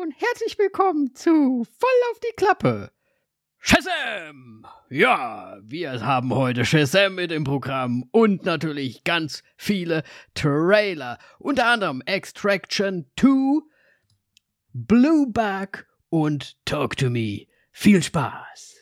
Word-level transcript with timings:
und 0.00 0.12
herzlich 0.12 0.56
willkommen 0.58 1.12
zu 1.14 1.64
Voll 1.64 1.90
auf 2.12 2.20
die 2.20 2.34
Klappe. 2.36 2.92
Shazam! 3.58 4.64
Ja, 4.90 5.58
wir 5.62 6.06
haben 6.06 6.32
heute 6.32 6.64
Shazam 6.64 7.16
mit 7.16 7.32
im 7.32 7.42
Programm 7.42 8.04
und 8.12 8.44
natürlich 8.44 9.02
ganz 9.02 9.42
viele 9.56 10.04
Trailer. 10.34 11.18
Unter 11.40 11.66
anderem 11.66 12.00
Extraction 12.06 13.06
2, 13.18 13.60
Blueback 14.72 15.88
und 16.10 16.56
Talk 16.64 16.96
to 16.96 17.10
Me. 17.10 17.46
Viel 17.72 18.00
Spaß! 18.00 18.76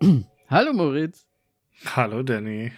Hallo 0.50 0.72
Moritz. 0.72 1.26
Hallo 1.84 2.22
Danny. 2.22 2.72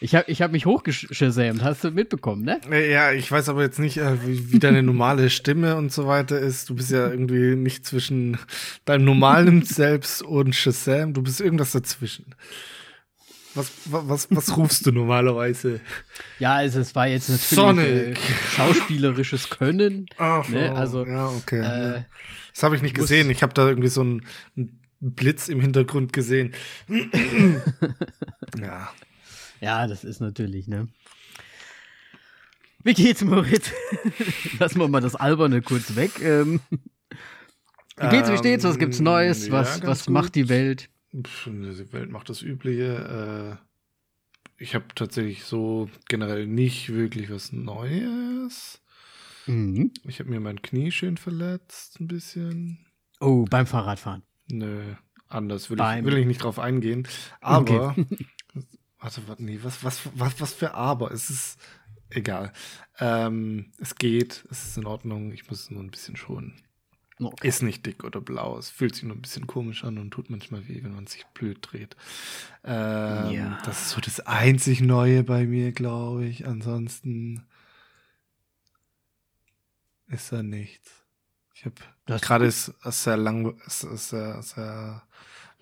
Ich 0.00 0.16
habe 0.16 0.28
ich 0.28 0.42
hab 0.42 0.50
mich 0.50 0.66
hochgeschämt, 0.66 1.62
hast 1.62 1.84
du 1.84 1.92
mitbekommen, 1.92 2.42
ne? 2.42 2.60
Ja, 2.90 3.12
ich 3.12 3.30
weiß 3.30 3.48
aber 3.48 3.62
jetzt 3.62 3.78
nicht, 3.78 3.98
äh, 3.98 4.26
wie, 4.26 4.52
wie 4.52 4.58
deine 4.58 4.82
normale 4.82 5.30
Stimme 5.30 5.76
und 5.76 5.92
so 5.92 6.08
weiter 6.08 6.40
ist. 6.40 6.68
Du 6.68 6.74
bist 6.74 6.90
ja 6.90 7.08
irgendwie 7.08 7.54
nicht 7.54 7.86
zwischen 7.86 8.36
deinem 8.84 9.04
normalen 9.04 9.62
Selbst 9.64 10.22
und 10.22 10.56
Shazam. 10.56 11.14
Du 11.14 11.22
bist 11.22 11.40
irgendwas 11.40 11.72
dazwischen. 11.72 12.34
Was, 13.54 13.70
was, 13.84 14.28
was 14.30 14.56
rufst 14.56 14.86
du 14.86 14.92
normalerweise? 14.92 15.80
Ja, 16.38 16.54
also 16.54 16.80
es 16.80 16.94
war 16.94 17.06
jetzt 17.06 17.28
natürlich 17.28 17.78
äh, 17.78 18.14
schauspielerisches 18.56 19.50
Können. 19.50 20.06
Ach, 20.16 20.48
ne? 20.48 20.74
Also, 20.74 21.06
ja, 21.06 21.28
okay. 21.28 21.60
Äh, 21.60 22.02
das 22.54 22.62
habe 22.62 22.74
ich 22.74 22.82
nicht 22.82 22.96
gesehen. 22.96 23.30
Ich 23.30 23.42
habe 23.42 23.52
da 23.52 23.68
irgendwie 23.68 23.88
so 23.88 24.02
ein, 24.02 24.24
ein 24.56 24.81
Blitz 25.02 25.48
im 25.48 25.60
Hintergrund 25.60 26.12
gesehen. 26.12 26.54
ja. 28.58 28.88
Ja, 29.60 29.86
das 29.86 30.04
ist 30.04 30.20
natürlich, 30.20 30.68
ne? 30.68 30.88
Wie 32.84 32.94
geht's, 32.94 33.22
Moritz? 33.22 33.70
Lassen 34.58 34.78
wir 34.78 34.88
mal 34.88 35.00
das 35.00 35.16
Alberne 35.16 35.60
kurz 35.60 35.94
weg. 35.96 36.20
Ähm, 36.20 36.60
wie 37.96 38.08
geht's, 38.08 38.30
wie 38.30 38.38
steht's? 38.38 38.64
Was 38.64 38.78
gibt's 38.78 38.98
ähm, 38.98 39.04
Neues? 39.04 39.50
Was, 39.50 39.80
ja, 39.80 39.86
was 39.86 40.08
macht 40.08 40.34
die 40.36 40.48
Welt? 40.48 40.88
Die 41.12 41.92
Welt 41.92 42.10
macht 42.10 42.28
das 42.28 42.42
Übliche. 42.42 43.58
Äh, 43.60 44.62
ich 44.62 44.74
habe 44.74 44.86
tatsächlich 44.94 45.44
so 45.44 45.90
generell 46.08 46.46
nicht 46.46 46.92
wirklich 46.92 47.30
was 47.30 47.52
Neues. 47.52 48.80
Mhm. 49.46 49.92
Ich 50.06 50.20
habe 50.20 50.30
mir 50.30 50.40
mein 50.40 50.62
Knie 50.62 50.92
schön 50.92 51.16
verletzt, 51.16 52.00
ein 52.00 52.06
bisschen. 52.06 52.86
Oh, 53.20 53.44
beim 53.48 53.66
Fahrradfahren. 53.66 54.22
Nö, 54.50 54.94
anders 55.28 55.70
will, 55.70 55.78
ich, 55.78 56.04
will 56.04 56.18
ich 56.18 56.26
nicht 56.26 56.42
drauf 56.42 56.58
eingehen. 56.58 57.06
Aber 57.40 57.90
okay. 57.90 58.06
Warte, 59.02 59.26
warte, 59.26 59.42
nee, 59.42 59.58
was, 59.62 59.82
was, 59.82 60.00
was, 60.14 60.40
was 60.40 60.52
für 60.52 60.74
Aber? 60.74 61.10
Es 61.10 61.28
ist 61.28 61.58
egal. 62.10 62.52
Ähm, 63.00 63.72
es 63.78 63.96
geht, 63.96 64.44
es 64.48 64.64
ist 64.64 64.76
in 64.76 64.86
Ordnung, 64.86 65.32
ich 65.32 65.50
muss 65.50 65.62
es 65.62 65.70
nur 65.72 65.82
ein 65.82 65.90
bisschen 65.90 66.14
schonen. 66.14 66.54
Okay. 67.20 67.48
Ist 67.48 67.62
nicht 67.62 67.84
dick 67.84 68.04
oder 68.04 68.20
blau, 68.20 68.56
es 68.58 68.70
fühlt 68.70 68.94
sich 68.94 69.04
nur 69.04 69.16
ein 69.16 69.22
bisschen 69.22 69.48
komisch 69.48 69.82
an 69.82 69.98
und 69.98 70.12
tut 70.12 70.30
manchmal 70.30 70.68
weh, 70.68 70.82
wenn 70.84 70.94
man 70.94 71.08
sich 71.08 71.26
blöd 71.34 71.58
dreht. 71.60 71.96
Ähm, 72.64 73.30
ja. 73.32 73.58
Das 73.64 73.82
ist 73.82 73.90
so 73.90 74.00
das 74.00 74.20
einzig 74.20 74.80
Neue 74.80 75.24
bei 75.24 75.46
mir, 75.46 75.72
glaube 75.72 76.24
ich. 76.24 76.46
Ansonsten 76.46 77.44
ist 80.06 80.30
da 80.32 80.44
nichts. 80.44 81.01
Ich 81.54 81.64
habe 81.64 81.74
gerade 82.20 82.46
ist, 82.46 82.72
ist 82.84 83.04
sehr 83.04 83.16
lang, 83.16 83.54
ist, 83.66 83.80
sehr, 83.80 84.42
sehr 84.42 85.02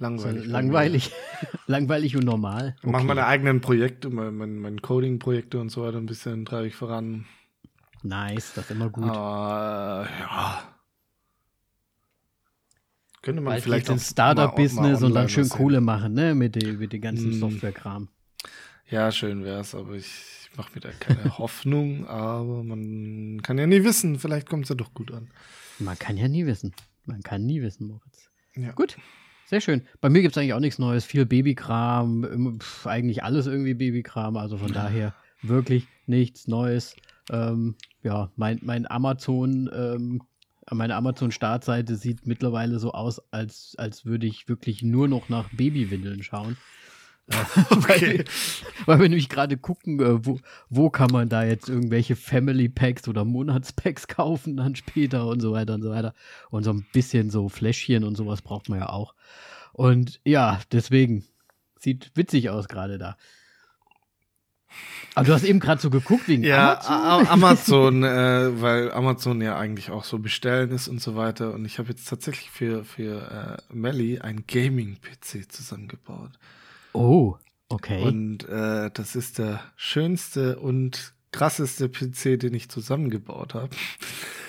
Langweilig. 0.00 0.44
So 0.44 0.50
langweilig. 0.50 1.12
langweilig 1.66 2.16
und 2.16 2.24
normal. 2.24 2.74
Okay. 2.78 2.90
Mache 2.90 3.04
meine 3.04 3.26
eigenen 3.26 3.60
Projekte, 3.60 4.08
mein, 4.08 4.34
mein, 4.34 4.58
mein 4.58 4.80
Coding-Projekte 4.80 5.58
und 5.58 5.68
so 5.68 5.82
weiter 5.82 5.98
ein 5.98 6.06
bisschen 6.06 6.44
treibe 6.46 6.66
ich 6.66 6.74
voran. 6.74 7.26
Nice, 8.02 8.54
das 8.54 8.64
ist 8.64 8.70
immer 8.70 8.88
gut. 8.88 9.04
Aber 9.04 10.08
ja. 10.18 10.62
Könnte 13.20 13.42
man 13.42 13.52
Bald 13.52 13.62
vielleicht 13.62 13.90
ein 13.90 13.98
Startup-Business 13.98 15.02
und 15.02 15.14
dann 15.14 15.28
schön 15.28 15.50
Kohle 15.50 15.82
machen, 15.82 16.14
ne? 16.14 16.34
Mit 16.34 16.54
dem 16.54 16.78
mit 16.78 16.94
den 16.94 17.02
ganzen 17.02 17.30
mm. 17.30 17.34
Software-Kram. 17.34 18.08
Ja, 18.88 19.12
schön 19.12 19.44
wär's, 19.44 19.74
aber 19.74 19.92
ich, 19.92 20.39
ich 20.50 20.56
mache 20.56 20.80
da 20.80 20.90
keine 20.90 21.24
Hoffnung, 21.38 22.06
aber 22.06 22.62
man 22.62 23.40
kann 23.42 23.58
ja 23.58 23.66
nie 23.66 23.84
wissen, 23.84 24.18
vielleicht 24.18 24.48
kommt 24.48 24.64
es 24.64 24.68
ja 24.70 24.74
doch 24.74 24.94
gut 24.94 25.12
an. 25.12 25.30
Man 25.78 25.98
kann 25.98 26.16
ja 26.16 26.28
nie 26.28 26.46
wissen. 26.46 26.74
Man 27.06 27.22
kann 27.22 27.46
nie 27.46 27.62
wissen, 27.62 27.86
Moritz. 27.88 28.30
Ja. 28.54 28.72
Gut. 28.72 28.96
Sehr 29.46 29.60
schön. 29.60 29.82
Bei 30.00 30.08
mir 30.08 30.22
gibt 30.22 30.36
es 30.36 30.38
eigentlich 30.38 30.54
auch 30.54 30.60
nichts 30.60 30.78
Neues. 30.78 31.04
Viel 31.04 31.26
Babykram, 31.26 32.58
pf, 32.60 32.86
eigentlich 32.86 33.24
alles 33.24 33.46
irgendwie 33.46 33.74
Babykram. 33.74 34.36
Also 34.36 34.58
von 34.58 34.72
daher 34.72 35.14
wirklich 35.42 35.88
nichts 36.06 36.46
Neues. 36.46 36.94
Ähm, 37.30 37.74
ja, 38.02 38.30
mein, 38.36 38.60
mein 38.62 38.88
Amazon, 38.88 39.68
ähm, 39.74 40.22
meine 40.70 40.94
Amazon-Startseite 40.94 41.96
sieht 41.96 42.26
mittlerweile 42.26 42.78
so 42.78 42.92
aus, 42.92 43.20
als, 43.32 43.74
als 43.76 44.04
würde 44.04 44.26
ich 44.26 44.48
wirklich 44.48 44.82
nur 44.82 45.08
noch 45.08 45.28
nach 45.28 45.48
Babywindeln 45.50 46.22
schauen. 46.22 46.56
okay. 47.70 47.78
weil, 47.88 48.24
weil 48.86 49.00
wir 49.00 49.08
nämlich 49.08 49.28
gerade 49.28 49.56
gucken, 49.56 50.00
äh, 50.00 50.24
wo, 50.24 50.38
wo 50.68 50.90
kann 50.90 51.10
man 51.10 51.28
da 51.28 51.44
jetzt 51.44 51.68
irgendwelche 51.68 52.16
Family 52.16 52.68
Packs 52.68 53.08
oder 53.08 53.24
Monatspacks 53.24 54.08
kaufen 54.08 54.56
dann 54.56 54.74
später 54.74 55.26
und 55.26 55.40
so 55.40 55.52
weiter 55.52 55.74
und 55.74 55.82
so 55.82 55.90
weiter. 55.90 56.14
Und 56.50 56.64
so 56.64 56.72
ein 56.72 56.86
bisschen 56.92 57.30
so 57.30 57.48
Fläschchen 57.48 58.04
und 58.04 58.16
sowas 58.16 58.42
braucht 58.42 58.68
man 58.68 58.80
ja 58.80 58.88
auch. 58.88 59.14
Und 59.72 60.20
ja, 60.24 60.60
deswegen 60.72 61.24
sieht 61.78 62.10
witzig 62.14 62.50
aus 62.50 62.68
gerade 62.68 62.98
da. 62.98 63.16
Aber 65.14 65.26
du 65.26 65.34
hast 65.34 65.44
eben 65.44 65.58
gerade 65.58 65.80
so 65.80 65.90
geguckt 65.90 66.28
wegen 66.28 66.44
ja, 66.44 66.80
Amazon. 66.80 68.04
Amazon, 68.04 68.04
äh, 68.04 68.62
weil 68.62 68.92
Amazon 68.92 69.40
ja 69.40 69.58
eigentlich 69.58 69.90
auch 69.90 70.04
so 70.04 70.18
bestellen 70.18 70.70
ist 70.70 70.86
und 70.86 71.00
so 71.00 71.16
weiter. 71.16 71.52
Und 71.52 71.64
ich 71.64 71.78
habe 71.78 71.88
jetzt 71.88 72.08
tatsächlich 72.08 72.50
für, 72.50 72.84
für 72.84 73.58
äh, 73.70 73.74
Melly 73.74 74.20
ein 74.20 74.44
Gaming-PC 74.46 75.50
zusammengebaut. 75.50 76.30
Oh, 76.92 77.36
okay. 77.68 78.02
Und 78.02 78.48
äh, 78.48 78.90
das 78.92 79.16
ist 79.16 79.38
der 79.38 79.60
schönste 79.76 80.58
und 80.58 81.14
krasseste 81.32 81.88
PC, 81.88 82.40
den 82.40 82.54
ich 82.54 82.68
zusammengebaut 82.68 83.54
habe. 83.54 83.70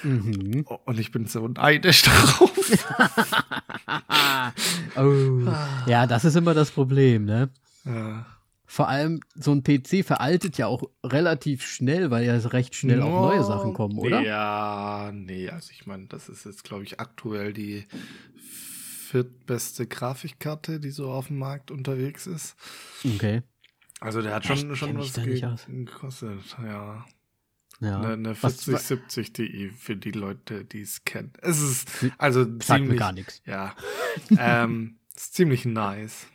Mhm. 0.04 0.66
Und 0.86 1.00
ich 1.00 1.12
bin 1.12 1.28
so 1.28 1.48
neidisch 1.48 2.02
drauf. 2.04 2.52
oh. 4.98 5.42
Ja, 5.86 6.08
das 6.08 6.26
ist 6.26 6.36
immer 6.36 6.54
das 6.54 6.72
Problem, 6.72 7.26
ne? 7.26 7.50
Ja. 7.86 8.26
Vor 8.66 8.88
allem, 8.88 9.20
so 9.36 9.52
ein 9.52 9.64
PC 9.64 10.06
veraltet 10.06 10.58
ja 10.58 10.68
auch 10.68 10.84
relativ 11.04 11.66
schnell, 11.66 12.10
weil 12.10 12.26
ja 12.26 12.38
recht 12.38 12.74
schnell 12.74 13.02
auch 13.02 13.30
neue 13.30 13.44
Sachen 13.44 13.74
kommen, 13.74 13.98
oder? 13.98 14.22
Ja, 14.22 15.12
nee, 15.14 15.50
also 15.50 15.72
ich 15.74 15.86
meine, 15.86 16.06
das 16.06 16.30
ist 16.30 16.46
jetzt, 16.46 16.64
glaube 16.64 16.86
ich, 16.86 17.02
aktuell 17.02 17.52
die 17.52 17.86
viertbeste 19.12 19.88
Grafikkarte, 19.88 20.80
die 20.80 20.92
so 20.92 21.12
auf 21.12 21.28
dem 21.28 21.38
Markt 21.40 21.70
unterwegs 21.70 22.28
ist. 22.28 22.56
Okay. 23.06 23.44
Also 24.00 24.22
der 24.22 24.36
hat 24.36 24.46
schon, 24.46 24.76
schon 24.76 24.98
was 24.98 25.14
gekostet, 25.14 26.58
ja. 26.64 27.06
Ja. 27.82 28.00
Eine, 28.00 28.14
eine 28.14 28.36
4070 28.36 29.34
Ti 29.34 29.72
für 29.76 29.96
die 29.96 30.12
Leute, 30.12 30.64
die 30.66 30.82
es 30.82 31.04
kennen. 31.04 31.34
Es 31.42 31.60
ist 31.62 31.90
also 32.18 32.44
Sagt 32.44 32.64
ziemlich, 32.64 32.90
mir 32.90 32.96
gar 32.96 33.12
nichts. 33.12 33.42
Ja, 33.46 33.76
ähm, 34.38 35.00
ist 35.16 35.34
ziemlich 35.34 35.66
nice. 35.66 36.28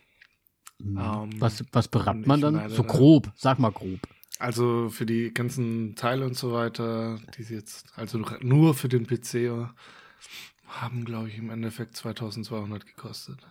Mhm. 0.78 0.98
Um, 0.98 1.40
was, 1.40 1.64
was 1.72 1.88
bereitet 1.88 2.26
man 2.26 2.40
dann? 2.40 2.68
So 2.68 2.82
grob, 2.82 3.32
sag 3.36 3.58
mal 3.58 3.70
grob. 3.70 4.00
Also 4.38 4.90
für 4.90 5.06
die 5.06 5.32
ganzen 5.32 5.94
Teile 5.94 6.26
und 6.26 6.36
so 6.36 6.52
weiter, 6.52 7.18
die 7.38 7.44
sie 7.44 7.54
jetzt, 7.54 7.86
also 7.96 8.18
nur 8.40 8.74
für 8.74 8.88
den 8.88 9.06
PC 9.06 9.70
haben, 10.66 11.04
glaube 11.04 11.28
ich, 11.28 11.38
im 11.38 11.50
Endeffekt 11.50 11.96
2200 11.96 12.86
gekostet. 12.86 13.46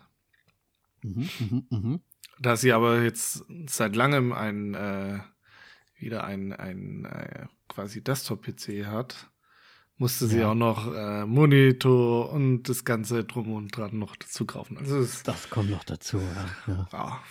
Mhm, 1.01 1.29
mh, 1.39 1.63
mh. 1.69 1.99
Da 2.39 2.57
sie 2.57 2.73
aber 2.73 3.01
jetzt 3.01 3.45
seit 3.67 3.95
langem 3.95 4.33
ein, 4.33 4.73
äh, 4.73 5.19
wieder 5.97 6.25
ein, 6.25 6.51
ein 6.53 7.05
äh, 7.05 7.47
quasi 7.69 8.03
Desktop-PC 8.03 8.85
hat, 8.85 9.29
musste 9.97 10.27
sie 10.27 10.39
ja. 10.39 10.51
auch 10.51 10.55
noch 10.55 10.93
äh, 10.93 11.25
Monitor 11.25 12.31
und 12.31 12.63
das 12.63 12.83
ganze 12.83 13.23
drum 13.23 13.53
und 13.53 13.75
dran 13.75 13.97
noch 13.97 14.15
dazu 14.17 14.45
kaufen. 14.45 14.77
Also 14.77 15.07
das 15.23 15.49
kommt 15.49 15.69
noch 15.69 15.85
dazu, 15.85 16.19
ja. 16.67 16.85
Ja, 16.91 17.23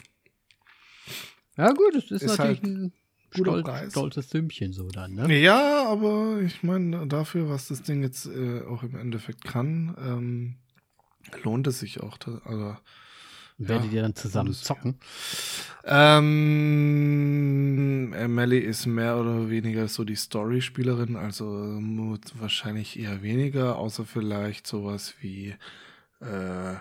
ja 1.57 1.73
gut, 1.73 1.95
es 1.95 2.11
ist, 2.11 2.23
ist 2.23 2.39
natürlich 2.39 2.63
halt 2.63 2.65
ein 2.65 2.93
stolz, 3.35 3.91
stolzes 3.91 4.31
Sümmchen 4.31 4.73
so 4.73 4.89
dann, 4.89 5.15
ne? 5.15 5.39
Ja, 5.39 5.87
aber 5.87 6.41
ich 6.41 6.63
meine, 6.63 7.07
dafür, 7.07 7.49
was 7.49 7.69
das 7.69 7.83
Ding 7.83 8.03
jetzt 8.03 8.27
äh, 8.27 8.63
auch 8.63 8.83
im 8.83 8.97
Endeffekt 8.97 9.45
kann, 9.45 9.97
ähm, 9.99 10.57
lohnt 11.43 11.67
es 11.67 11.81
sich 11.81 12.01
auch. 12.01 12.19
Also, 12.45 12.77
Werdet 13.57 13.93
ja, 13.93 13.93
ihr 13.93 14.03
dann 14.03 14.17
zusammen 14.17 14.53
zocken? 14.53 14.99
Ähm, 15.85 16.35
Melly 18.35 18.59
ist 18.59 18.87
mehr 18.87 19.17
oder 19.17 19.49
weniger 19.49 19.87
so 19.87 20.03
die 20.03 20.17
Story-Spielerin, 20.17 21.15
also 21.15 21.79
wahrscheinlich 22.35 22.99
eher 22.99 23.23
weniger, 23.23 23.79
außer 23.79 24.05
vielleicht 24.05 24.67
sowas 24.67 25.15
wie 25.21 25.55
äh, 26.21 26.75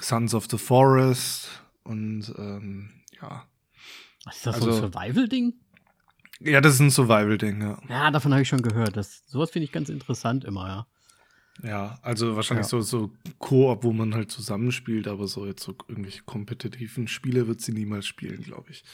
Sons 0.00 0.34
of 0.34 0.48
the 0.50 0.58
Forest 0.58 1.62
und 1.84 2.34
ähm, 2.36 2.90
ja. 3.20 3.46
Ist 4.28 4.46
das 4.46 4.56
also, 4.56 4.72
so 4.72 4.76
ein 4.76 4.92
Survival-Ding? 4.92 5.54
Ja, 6.40 6.60
das 6.60 6.74
ist 6.74 6.80
ein 6.80 6.90
Survival-Ding, 6.90 7.60
ja. 7.62 7.78
Ja, 7.88 8.10
davon 8.10 8.32
habe 8.32 8.42
ich 8.42 8.48
schon 8.48 8.62
gehört. 8.62 8.96
Das, 8.96 9.22
sowas 9.26 9.50
finde 9.50 9.64
ich 9.64 9.72
ganz 9.72 9.88
interessant 9.88 10.44
immer, 10.44 10.66
ja. 10.68 10.86
Ja, 11.62 11.98
also 12.02 12.36
wahrscheinlich 12.36 12.66
ja. 12.66 12.70
so, 12.70 12.80
so 12.82 13.10
Koop, 13.38 13.82
wo 13.82 13.92
man 13.92 14.14
halt 14.14 14.30
zusammenspielt, 14.30 15.08
aber 15.08 15.26
so 15.26 15.46
jetzt 15.46 15.62
so 15.62 15.74
irgendwelche 15.88 16.22
kompetitiven 16.22 17.08
Spiele 17.08 17.46
wird 17.46 17.62
sie 17.62 17.72
niemals 17.72 18.06
spielen, 18.06 18.42
glaube 18.42 18.70
ich. 18.70 18.84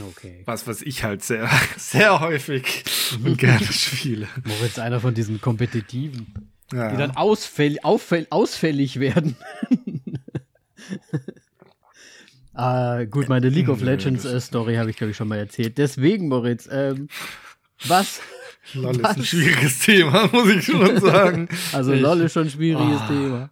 Okay. 0.00 0.42
Was, 0.44 0.66
was 0.66 0.82
ich 0.82 1.02
halt 1.02 1.24
sehr, 1.24 1.48
sehr 1.76 2.20
häufig 2.20 2.84
und 3.24 3.38
gerne 3.38 3.64
spiele. 3.64 4.28
Moritz, 4.44 4.78
einer 4.78 5.00
von 5.00 5.14
diesen 5.14 5.40
kompetitiven, 5.40 6.52
ja. 6.72 6.90
die 6.90 6.96
dann 6.96 7.16
ausfäll, 7.16 7.78
auffäll, 7.82 8.26
ausfällig 8.30 9.00
werden. 9.00 9.36
ah, 12.56 13.04
gut, 13.04 13.28
meine 13.28 13.48
League 13.48 13.68
of 13.68 13.82
Legends 13.82 14.24
äh, 14.24 14.40
Story 14.40 14.76
habe 14.76 14.90
ich, 14.90 14.96
glaube 14.96 15.10
ich, 15.10 15.16
schon 15.16 15.28
mal 15.28 15.38
erzählt. 15.38 15.78
Deswegen, 15.78 16.28
Moritz, 16.28 16.68
ähm, 16.70 17.08
was 17.86 18.20
LOL 18.74 18.96
ist 18.96 19.04
ein 19.04 19.24
schwieriges 19.24 19.78
Thema, 19.80 20.28
muss 20.32 20.48
ich 20.48 20.64
schon 20.64 21.00
sagen. 21.00 21.48
Also 21.72 21.92
ich, 21.92 22.00
LOL 22.00 22.20
ist 22.22 22.32
schon 22.32 22.44
ein 22.44 22.50
schwieriges 22.50 23.00
oh. 23.04 23.08
Thema. 23.08 23.50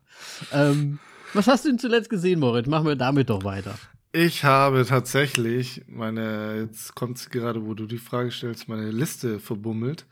Ähm, 0.52 0.98
was 1.32 1.46
hast 1.46 1.64
du 1.64 1.68
denn 1.68 1.78
zuletzt 1.78 2.10
gesehen, 2.10 2.40
Moritz? 2.40 2.66
Machen 2.66 2.86
wir 2.86 2.96
damit 2.96 3.30
doch 3.30 3.44
weiter. 3.44 3.76
Ich 4.12 4.44
habe 4.44 4.84
tatsächlich 4.86 5.82
meine, 5.88 6.60
jetzt 6.60 6.94
kommt 6.94 7.30
gerade, 7.30 7.66
wo 7.66 7.74
du 7.74 7.86
die 7.86 7.98
Frage 7.98 8.30
stellst, 8.30 8.68
meine 8.68 8.90
Liste 8.90 9.40
verbummelt. 9.40 10.06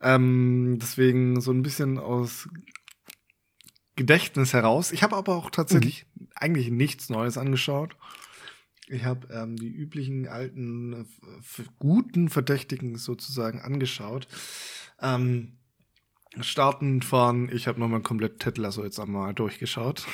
Ähm, 0.00 0.78
deswegen 0.80 1.40
so 1.40 1.50
ein 1.50 1.62
bisschen 1.62 1.98
aus 1.98 2.48
Gedächtnis 3.98 4.54
heraus. 4.54 4.92
Ich 4.92 5.02
habe 5.02 5.16
aber 5.16 5.36
auch 5.36 5.50
tatsächlich 5.50 6.06
mhm. 6.14 6.28
eigentlich 6.34 6.70
nichts 6.70 7.10
Neues 7.10 7.36
angeschaut. 7.36 7.96
Ich 8.86 9.04
habe 9.04 9.28
ähm, 9.30 9.56
die 9.56 9.68
üblichen 9.68 10.28
alten, 10.28 11.06
guten 11.78 12.30
Verdächtigen 12.30 12.96
sozusagen 12.96 13.60
angeschaut. 13.60 14.26
Ähm, 15.02 15.58
startend 16.40 17.04
von, 17.04 17.50
ich 17.52 17.66
habe 17.66 17.80
nochmal 17.80 18.00
komplett 18.00 18.38
Ted 18.38 18.56
Lasso 18.56 18.84
jetzt 18.84 19.00
einmal 19.00 19.34
durchgeschaut. 19.34 20.06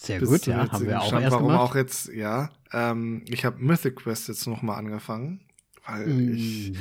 Sehr 0.00 0.20
gut, 0.20 0.46
ja, 0.46 0.72
haben 0.72 0.86
wir 0.86 1.00
auch 1.00 1.08
Stand, 1.08 1.22
erst 1.22 1.34
Warum 1.34 1.48
gemacht. 1.48 1.70
auch 1.70 1.76
jetzt, 1.76 2.08
ja. 2.08 2.50
Ähm, 2.72 3.24
ich 3.28 3.44
habe 3.44 3.62
Mythic 3.62 3.96
Quest 3.96 4.28
jetzt 4.28 4.46
nochmal 4.46 4.78
angefangen, 4.78 5.42
weil 5.86 6.06
mm. 6.06 6.34
ich, 6.34 6.72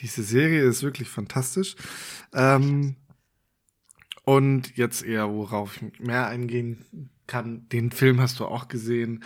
diese 0.00 0.22
Serie 0.22 0.62
ist 0.62 0.82
wirklich 0.82 1.08
fantastisch. 1.08 1.76
Ähm, 2.32 2.96
und 4.24 4.76
jetzt 4.76 5.02
eher, 5.02 5.30
worauf 5.30 5.80
ich 5.82 6.00
mehr 6.00 6.26
eingehen 6.28 7.10
kann, 7.26 7.68
den 7.68 7.90
Film 7.90 8.20
hast 8.20 8.40
du 8.40 8.44
auch 8.44 8.68
gesehen. 8.68 9.24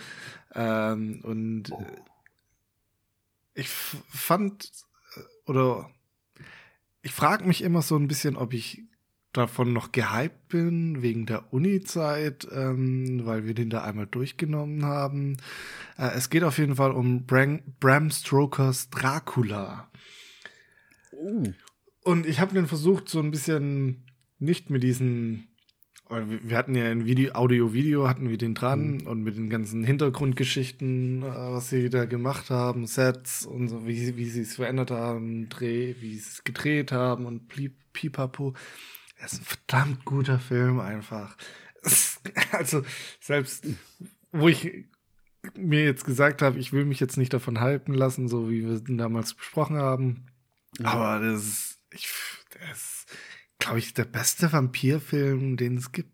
Ähm, 0.53 1.21
und 1.23 1.71
oh. 1.71 1.85
ich 3.53 3.67
fand, 3.67 4.71
äh, 5.15 5.49
oder 5.49 5.89
ich 7.01 7.11
frage 7.11 7.45
mich 7.45 7.61
immer 7.61 7.81
so 7.81 7.95
ein 7.97 8.07
bisschen, 8.07 8.35
ob 8.37 8.53
ich 8.53 8.83
davon 9.33 9.73
noch 9.73 9.91
gehypt 9.91 10.47
bin, 10.47 11.01
wegen 11.01 11.25
der 11.25 11.53
Uni-Zeit, 11.53 12.47
ähm, 12.51 13.25
weil 13.25 13.45
wir 13.45 13.53
den 13.53 13.69
da 13.69 13.83
einmal 13.83 14.07
durchgenommen 14.07 14.85
haben. 14.85 15.37
Äh, 15.97 16.11
es 16.15 16.29
geht 16.29 16.43
auf 16.43 16.57
jeden 16.57 16.75
Fall 16.75 16.91
um 16.91 17.25
Bram, 17.25 17.61
Bram 17.79 18.11
Stokers 18.11 18.89
Dracula. 18.89 19.89
Oh. 21.11 21.43
Und 22.03 22.25
ich 22.25 22.39
habe 22.39 22.53
den 22.53 22.67
versucht, 22.67 23.09
so 23.09 23.19
ein 23.19 23.31
bisschen 23.31 24.04
nicht 24.45 24.69
mit 24.69 24.83
diesen 24.83 25.47
wir 26.09 26.55
hatten 26.55 26.75
ja 26.75 26.91
in 26.91 27.05
Video, 27.05 27.33
Audio-Video 27.33 28.07
hatten 28.07 28.29
wir 28.29 28.37
den 28.37 28.53
dran 28.53 28.97
mhm. 28.97 29.07
und 29.07 29.23
mit 29.23 29.37
den 29.37 29.49
ganzen 29.49 29.83
Hintergrundgeschichten, 29.83 31.23
äh, 31.23 31.25
was 31.25 31.69
sie 31.69 31.89
da 31.89 32.05
gemacht 32.05 32.49
haben, 32.49 32.85
Sets 32.85 33.45
und 33.45 33.69
so, 33.69 33.87
wie, 33.87 34.15
wie 34.15 34.29
sie 34.29 34.41
es 34.41 34.55
verändert 34.55 34.91
haben, 34.91 35.49
Dreh, 35.49 35.95
wie 35.99 36.13
sie 36.13 36.29
es 36.29 36.43
gedreht 36.43 36.91
haben 36.91 37.25
und 37.25 37.47
pipapo. 37.93 38.53
Das 39.19 39.33
ist 39.33 39.41
ein 39.41 39.45
verdammt 39.45 40.05
guter 40.05 40.39
Film 40.39 40.79
einfach. 40.79 41.35
Also, 42.51 42.83
selbst 43.19 43.67
wo 44.31 44.47
ich 44.47 44.85
mir 45.55 45.83
jetzt 45.83 46.05
gesagt 46.05 46.41
habe, 46.41 46.57
ich 46.57 46.73
will 46.73 46.83
mich 46.83 46.99
jetzt 46.99 47.17
nicht 47.17 47.31
davon 47.33 47.59
halten 47.59 47.93
lassen, 47.93 48.27
so 48.27 48.49
wie 48.49 48.65
wir 48.65 48.81
ihn 48.89 48.97
damals 48.97 49.35
besprochen 49.35 49.77
haben. 49.77 50.25
Ja. 50.79 50.87
Aber 50.87 51.23
das 51.23 51.43
ist, 51.43 51.79
ich, 51.91 52.09
das 52.49 52.77
ist, 52.77 53.05
glaube 53.65 53.79
ich, 53.79 53.93
der 53.93 54.05
beste 54.05 54.51
Vampirfilm, 54.51 55.57
den 55.57 55.77
es 55.77 55.91
gibt. 55.91 56.11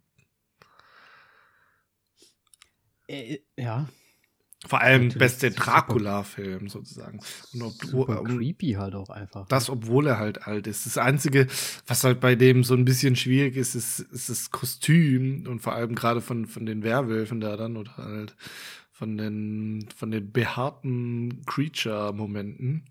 Äh, 3.07 3.39
ja. 3.57 3.89
Vor 4.67 4.79
allem 4.79 5.07
Natürlich 5.07 5.19
beste 5.19 5.51
Dracula-Film 5.51 6.69
sozusagen. 6.69 7.19
Und 7.53 7.63
ob, 7.63 7.73
super 7.73 8.21
um, 8.21 8.27
creepy 8.27 8.73
halt 8.73 8.93
auch 8.93 9.09
einfach. 9.09 9.47
Das, 9.47 9.69
obwohl 9.69 10.05
er 10.07 10.19
halt 10.19 10.47
alt 10.47 10.67
ist. 10.67 10.85
Das 10.85 10.99
Einzige, 10.99 11.47
was 11.87 12.03
halt 12.03 12.19
bei 12.19 12.35
dem 12.35 12.63
so 12.63 12.75
ein 12.75 12.85
bisschen 12.85 13.15
schwierig 13.15 13.57
ist, 13.57 13.73
ist, 13.73 13.99
ist 13.99 14.29
das 14.29 14.51
Kostüm 14.51 15.47
und 15.47 15.61
vor 15.61 15.73
allem 15.73 15.95
gerade 15.95 16.21
von, 16.21 16.45
von 16.45 16.67
den 16.67 16.83
Werwölfen 16.83 17.41
da 17.41 17.57
dann 17.57 17.75
oder 17.75 17.97
halt 17.97 18.35
von 18.91 19.17
den, 19.17 19.89
von 19.95 20.11
den 20.11 20.31
behaarten 20.31 21.43
Creature-Momenten. 21.47 22.85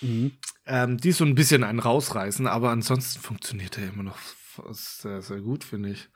Mhm. 0.00 0.32
Ähm, 0.66 0.98
die 0.98 1.12
so 1.12 1.24
ein 1.24 1.34
bisschen 1.34 1.64
einen 1.64 1.80
rausreißen, 1.80 2.46
aber 2.46 2.70
ansonsten 2.70 3.20
funktioniert 3.20 3.78
er 3.78 3.88
immer 3.88 4.02
noch 4.02 4.18
sehr, 4.70 5.22
sehr 5.22 5.40
gut, 5.40 5.64
finde 5.64 5.90
ich. 5.90 6.08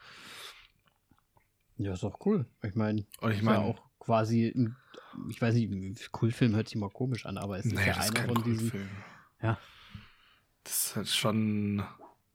Ja, 1.76 1.94
ist 1.94 2.04
auch 2.04 2.24
cool. 2.26 2.46
Ich 2.62 2.74
meine, 2.74 3.00
ich 3.30 3.42
meine 3.42 3.58
ja 3.58 3.64
auch 3.64 3.80
quasi, 3.98 4.54
ich 5.28 5.40
weiß 5.40 5.54
nicht, 5.54 6.12
Kultfilm 6.12 6.54
hört 6.54 6.68
sich 6.68 6.76
mal 6.76 6.90
komisch 6.90 7.26
an, 7.26 7.38
aber 7.38 7.58
es 7.58 7.66
ist 7.66 7.74
nee, 7.74 7.86
ja 7.86 7.94
einer 7.94 8.34
von 8.34 8.42
diesen. 8.42 8.70
Film. 8.70 8.88
Ja. 9.42 9.58
Das 10.64 10.86
ist 10.86 10.96
halt 10.96 11.08
schon, 11.08 11.82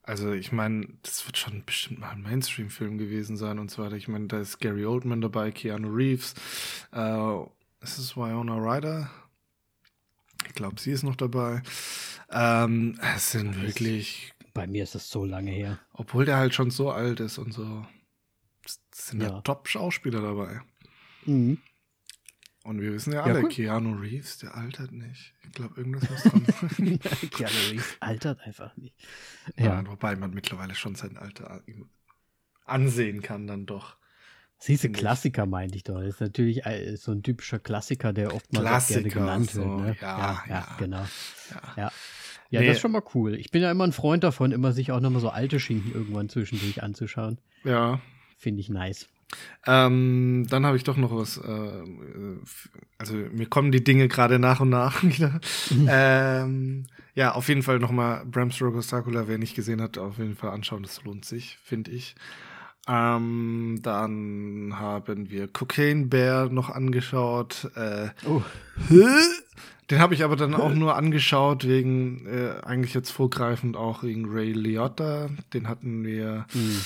also 0.04 0.32
ich 0.32 0.52
meine, 0.52 0.88
das 1.04 1.26
wird 1.26 1.38
schon 1.38 1.64
bestimmt 1.66 2.00
mal 2.00 2.10
ein 2.10 2.22
Mainstream-Film 2.22 2.98
gewesen 2.98 3.38
sein 3.38 3.60
und 3.60 3.72
so 3.72 3.84
weiter. 3.84 3.96
Ich 3.96 4.08
meine, 4.08 4.28
da 4.28 4.40
ist 4.40 4.60
Gary 4.60 4.86
Oldman 4.86 5.22
dabei, 5.22 5.52
Keanu 5.52 5.90
Reeves, 5.90 6.34
äh, 6.92 7.42
ist 7.82 8.00
es 8.00 8.18
Wyona 8.18 8.58
Ryder? 8.58 9.10
Ich 10.46 10.54
glaube, 10.54 10.80
sie 10.80 10.92
ist 10.92 11.04
noch 11.04 11.16
dabei. 11.16 11.62
Ähm, 12.30 13.00
es 13.16 13.32
sind 13.32 13.62
wirklich. 13.62 14.34
Bei 14.54 14.68
mir 14.68 14.84
ist 14.84 14.96
es 14.96 15.10
so 15.10 15.24
lange 15.24 15.52
her. 15.52 15.80
Obwohl 15.94 16.26
der 16.26 16.38
halt 16.38 16.54
schon 16.54 16.72
so 16.72 16.92
alt 16.92 17.20
ist 17.20 17.38
und 17.38 17.54
so. 17.54 17.86
Es 18.66 18.80
sind 18.94 19.22
ja, 19.22 19.30
ja 19.30 19.42
Top-Schauspieler 19.42 20.22
dabei. 20.22 20.62
Mhm. 21.26 21.60
Und 22.64 22.82
wir 22.82 22.92
wissen 22.92 23.14
ja 23.14 23.24
alle, 23.24 23.36
ja, 23.36 23.44
cool. 23.44 23.50
Keanu 23.50 23.94
Reeves, 23.94 24.40
der 24.40 24.56
altert 24.56 24.92
nicht. 24.92 25.34
Ich 25.46 25.52
glaube, 25.54 25.80
irgendwas 25.80 26.10
muss 26.10 26.24
dran 26.24 26.46
sein. 26.46 27.00
Keanu 27.32 27.56
Reeves 27.72 27.96
altert 28.02 28.42
einfach 28.42 28.76
nicht. 28.76 28.94
Ja. 29.56 29.66
ja. 29.66 29.88
wobei 29.88 30.18
man 30.18 30.34
mittlerweile 30.34 30.76
schon 30.76 30.96
sein 30.96 31.18
Alter 31.18 31.64
ansehen 32.66 33.22
kann, 33.22 33.48
dann 33.48 33.66
doch. 33.66 33.96
Siehste, 34.60 34.90
Klassiker 34.90 35.46
meinte 35.46 35.76
ich 35.76 35.84
doch. 35.84 36.00
Das 36.00 36.16
ist 36.16 36.22
natürlich 36.22 36.66
äh, 36.66 36.96
so 36.98 37.12
ein 37.12 37.22
typischer 37.22 37.60
Klassiker, 37.60 38.12
der 38.12 38.34
oftmals 38.34 38.88
gerne 38.88 39.10
genannt 39.10 39.52
so, 39.52 39.62
wird. 39.62 39.82
Ne? 39.82 39.98
Ja, 40.02 40.18
ja, 40.18 40.44
ja, 40.50 40.76
genau. 40.80 40.98
Ja, 40.98 41.62
ja. 41.76 41.92
ja 42.50 42.60
nee. 42.62 42.68
das 42.68 42.78
ist 42.78 42.82
schon 42.82 42.92
mal 42.92 43.04
cool. 43.14 43.36
Ich 43.36 43.52
bin 43.52 43.62
ja 43.62 43.70
immer 43.70 43.84
ein 43.84 43.92
Freund 43.92 44.24
davon, 44.24 44.52
immer 44.52 44.72
sich 44.74 44.92
auch 44.92 45.00
nochmal 45.00 45.22
so 45.22 45.30
alte 45.30 45.60
Schinken 45.60 45.94
irgendwann 45.94 46.30
zwischendurch 46.30 46.82
anzuschauen. 46.82 47.38
Ja. 47.64 48.02
Finde 48.38 48.62
ich 48.62 48.70
nice. 48.70 49.08
Ähm, 49.66 50.48
dann 50.50 50.66
habe 50.66 50.78
ich 50.78 50.84
doch 50.84 50.98
noch 50.98 51.14
was. 51.14 51.38
Äh, 51.38 51.84
also 52.98 53.16
mir 53.16 53.48
kommen 53.48 53.72
die 53.72 53.84
Dinge 53.84 54.08
gerade 54.08 54.40
nach 54.40 54.62
und 54.62 54.70
nach 54.70 55.04
wieder. 55.04 55.40
Ähm, 55.90 56.86
ja, 57.14 57.34
auf 57.34 57.50
jeden 57.50 57.64
Fall 57.64 57.80
nochmal 57.80 58.26
Bram 58.26 58.52
Stoker's 58.52 58.88
Dracula, 58.88 59.28
wer 59.28 59.38
nicht 59.38 59.56
gesehen 59.56 59.82
hat, 59.82 59.98
auf 59.98 60.20
jeden 60.20 60.36
Fall 60.36 60.52
anschauen. 60.52 60.84
Das 60.84 61.04
lohnt 61.04 61.26
sich, 61.26 61.58
finde 61.64 61.92
ich. 61.92 62.16
Ähm, 62.88 63.80
dann 63.84 64.74
haben 64.78 65.30
wir 65.30 65.48
Cocaine 65.48 66.06
Bear 66.06 66.50
noch 66.50 66.70
angeschaut. 66.70 67.70
Äh, 67.76 68.10
oh. 68.26 68.42
Den 69.90 70.00
habe 70.00 70.14
ich 70.14 70.24
aber 70.24 70.36
dann 70.36 70.54
auch 70.54 70.74
nur 70.74 70.96
angeschaut 70.96 71.68
wegen, 71.68 72.26
äh, 72.28 72.62
eigentlich 72.64 72.94
jetzt 72.94 73.12
vorgreifend 73.12 73.76
auch 73.78 74.04
wegen 74.04 74.30
Ray 74.30 74.52
Liotta. 74.52 75.30
Den 75.54 75.68
hatten 75.68 76.06
wir, 76.06 76.46
mhm. 76.54 76.82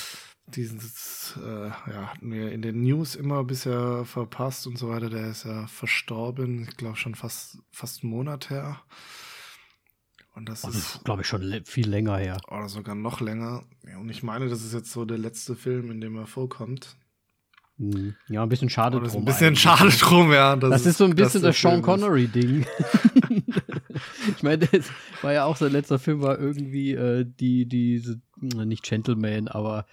dieses, 0.46 1.38
äh, 1.44 1.68
ja, 1.68 2.12
hatten 2.14 2.32
wir 2.32 2.52
in 2.52 2.62
den 2.62 2.82
News 2.82 3.14
immer 3.14 3.44
bisher 3.44 4.04
verpasst 4.04 4.66
und 4.66 4.78
so 4.78 4.88
weiter. 4.88 5.08
Der 5.08 5.30
ist 5.30 5.44
ja 5.44 5.66
verstorben, 5.66 6.66
ich 6.68 6.76
glaube 6.76 6.96
schon 6.96 7.14
fast, 7.14 7.58
fast 7.70 8.02
einen 8.02 8.12
Monat 8.12 8.50
her. 8.50 8.80
Und 10.34 10.48
das, 10.48 10.64
oh, 10.64 10.68
das 10.68 10.76
ist, 10.76 11.04
glaube 11.04 11.22
ich, 11.22 11.28
schon 11.28 11.62
viel 11.64 11.88
länger 11.88 12.16
her. 12.16 12.38
Oder 12.48 12.68
sogar 12.68 12.94
noch 12.94 13.20
länger. 13.20 13.64
Ja, 13.86 13.98
und 13.98 14.08
ich 14.08 14.22
meine, 14.22 14.48
das 14.48 14.64
ist 14.64 14.72
jetzt 14.72 14.90
so 14.90 15.04
der 15.04 15.18
letzte 15.18 15.54
Film, 15.56 15.90
in 15.90 16.00
dem 16.00 16.16
er 16.16 16.26
vorkommt. 16.26 16.96
Hm. 17.78 18.14
Ja, 18.28 18.42
ein 18.42 18.48
bisschen 18.48 18.70
schade 18.70 18.98
drum. 18.98 19.22
Ein 19.22 19.24
bisschen 19.24 19.48
eigentlich. 19.48 19.60
schade 19.60 19.90
drum, 19.90 20.32
ja. 20.32 20.56
Das, 20.56 20.70
das 20.70 20.86
ist, 20.86 20.98
so 20.98 21.04
ein 21.04 21.14
bisschen 21.14 21.42
das, 21.42 21.60
Sean 21.60 21.82
Connery-Ding. 21.82 22.66
ich 24.36 24.42
meine, 24.42 24.66
das 24.66 24.90
war 25.20 25.32
ja 25.32 25.44
auch 25.44 25.56
sein 25.56 25.72
letzter 25.72 25.98
Film, 25.98 26.22
war 26.22 26.38
irgendwie 26.38 26.92
äh, 26.92 27.24
die, 27.26 27.66
diese, 27.66 28.20
nicht 28.40 28.84
Gentleman, 28.84 29.48
aber 29.48 29.86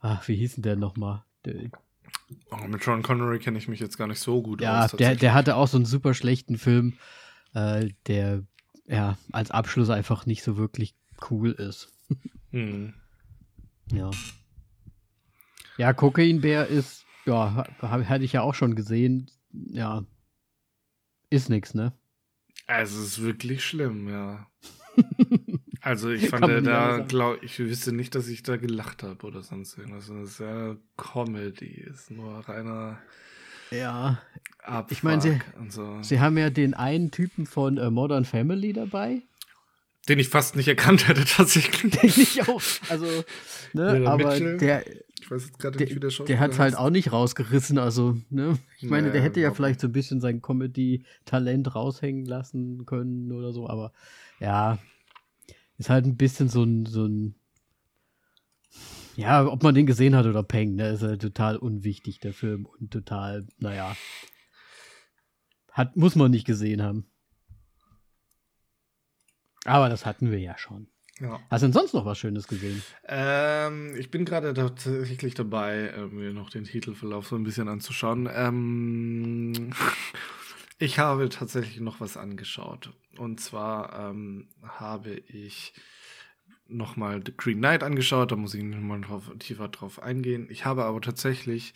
ach, 0.00 0.26
wie 0.28 0.36
hieß 0.36 0.56
denn 0.56 0.62
der 0.62 0.76
nochmal? 0.76 1.24
Oh, 2.50 2.68
mit 2.68 2.82
Sean 2.82 3.02
Connery 3.02 3.38
kenne 3.38 3.58
ich 3.58 3.68
mich 3.68 3.80
jetzt 3.80 3.98
gar 3.98 4.06
nicht 4.06 4.20
so 4.20 4.42
gut 4.42 4.60
ja, 4.60 4.84
aus. 4.84 4.92
Ja, 4.92 4.98
der, 4.98 5.16
der 5.16 5.34
hatte 5.34 5.56
auch 5.56 5.68
so 5.68 5.76
einen 5.76 5.86
super 5.86 6.14
schlechten 6.14 6.56
Film, 6.56 6.94
äh, 7.54 7.88
der 8.06 8.44
ja 8.86 9.18
als 9.32 9.50
Abschluss 9.50 9.90
einfach 9.90 10.26
nicht 10.26 10.42
so 10.42 10.56
wirklich 10.56 10.94
cool 11.30 11.52
ist. 11.52 11.92
Hm. 12.50 12.94
Ja. 13.92 14.10
Ja, 15.78 15.92
Kokainbär 15.92 16.66
ist, 16.66 17.06
ja, 17.24 17.64
hatte 17.80 18.24
ich 18.24 18.34
ja 18.34 18.42
auch 18.42 18.54
schon 18.54 18.74
gesehen. 18.74 19.30
Ja, 19.50 20.04
ist 21.30 21.48
nix, 21.48 21.74
ne? 21.74 21.92
Also, 22.66 23.00
es 23.00 23.06
ist 23.06 23.22
wirklich 23.22 23.64
schlimm, 23.64 24.08
ja. 24.08 24.46
also, 25.80 26.10
ich 26.10 26.28
fand, 26.28 26.46
der 26.46 26.60
da, 26.60 26.98
glaub, 26.98 27.42
ich 27.42 27.58
wüsste 27.58 27.92
nicht, 27.92 28.14
dass 28.14 28.28
ich 28.28 28.42
da 28.42 28.56
gelacht 28.56 29.02
habe 29.02 29.26
oder 29.26 29.42
sonst 29.42 29.76
irgendwas. 29.78 30.08
Das 30.08 30.30
ist 30.30 30.40
ja 30.40 30.76
Comedy, 30.96 31.86
ist 31.90 32.10
nur 32.10 32.46
reiner. 32.48 32.98
Ja. 33.72 34.18
Abfuck 34.62 34.92
ich 34.92 35.02
meine, 35.02 35.20
sie, 35.20 35.40
so. 35.70 36.02
sie 36.02 36.20
haben 36.20 36.38
ja 36.38 36.50
den 36.50 36.74
einen 36.74 37.10
Typen 37.10 37.46
von 37.46 37.78
uh, 37.78 37.90
Modern 37.90 38.24
Family 38.24 38.72
dabei. 38.72 39.22
Den 40.08 40.18
ich 40.18 40.28
fast 40.28 40.56
nicht 40.56 40.68
erkannt 40.68 41.08
hätte, 41.08 41.24
tatsächlich. 41.26 41.92
Den 41.92 42.10
ich 42.10 42.48
auch. 42.48 42.62
Also, 42.88 43.06
ne, 43.72 44.04
aber 44.06 44.30
Mitchell, 44.30 44.58
der. 44.58 44.84
Ich 45.20 45.30
weiß 45.30 45.46
jetzt 45.46 45.58
gerade 45.60 45.78
nicht, 45.78 45.94
wie 45.94 46.00
der 46.00 46.10
schon. 46.10 46.26
Der 46.26 46.40
hat 46.40 46.52
es 46.52 46.58
halt 46.58 46.76
auch 46.76 46.90
nicht 46.90 47.12
rausgerissen, 47.12 47.78
also, 47.78 48.16
ne? 48.28 48.58
Ich 48.78 48.88
meine, 48.88 49.08
naja, 49.08 49.12
der 49.12 49.22
hätte 49.22 49.40
ja 49.40 49.54
vielleicht 49.54 49.80
so 49.80 49.86
ein 49.86 49.92
bisschen 49.92 50.20
sein 50.20 50.42
Comedy-Talent 50.42 51.74
raushängen 51.74 52.26
lassen 52.26 52.84
können 52.86 53.30
oder 53.30 53.52
so, 53.52 53.68
aber 53.68 53.92
ja, 54.40 54.78
ist 55.78 55.90
halt 55.90 56.06
ein 56.06 56.16
bisschen 56.16 56.48
so 56.48 56.64
ein, 56.64 56.86
so 56.86 57.06
ein. 57.06 57.36
Ja, 59.16 59.46
ob 59.46 59.62
man 59.62 59.74
den 59.74 59.86
gesehen 59.86 60.16
hat 60.16 60.26
oder 60.26 60.42
Peng, 60.42 60.74
ne, 60.74 60.90
ist 60.90 61.02
halt 61.02 61.22
total 61.22 61.56
unwichtig, 61.56 62.20
der 62.20 62.32
Film. 62.32 62.66
Und 62.66 62.92
total, 62.92 63.46
naja. 63.58 63.94
Hat, 65.70 65.96
muss 65.96 66.16
man 66.16 66.30
nicht 66.30 66.46
gesehen 66.46 66.82
haben. 66.82 67.06
Aber 69.64 69.88
das 69.88 70.06
hatten 70.06 70.30
wir 70.30 70.38
ja 70.38 70.58
schon. 70.58 70.88
Ja. 71.20 71.40
Hast 71.50 71.62
du 71.62 71.66
denn 71.66 71.72
sonst 71.72 71.94
noch 71.94 72.04
was 72.04 72.18
Schönes 72.18 72.48
gesehen? 72.48 72.82
Ähm, 73.06 73.94
ich 73.96 74.10
bin 74.10 74.24
gerade 74.24 74.54
tatsächlich 74.54 75.34
dabei, 75.34 75.88
äh, 75.88 76.06
mir 76.06 76.32
noch 76.32 76.50
den 76.50 76.64
Titelverlauf 76.64 77.28
so 77.28 77.36
ein 77.36 77.44
bisschen 77.44 77.68
anzuschauen. 77.68 78.28
Ähm, 78.32 79.72
ich 80.78 80.98
habe 80.98 81.28
tatsächlich 81.28 81.80
noch 81.80 82.00
was 82.00 82.16
angeschaut. 82.16 82.92
Und 83.18 83.40
zwar 83.40 84.10
ähm, 84.10 84.48
habe 84.62 85.10
ich 85.10 85.74
nochmal 86.72 87.22
The 87.24 87.32
Green 87.36 87.58
Knight 87.58 87.82
angeschaut. 87.82 88.32
Da 88.32 88.36
muss 88.36 88.54
ich 88.54 88.62
nochmal 88.62 89.00
drauf, 89.00 89.30
tiefer 89.38 89.68
drauf 89.68 90.02
eingehen. 90.02 90.48
Ich 90.50 90.64
habe 90.64 90.84
aber 90.84 91.00
tatsächlich. 91.00 91.74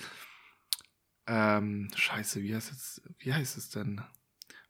Ähm, 1.28 1.88
scheiße, 1.94 2.42
wie 2.42 2.54
heißt, 2.54 2.70
es, 2.70 3.02
wie 3.18 3.34
heißt 3.34 3.56
es 3.56 3.70
denn? 3.70 4.00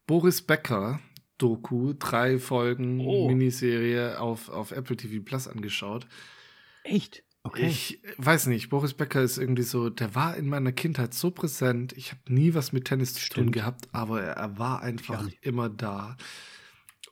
Boris 0.07 0.41
Becker 0.41 1.01
Doku, 1.39 1.93
drei 1.99 2.39
Folgen 2.39 3.01
oh. 3.01 3.29
Miniserie 3.29 4.19
auf, 4.19 4.49
auf 4.49 4.71
Apple 4.71 4.97
TV 4.97 5.23
Plus 5.23 5.49
angeschaut. 5.49 6.07
Echt? 6.83 7.25
Okay. 7.43 7.67
Ich 7.67 8.01
weiß 8.17 8.47
nicht, 8.47 8.71
Boris 8.71 8.95
Becker 8.95 9.23
ist 9.23 9.39
irgendwie 9.39 9.63
so, 9.63 9.89
der 9.91 10.15
war 10.15 10.37
in 10.37 10.49
meiner 10.49 10.73
Kindheit 10.73 11.15
so 11.15 11.31
präsent. 11.31 11.93
Ich 11.93 12.11
habe 12.11 12.21
nie 12.29 12.55
was 12.55 12.73
mit 12.73 12.87
Tennis 12.87 13.15
zu 13.15 13.29
tun 13.29 13.53
gehabt, 13.53 13.89
aber 13.93 14.23
er, 14.23 14.35
er 14.35 14.59
war 14.59 14.83
einfach 14.83 15.29
immer 15.43 15.69
da. 15.69 16.17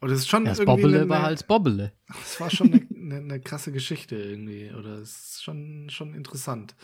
Und 0.00 0.10
es 0.10 0.20
ist 0.20 0.28
schon 0.28 0.44
das 0.44 0.58
irgendwie. 0.58 0.82
Bobbele 0.82 1.00
eine, 1.02 1.08
war 1.08 1.24
als 1.24 1.44
Bobbele. 1.44 1.92
Es 2.22 2.40
war 2.40 2.50
schon 2.50 2.72
eine, 2.72 2.80
eine, 3.16 3.24
eine, 3.24 3.40
krasse 3.40 3.72
Geschichte 3.72 4.16
irgendwie. 4.16 4.72
Oder 4.72 4.98
es 4.98 5.10
ist 5.10 5.44
schon, 5.44 5.88
schon 5.90 6.14
interessant. 6.14 6.74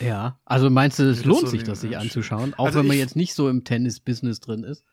Ja, 0.00 0.38
also 0.44 0.70
meinst 0.70 0.98
du, 0.98 1.04
es 1.04 1.24
lohnt 1.24 1.42
so 1.42 1.46
sich, 1.48 1.64
das 1.64 1.80
sich 1.80 1.96
anzuschauen? 1.96 2.54
Auch 2.54 2.66
also 2.66 2.80
wenn 2.80 2.86
man 2.86 2.98
jetzt 2.98 3.16
nicht 3.16 3.34
so 3.34 3.48
im 3.48 3.64
Tennis-Business 3.64 4.40
drin 4.40 4.64
ist? 4.64 4.84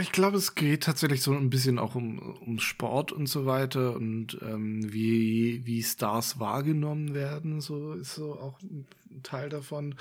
Ich 0.00 0.10
glaube, 0.10 0.36
es 0.36 0.56
geht 0.56 0.82
tatsächlich 0.82 1.22
so 1.22 1.32
ein 1.32 1.48
bisschen 1.48 1.78
auch 1.78 1.94
um, 1.94 2.18
um 2.18 2.58
Sport 2.58 3.12
und 3.12 3.28
so 3.28 3.46
weiter 3.46 3.94
und 3.94 4.36
ähm, 4.42 4.92
wie, 4.92 5.64
wie 5.64 5.82
Stars 5.82 6.40
wahrgenommen 6.40 7.14
werden, 7.14 7.60
so 7.60 7.92
ist 7.92 8.16
so 8.16 8.34
auch 8.34 8.60
ein 8.62 8.88
Teil 9.22 9.48
davon. 9.48 9.94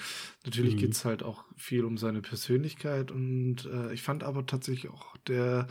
Natürlich 0.43 0.73
mhm. 0.75 0.79
geht 0.79 0.93
es 0.93 1.05
halt 1.05 1.21
auch 1.21 1.45
viel 1.55 1.85
um 1.85 1.97
seine 1.97 2.21
Persönlichkeit 2.21 3.11
und 3.11 3.65
äh, 3.71 3.93
ich 3.93 4.01
fand 4.01 4.23
aber 4.23 4.47
tatsächlich 4.47 4.91
auch 4.91 5.15
der 5.27 5.67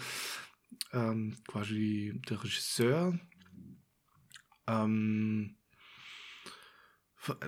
ähm, 0.92 1.36
quasi 1.48 2.20
der 2.28 2.42
Regisseur 2.42 3.18
ähm, 4.68 5.54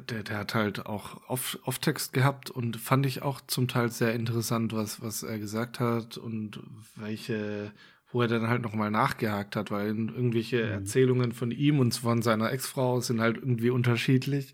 der, 0.08 0.22
der 0.22 0.38
hat 0.38 0.54
halt 0.54 0.86
auch 0.86 1.28
Off-Text 1.28 2.12
gehabt 2.12 2.50
und 2.50 2.76
fand 2.76 3.06
ich 3.06 3.22
auch 3.22 3.40
zum 3.40 3.68
Teil 3.68 3.90
sehr 3.90 4.14
interessant, 4.14 4.72
was, 4.72 5.02
was 5.02 5.22
er 5.22 5.38
gesagt 5.38 5.80
hat 5.80 6.18
und 6.18 6.60
welche, 6.96 7.72
wo 8.12 8.22
er 8.22 8.28
dann 8.28 8.48
halt 8.48 8.62
nochmal 8.62 8.90
nachgehakt 8.90 9.56
hat, 9.56 9.70
weil 9.70 9.88
irgendwelche 9.88 10.64
mhm. 10.64 10.72
Erzählungen 10.72 11.32
von 11.32 11.50
ihm 11.50 11.78
und 11.78 11.94
von 11.94 12.22
seiner 12.22 12.52
Ex-Frau 12.52 13.00
sind 13.00 13.20
halt 13.20 13.36
irgendwie 13.36 13.70
unterschiedlich. 13.70 14.52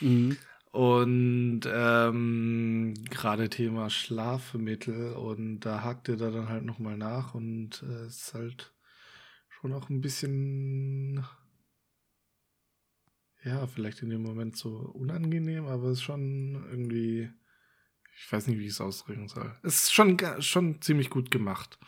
Mhm. 0.00 0.36
Und 0.72 1.60
ähm, 1.72 2.94
gerade 3.08 3.48
Thema 3.48 3.90
Schlafmittel 3.90 5.12
und 5.12 5.60
da 5.60 5.84
hakt 5.84 6.08
er 6.08 6.16
da 6.16 6.32
dann 6.32 6.48
halt 6.48 6.64
nochmal 6.64 6.96
nach 6.96 7.32
und 7.34 7.80
es 7.82 7.82
äh, 7.82 8.06
ist 8.08 8.34
halt 8.34 8.72
schon 9.50 9.72
auch 9.72 9.88
ein 9.88 10.00
bisschen 10.00 11.24
ja, 13.44 13.66
vielleicht 13.66 14.02
in 14.02 14.10
dem 14.10 14.22
Moment 14.22 14.56
so 14.56 14.70
unangenehm, 14.70 15.66
aber 15.66 15.88
es 15.88 15.98
ist 15.98 16.02
schon 16.02 16.64
irgendwie, 16.70 17.30
ich 18.18 18.32
weiß 18.32 18.46
nicht, 18.46 18.58
wie 18.58 18.66
ich 18.66 18.72
es 18.72 18.80
ausdrücken 18.80 19.28
soll. 19.28 19.54
Es 19.62 19.84
ist 19.84 19.92
schon, 19.92 20.16
schon 20.40 20.80
ziemlich 20.80 21.10
gut 21.10 21.30
gemacht. 21.30 21.78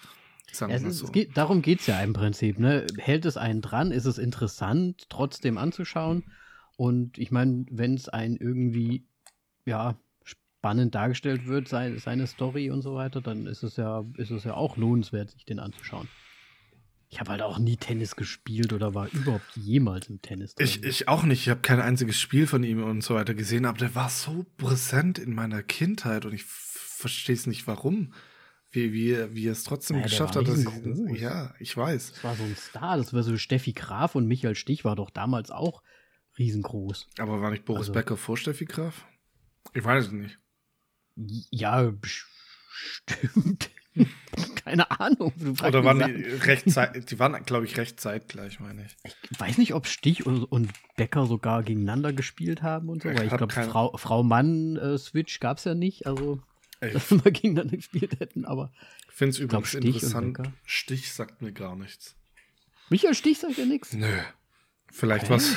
Sagen 0.53 0.73
es 0.73 0.99
so. 0.99 1.09
geht, 1.09 1.37
darum 1.37 1.61
geht 1.61 1.81
es 1.81 1.87
ja 1.87 2.01
im 2.03 2.13
Prinzip. 2.13 2.59
Ne? 2.59 2.87
Hält 2.99 3.27
es 3.27 3.37
einen 3.37 3.61
dran? 3.61 3.91
Ist 3.91 4.07
es 4.07 4.17
interessant, 4.17 5.07
trotzdem 5.09 5.59
anzuschauen? 5.59 6.25
Und 6.77 7.19
ich 7.19 7.31
meine, 7.31 7.67
wenn 7.71 7.95
es 7.95 8.09
einen 8.09 8.37
irgendwie, 8.37 9.07
ja, 9.65 9.99
spannend 10.25 10.95
dargestellt 10.95 11.47
wird, 11.47 11.69
seine, 11.69 11.99
seine 11.99 12.27
Story 12.27 12.71
und 12.71 12.83
so 12.83 12.95
weiter, 12.95 13.21
dann 13.21 13.47
ist 13.47 13.63
es 13.63 13.77
ja, 13.77 14.05
ist 14.17 14.31
es 14.31 14.45
ja 14.45 14.55
auch 14.55 14.77
lohnenswert, 14.77 15.31
sich 15.31 15.45
den 15.45 15.59
anzuschauen. 15.59 16.09
Ich 17.09 17.21
habe 17.21 17.31
halt 17.31 17.43
auch 17.43 17.59
nie 17.59 17.77
Tennis 17.77 18.17
gespielt 18.17 18.73
oder 18.73 18.95
war 18.95 19.09
überhaupt 19.13 19.57
jemals 19.57 20.09
im 20.09 20.21
Tennis. 20.21 20.55
Drin. 20.55 20.67
Ich, 20.67 20.83
ich 20.83 21.09
auch 21.09 21.23
nicht. 21.23 21.43
Ich 21.43 21.49
habe 21.49 21.61
kein 21.61 21.81
einziges 21.81 22.21
Spiel 22.21 22.47
von 22.47 22.65
ihm 22.65 22.83
und 22.83 23.03
so 23.03 23.15
weiter 23.15 23.35
gesehen, 23.35 23.65
aber 23.65 23.79
der 23.79 23.95
war 23.95 24.11
so 24.11 24.45
präsent 24.57 25.19
in 25.19 25.35
meiner 25.35 25.63
Kindheit 25.63 26.25
und 26.25 26.35
ich 26.35 26.45
verstehe 26.45 27.37
es 27.37 27.47
nicht, 27.47 27.67
warum. 27.67 28.13
Wie, 28.73 28.93
wie, 28.93 29.35
wie 29.35 29.47
er 29.47 29.53
es 29.53 29.63
trotzdem 29.63 29.97
naja, 29.97 30.09
geschafft 30.09 30.37
hat. 30.37 30.49
Dass 30.49 30.59
ich, 30.59 31.21
ja, 31.21 31.55
ich 31.61 31.77
weiß. 31.77 32.13
Das 32.13 32.25
war 32.25 32.35
so 32.35 32.43
ein 32.43 32.57
Star. 32.57 32.97
Das 32.97 33.15
war 33.15 33.23
so 33.23 33.37
Steffi 33.39 33.73
Graf 33.73 34.17
und 34.17 34.27
Michael 34.27 34.57
Stich 34.57 34.85
war 34.85 34.97
doch 34.97 35.11
damals 35.11 35.51
auch 35.51 35.83
riesengroß. 36.39 37.09
Aber 37.19 37.41
war 37.41 37.53
nicht 37.53 37.65
Boris 37.65 37.83
also, 37.83 37.93
Becker 37.93 38.17
vor 38.17 38.37
Steffi 38.37 38.65
Graf? 38.65 39.07
Ich 39.73 39.85
weiß 39.85 40.07
es 40.07 40.13
nicht. 40.13 40.39
Ja, 41.51 41.91
bestimmt. 41.91 43.71
Keine 44.65 44.91
Ahnung. 45.01 45.33
Oder 45.65 45.85
waren 45.85 45.99
die 45.99 46.23
recht 46.23 46.71
zeit, 46.71 47.11
die 47.11 47.19
waren, 47.19 47.43
glaube 47.45 47.65
ich, 47.65 47.77
recht 47.77 48.01
zeitgleich, 48.01 48.61
meine 48.61 48.87
ich. 48.87 48.97
Ich 49.31 49.41
weiß 49.41 49.59
nicht, 49.59 49.75
ob 49.75 49.87
Stich 49.87 50.27
und, 50.27 50.45
und 50.45 50.71
Becker 50.97 51.27
sogar 51.27 51.63
gegeneinander 51.63 52.13
gespielt 52.13 52.63
haben 52.63 52.89
und 52.89 53.03
so, 53.03 53.09
ich 53.09 53.19
weil 53.19 53.27
ich 53.27 53.37
glaube, 53.37 53.53
Frau, 53.53 53.97
Frau 53.97 54.23
Mann-Switch 54.23 55.37
äh, 55.37 55.41
gab 55.41 55.59
es 55.59 55.65
ja 55.65 55.75
nicht, 55.75 56.07
also 56.07 56.41
Ey. 56.81 56.93
dass 56.93 57.11
wir 57.11 57.19
gegeneinander 57.31 57.77
gespielt 57.77 58.21
hätten, 58.21 58.45
aber. 58.45 58.73
Ich 59.09 59.15
finde 59.15 59.31
es 59.31 59.39
übrigens 59.39 59.69
Stich 59.69 59.85
interessant. 59.85 60.39
Stich 60.65 61.13
sagt 61.13 61.41
mir 61.43 61.53
gar 61.53 61.77
nichts. 61.77 62.17
Michael 62.91 63.15
Stich 63.15 63.39
sagt 63.39 63.57
ja 63.59 63.65
nichts. 63.65 63.93
Nö. 63.95 64.19
Vielleicht 64.93 65.29
was, 65.29 65.57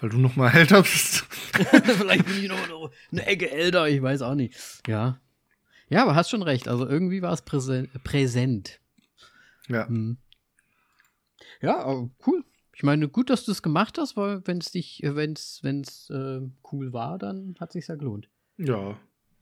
weil 0.00 0.10
du 0.10 0.18
noch 0.18 0.36
mal 0.36 0.50
älter 0.54 0.82
bist. 0.82 1.18
Vielleicht 1.52 2.26
bin 2.26 2.42
ich 2.42 2.48
noch 2.48 2.90
eine 3.12 3.26
Ecke 3.26 3.50
älter, 3.50 3.88
ich 3.88 4.02
weiß 4.02 4.22
auch 4.22 4.34
nicht. 4.34 4.54
Ja, 4.86 5.20
ja, 5.90 6.02
aber 6.02 6.14
hast 6.14 6.30
schon 6.30 6.42
recht. 6.42 6.68
Also 6.68 6.88
irgendwie 6.88 7.20
war 7.20 7.32
es 7.32 7.42
präsent. 7.42 8.80
Ja. 9.68 9.86
Hm. 9.86 10.18
Ja, 11.60 12.08
cool. 12.26 12.44
Ich 12.74 12.82
meine, 12.82 13.08
gut, 13.08 13.28
dass 13.28 13.44
du 13.44 13.52
es 13.52 13.62
gemacht 13.62 13.98
hast, 13.98 14.16
weil 14.16 14.46
wenn 14.46 14.58
es 14.58 14.70
dich, 14.70 15.02
wenn 15.04 15.34
es, 15.34 15.60
wenn 15.62 15.82
es 15.82 16.08
äh, 16.08 16.40
cool 16.72 16.92
war, 16.94 17.18
dann 17.18 17.54
hat 17.60 17.70
es 17.70 17.72
sich 17.74 17.88
ja 17.88 17.96
gelohnt. 17.96 18.30
Ja, 18.56 18.98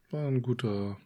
war 0.09 0.27
ein 0.27 0.41
guter 0.41 0.97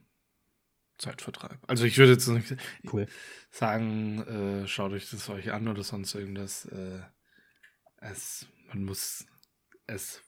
Zeitvertreib. 0.98 1.60
Also 1.68 1.86
ich 1.86 1.98
würde 1.98 2.14
jetzt 2.14 2.28
nicht 2.28 2.56
cool. 2.92 3.06
sagen, 3.52 4.24
äh, 4.24 4.68
schaut 4.68 4.94
euch 4.94 5.10
das 5.10 5.30
euch 5.30 5.52
an 5.52 5.68
oder 5.68 5.84
sonst 5.84 6.16
irgendwas. 6.16 6.66
Äh, 6.66 7.02
es, 7.98 8.48
man 8.70 8.84
muss 8.84 9.26
es 9.86 10.22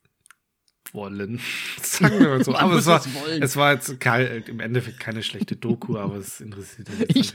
wollen. 0.96 1.40
Sagen 1.82 2.20
wir 2.20 2.30
mal 2.30 2.44
so. 2.44 2.56
aber 2.56 2.76
es 2.76 2.88
war, 2.88 3.04
es 3.40 3.56
war 3.56 3.74
jetzt 3.74 4.00
kein, 4.00 4.44
im 4.48 4.60
Endeffekt 4.60 5.00
keine 5.00 5.22
schlechte 5.22 5.56
Doku, 5.56 5.98
aber 5.98 6.16
es 6.16 6.42
interessiert 6.42 6.90
natürlich 6.90 7.34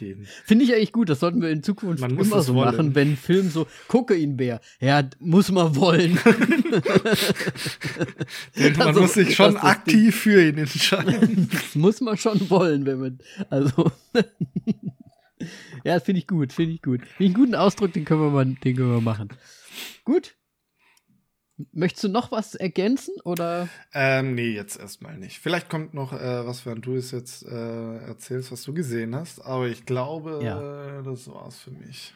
jeden. 0.00 0.26
Finde 0.44 0.64
ich 0.64 0.74
eigentlich 0.74 0.92
gut. 0.92 1.08
Das 1.08 1.20
sollten 1.20 1.40
wir 1.42 1.50
in 1.50 1.62
Zukunft 1.62 2.00
man 2.00 2.18
immer 2.18 2.42
so 2.42 2.54
wollen. 2.54 2.74
machen, 2.74 2.94
wenn 2.94 3.12
ein 3.12 3.16
Film 3.16 3.50
so, 3.50 3.66
gucke 3.88 4.14
ihn, 4.16 4.36
Bär. 4.36 4.60
Ja, 4.80 5.08
muss 5.18 5.50
man 5.50 5.76
wollen. 5.76 6.18
man 8.56 8.80
also, 8.80 9.00
muss 9.02 9.14
sich 9.14 9.34
schon 9.36 9.56
aktiv 9.56 10.16
für 10.16 10.48
ihn 10.48 10.58
entscheiden. 10.58 11.48
das 11.52 11.74
muss 11.74 12.00
man 12.00 12.16
schon 12.16 12.50
wollen, 12.50 12.86
wenn 12.86 13.00
man, 13.00 13.18
also. 13.50 13.92
ja, 15.84 16.00
finde 16.00 16.20
ich 16.20 16.26
gut, 16.26 16.52
finde 16.52 16.74
ich 16.74 16.82
gut. 16.82 17.00
Finde 17.00 17.14
ich 17.18 17.26
einen 17.26 17.34
guten 17.34 17.54
Ausdruck, 17.54 17.92
den 17.92 18.04
können 18.04 18.20
wir 18.20 18.30
mal, 18.30 18.44
den 18.44 18.76
können 18.76 18.92
wir 18.92 19.00
machen. 19.00 19.28
Gut, 20.04 20.34
Möchtest 21.72 22.04
du 22.04 22.08
noch 22.08 22.32
was 22.32 22.54
ergänzen 22.54 23.14
oder? 23.24 23.68
Ähm, 23.92 24.34
nee, 24.34 24.52
jetzt 24.52 24.78
erstmal 24.78 25.16
nicht. 25.16 25.38
Vielleicht 25.38 25.68
kommt 25.68 25.94
noch 25.94 26.12
äh, 26.12 26.46
was, 26.46 26.66
wenn 26.66 26.80
du 26.80 26.94
es 26.94 27.10
jetzt 27.10 27.44
äh, 27.44 27.96
erzählst, 27.98 28.52
was 28.52 28.62
du 28.62 28.74
gesehen 28.74 29.14
hast. 29.14 29.40
Aber 29.40 29.68
ich 29.68 29.86
glaube, 29.86 30.40
ja. 30.42 31.00
äh, 31.00 31.02
das 31.02 31.28
war's 31.28 31.58
für 31.58 31.70
mich. 31.70 32.14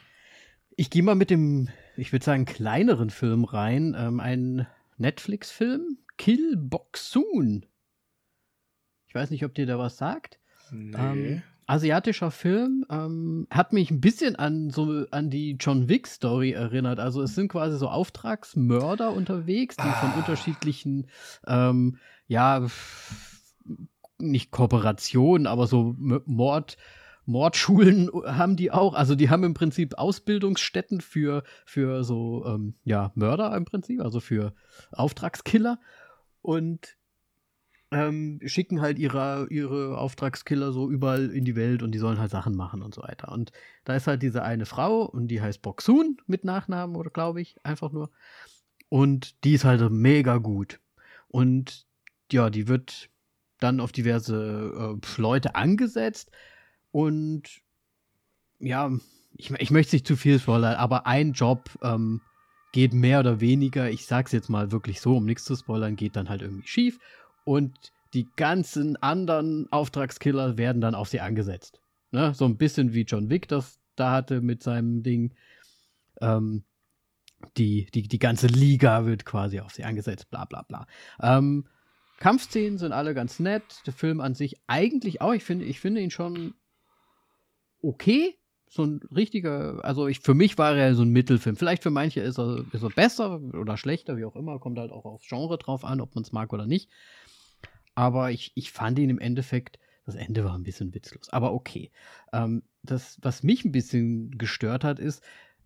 Ich 0.76 0.90
gehe 0.90 1.02
mal 1.02 1.14
mit 1.14 1.30
dem, 1.30 1.68
ich 1.96 2.12
würde 2.12 2.24
sagen, 2.24 2.44
kleineren 2.44 3.10
Film 3.10 3.44
rein. 3.44 3.96
Ähm, 3.98 4.20
ein 4.20 4.66
Netflix-Film, 4.98 5.98
Kill 6.18 6.56
Boxoon. 6.56 7.66
Ich 9.06 9.14
weiß 9.14 9.30
nicht, 9.30 9.44
ob 9.44 9.54
dir 9.54 9.66
da 9.66 9.78
was 9.78 9.96
sagt. 9.96 10.40
Nee. 10.70 10.96
Ähm, 10.98 11.42
asiatischer 11.66 12.30
Film, 12.30 12.84
ähm, 12.90 13.46
hat 13.50 13.72
mich 13.72 13.90
ein 13.90 14.00
bisschen 14.00 14.36
an 14.36 14.70
so 14.70 15.06
an 15.10 15.30
die 15.30 15.56
John 15.58 15.88
Wick 15.88 16.06
Story 16.06 16.52
erinnert. 16.52 17.00
Also 17.00 17.22
es 17.22 17.34
sind 17.34 17.48
quasi 17.48 17.78
so 17.78 17.88
Auftragsmörder 17.88 19.12
unterwegs, 19.12 19.76
die 19.76 19.82
ah. 19.82 19.92
von 19.92 20.12
unterschiedlichen, 20.12 21.08
ähm, 21.46 21.98
ja, 22.26 22.66
nicht 24.18 24.50
Kooperationen, 24.50 25.46
aber 25.46 25.66
so 25.66 25.94
Mord, 25.98 26.76
Mordschulen 27.26 28.10
haben 28.24 28.56
die 28.56 28.70
auch. 28.70 28.94
Also 28.94 29.14
die 29.14 29.30
haben 29.30 29.44
im 29.44 29.54
Prinzip 29.54 29.96
Ausbildungsstätten 29.96 31.00
für, 31.00 31.42
für 31.64 32.04
so, 32.04 32.44
ähm, 32.46 32.74
ja, 32.84 33.12
Mörder 33.14 33.56
im 33.56 33.64
Prinzip, 33.64 34.00
also 34.00 34.20
für 34.20 34.54
Auftragskiller. 34.92 35.78
Und 36.42 36.96
ähm, 37.94 38.40
schicken 38.44 38.80
halt 38.80 38.98
ihre, 38.98 39.46
ihre 39.50 39.96
Auftragskiller 39.96 40.72
so 40.72 40.90
überall 40.90 41.30
in 41.30 41.44
die 41.44 41.54
Welt 41.54 41.80
und 41.80 41.92
die 41.92 41.98
sollen 41.98 42.18
halt 42.18 42.32
Sachen 42.32 42.56
machen 42.56 42.82
und 42.82 42.92
so 42.92 43.02
weiter. 43.02 43.30
Und 43.30 43.52
da 43.84 43.94
ist 43.94 44.08
halt 44.08 44.20
diese 44.22 44.42
eine 44.42 44.66
Frau 44.66 45.04
und 45.04 45.28
die 45.28 45.40
heißt 45.40 45.62
Boxun 45.62 46.16
mit 46.26 46.44
Nachnamen 46.44 46.96
oder 46.96 47.10
glaube 47.10 47.40
ich, 47.40 47.56
einfach 47.62 47.92
nur. 47.92 48.10
Und 48.88 49.44
die 49.44 49.52
ist 49.52 49.64
halt 49.64 49.88
mega 49.92 50.38
gut. 50.38 50.80
Und 51.28 51.86
ja, 52.32 52.50
die 52.50 52.66
wird 52.66 53.10
dann 53.60 53.78
auf 53.78 53.92
diverse 53.92 54.98
äh, 55.00 55.20
Leute 55.20 55.54
angesetzt 55.54 56.32
und 56.90 57.60
ja, 58.58 58.90
ich, 59.36 59.52
ich 59.52 59.70
möchte 59.70 59.94
nicht 59.94 60.06
zu 60.06 60.16
viel 60.16 60.40
spoilern, 60.40 60.74
aber 60.74 61.06
ein 61.06 61.32
Job 61.32 61.70
ähm, 61.82 62.22
geht 62.72 62.92
mehr 62.92 63.20
oder 63.20 63.40
weniger, 63.40 63.88
ich 63.88 64.06
sag's 64.06 64.32
jetzt 64.32 64.48
mal 64.48 64.72
wirklich 64.72 65.00
so, 65.00 65.16
um 65.16 65.24
nichts 65.26 65.44
zu 65.44 65.54
spoilern, 65.54 65.94
geht 65.94 66.16
dann 66.16 66.28
halt 66.28 66.42
irgendwie 66.42 66.66
schief 66.66 66.98
und 67.44 67.92
die 68.14 68.28
ganzen 68.36 68.96
anderen 68.96 69.70
Auftragskiller 69.72 70.56
werden 70.56 70.80
dann 70.80 70.94
auf 70.94 71.08
sie 71.08 71.20
angesetzt. 71.20 71.80
Ne? 72.12 72.32
So 72.34 72.44
ein 72.44 72.56
bisschen 72.56 72.94
wie 72.94 73.02
John 73.02 73.28
Wick 73.30 73.48
das 73.48 73.80
da 73.96 74.12
hatte 74.12 74.40
mit 74.40 74.62
seinem 74.62 75.02
Ding. 75.02 75.34
Ähm, 76.20 76.64
die, 77.56 77.86
die, 77.92 78.02
die 78.08 78.18
ganze 78.18 78.46
Liga 78.46 79.04
wird 79.04 79.24
quasi 79.24 79.60
auf 79.60 79.72
sie 79.72 79.84
angesetzt, 79.84 80.30
bla 80.30 80.44
bla 80.44 80.62
bla. 80.62 80.86
Ähm, 81.20 81.66
Kampfszenen 82.18 82.78
sind 82.78 82.92
alle 82.92 83.14
ganz 83.14 83.40
nett. 83.40 83.64
Der 83.86 83.92
Film 83.92 84.20
an 84.20 84.34
sich 84.34 84.56
eigentlich 84.66 85.20
auch. 85.20 85.34
Ich 85.34 85.44
finde, 85.44 85.64
ich 85.64 85.80
finde 85.80 86.00
ihn 86.00 86.10
schon 86.10 86.54
okay. 87.82 88.38
So 88.66 88.84
ein 88.84 89.00
richtiger, 89.14 89.84
also 89.84 90.08
ich, 90.08 90.20
für 90.20 90.34
mich 90.34 90.58
war 90.58 90.74
er 90.74 90.94
so 90.94 91.02
ein 91.02 91.10
Mittelfilm. 91.10 91.54
Vielleicht 91.54 91.82
für 91.82 91.90
manche 91.90 92.20
ist 92.20 92.38
er, 92.38 92.64
ist 92.72 92.82
er 92.82 92.90
besser 92.90 93.40
oder 93.40 93.76
schlechter, 93.76 94.16
wie 94.16 94.24
auch 94.24 94.36
immer. 94.36 94.58
Kommt 94.58 94.78
halt 94.78 94.90
auch 94.90 95.04
aufs 95.04 95.28
Genre 95.28 95.58
drauf 95.58 95.84
an, 95.84 96.00
ob 96.00 96.14
man 96.14 96.24
es 96.24 96.32
mag 96.32 96.52
oder 96.52 96.66
nicht. 96.66 96.88
Aber 97.94 98.30
ich, 98.30 98.52
ich 98.54 98.72
fand 98.72 98.98
ihn 98.98 99.10
im 99.10 99.18
Endeffekt, 99.18 99.78
das 100.04 100.14
Ende 100.14 100.44
war 100.44 100.54
ein 100.54 100.64
bisschen 100.64 100.94
witzlos, 100.94 101.30
aber 101.30 101.52
okay. 101.52 101.90
Ähm, 102.32 102.62
das, 102.82 103.18
was 103.22 103.42
mich 103.42 103.64
ein 103.64 103.72
bisschen 103.72 104.36
gestört 104.36 104.84
hat, 104.84 104.98
ist, 104.98 105.22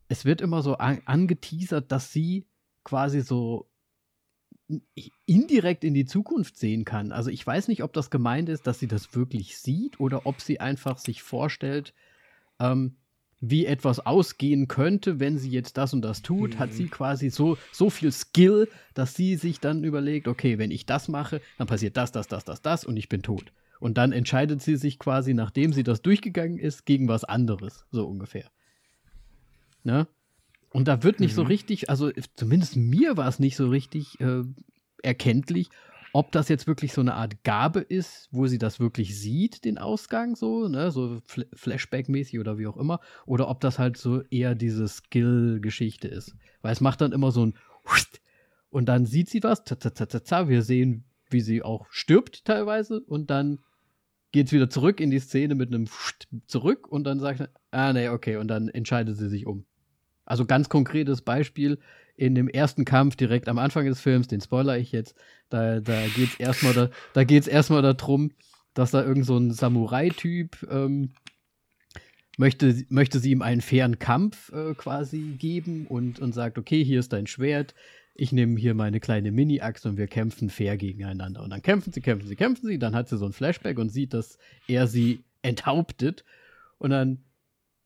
es 0.08 0.24
wird 0.24 0.40
immer 0.40 0.62
so 0.62 0.76
an, 0.76 1.02
angeteasert, 1.04 1.90
dass 1.90 2.12
sie 2.12 2.46
quasi 2.84 3.20
so 3.20 3.68
indirekt 5.24 5.82
in 5.82 5.94
die 5.94 6.04
Zukunft 6.04 6.58
sehen 6.58 6.84
kann. 6.84 7.10
Also 7.10 7.30
ich 7.30 7.46
weiß 7.46 7.68
nicht, 7.68 7.82
ob 7.82 7.92
das 7.94 8.10
gemeint 8.10 8.48
ist, 8.48 8.66
dass 8.66 8.78
sie 8.78 8.86
das 8.86 9.14
wirklich 9.14 9.58
sieht 9.58 9.98
oder 9.98 10.26
ob 10.26 10.40
sie 10.40 10.60
einfach 10.60 10.98
sich 10.98 11.22
vorstellt, 11.22 11.94
ähm, 12.60 12.96
wie 13.40 13.66
etwas 13.66 14.00
ausgehen 14.00 14.66
könnte, 14.66 15.20
wenn 15.20 15.38
sie 15.38 15.50
jetzt 15.50 15.76
das 15.76 15.92
und 15.92 16.02
das 16.02 16.22
tut, 16.22 16.54
mhm. 16.54 16.58
hat 16.58 16.72
sie 16.72 16.84
mhm. 16.84 16.90
quasi 16.90 17.30
so, 17.30 17.56
so 17.72 17.88
viel 17.90 18.10
Skill, 18.10 18.68
dass 18.94 19.14
sie 19.14 19.36
sich 19.36 19.60
dann 19.60 19.84
überlegt, 19.84 20.26
okay, 20.26 20.58
wenn 20.58 20.70
ich 20.70 20.86
das 20.86 21.08
mache, 21.08 21.40
dann 21.56 21.66
passiert 21.66 21.96
das, 21.96 22.10
das, 22.10 22.26
das, 22.26 22.44
das, 22.44 22.62
das 22.62 22.84
und 22.84 22.96
ich 22.96 23.08
bin 23.08 23.22
tot. 23.22 23.52
Und 23.80 23.96
dann 23.96 24.10
entscheidet 24.10 24.60
sie 24.60 24.76
sich 24.76 24.98
quasi, 24.98 25.34
nachdem 25.34 25.72
sie 25.72 25.84
das 25.84 26.02
durchgegangen 26.02 26.58
ist, 26.58 26.84
gegen 26.84 27.06
was 27.06 27.24
anderes, 27.24 27.86
so 27.92 28.06
ungefähr. 28.06 28.50
Ne? 29.84 30.08
Und 30.70 30.88
da 30.88 31.04
wird 31.04 31.20
nicht 31.20 31.32
mhm. 31.32 31.36
so 31.36 31.42
richtig, 31.42 31.88
also 31.88 32.10
zumindest 32.34 32.76
mir 32.76 33.16
war 33.16 33.28
es 33.28 33.38
nicht 33.38 33.56
so 33.56 33.68
richtig 33.68 34.20
äh, 34.20 34.42
erkenntlich, 35.02 35.70
ob 36.18 36.32
das 36.32 36.48
jetzt 36.48 36.66
wirklich 36.66 36.92
so 36.92 37.00
eine 37.00 37.14
Art 37.14 37.44
Gabe 37.44 37.78
ist, 37.78 38.28
wo 38.32 38.48
sie 38.48 38.58
das 38.58 38.80
wirklich 38.80 39.16
sieht, 39.16 39.64
den 39.64 39.78
Ausgang, 39.78 40.34
so, 40.34 40.66
ne, 40.66 40.90
so 40.90 41.20
Fl 41.24 41.46
Flashback-mäßig 41.54 42.40
oder 42.40 42.58
wie 42.58 42.66
auch 42.66 42.76
immer, 42.76 42.98
oder 43.24 43.48
ob 43.48 43.60
das 43.60 43.78
halt 43.78 43.96
so 43.96 44.22
eher 44.22 44.56
diese 44.56 44.88
Skill-Geschichte 44.88 46.08
ist. 46.08 46.34
Weil 46.60 46.72
es 46.72 46.80
macht 46.80 47.02
dann 47.02 47.12
immer 47.12 47.30
so 47.30 47.46
ein 47.46 47.54
und 48.68 48.86
dann 48.86 49.06
sieht 49.06 49.30
sie 49.30 49.44
was, 49.44 49.62
wir 50.48 50.62
sehen, 50.62 51.04
wie 51.30 51.40
sie 51.40 51.62
auch 51.62 51.86
stirbt 51.90 52.44
teilweise 52.44 52.98
und 52.98 53.30
dann 53.30 53.60
geht 54.32 54.48
es 54.48 54.52
wieder 54.52 54.68
zurück 54.68 54.98
in 54.98 55.12
die 55.12 55.20
Szene 55.20 55.54
mit 55.54 55.72
einem 55.72 55.86
zurück 56.48 56.88
und 56.88 57.04
dann 57.04 57.20
sagt, 57.20 57.48
ah 57.70 57.92
nee, 57.92 58.08
okay, 58.08 58.38
und 58.38 58.48
dann 58.48 58.68
entscheidet 58.68 59.16
sie 59.16 59.28
sich 59.28 59.46
um. 59.46 59.66
Also 60.24 60.46
ganz 60.46 60.68
konkretes 60.68 61.22
Beispiel, 61.22 61.78
in 62.18 62.34
dem 62.34 62.48
ersten 62.48 62.84
Kampf 62.84 63.14
direkt 63.14 63.48
am 63.48 63.58
Anfang 63.58 63.86
des 63.86 64.00
Films, 64.00 64.26
den 64.26 64.40
spoiler 64.40 64.76
ich 64.76 64.90
jetzt, 64.90 65.14
da, 65.50 65.78
da 65.80 66.04
geht 66.08 66.30
es 66.30 66.36
erstmal 66.40 66.72
da, 66.74 66.90
da 67.14 67.24
geht's 67.24 67.48
darum, 67.48 68.32
dass 68.74 68.90
da 68.90 69.04
irgend 69.04 69.24
so 69.24 69.38
ein 69.38 69.52
Samurai-Typ 69.52 70.66
ähm, 70.68 71.12
möchte, 72.36 72.84
möchte 72.88 73.20
sie 73.20 73.30
ihm 73.30 73.40
einen 73.40 73.60
fairen 73.60 74.00
Kampf 74.00 74.52
äh, 74.52 74.74
quasi 74.74 75.36
geben 75.38 75.86
und, 75.86 76.18
und 76.18 76.32
sagt, 76.32 76.58
okay, 76.58 76.84
hier 76.84 76.98
ist 76.98 77.12
dein 77.12 77.28
Schwert, 77.28 77.74
ich 78.14 78.32
nehme 78.32 78.58
hier 78.58 78.74
meine 78.74 78.98
kleine 78.98 79.30
Mini-Axt 79.30 79.86
und 79.86 79.96
wir 79.96 80.08
kämpfen 80.08 80.50
fair 80.50 80.76
gegeneinander. 80.76 81.40
Und 81.40 81.50
dann 81.50 81.62
kämpfen 81.62 81.92
sie, 81.92 82.00
kämpfen 82.00 82.26
sie, 82.26 82.34
kämpfen 82.34 82.66
sie, 82.66 82.80
dann 82.80 82.96
hat 82.96 83.08
sie 83.08 83.16
so 83.16 83.26
ein 83.26 83.32
Flashback 83.32 83.78
und 83.78 83.90
sieht, 83.90 84.12
dass 84.12 84.38
er 84.66 84.88
sie 84.88 85.22
enthauptet. 85.42 86.24
Und 86.78 86.90
dann 86.90 87.22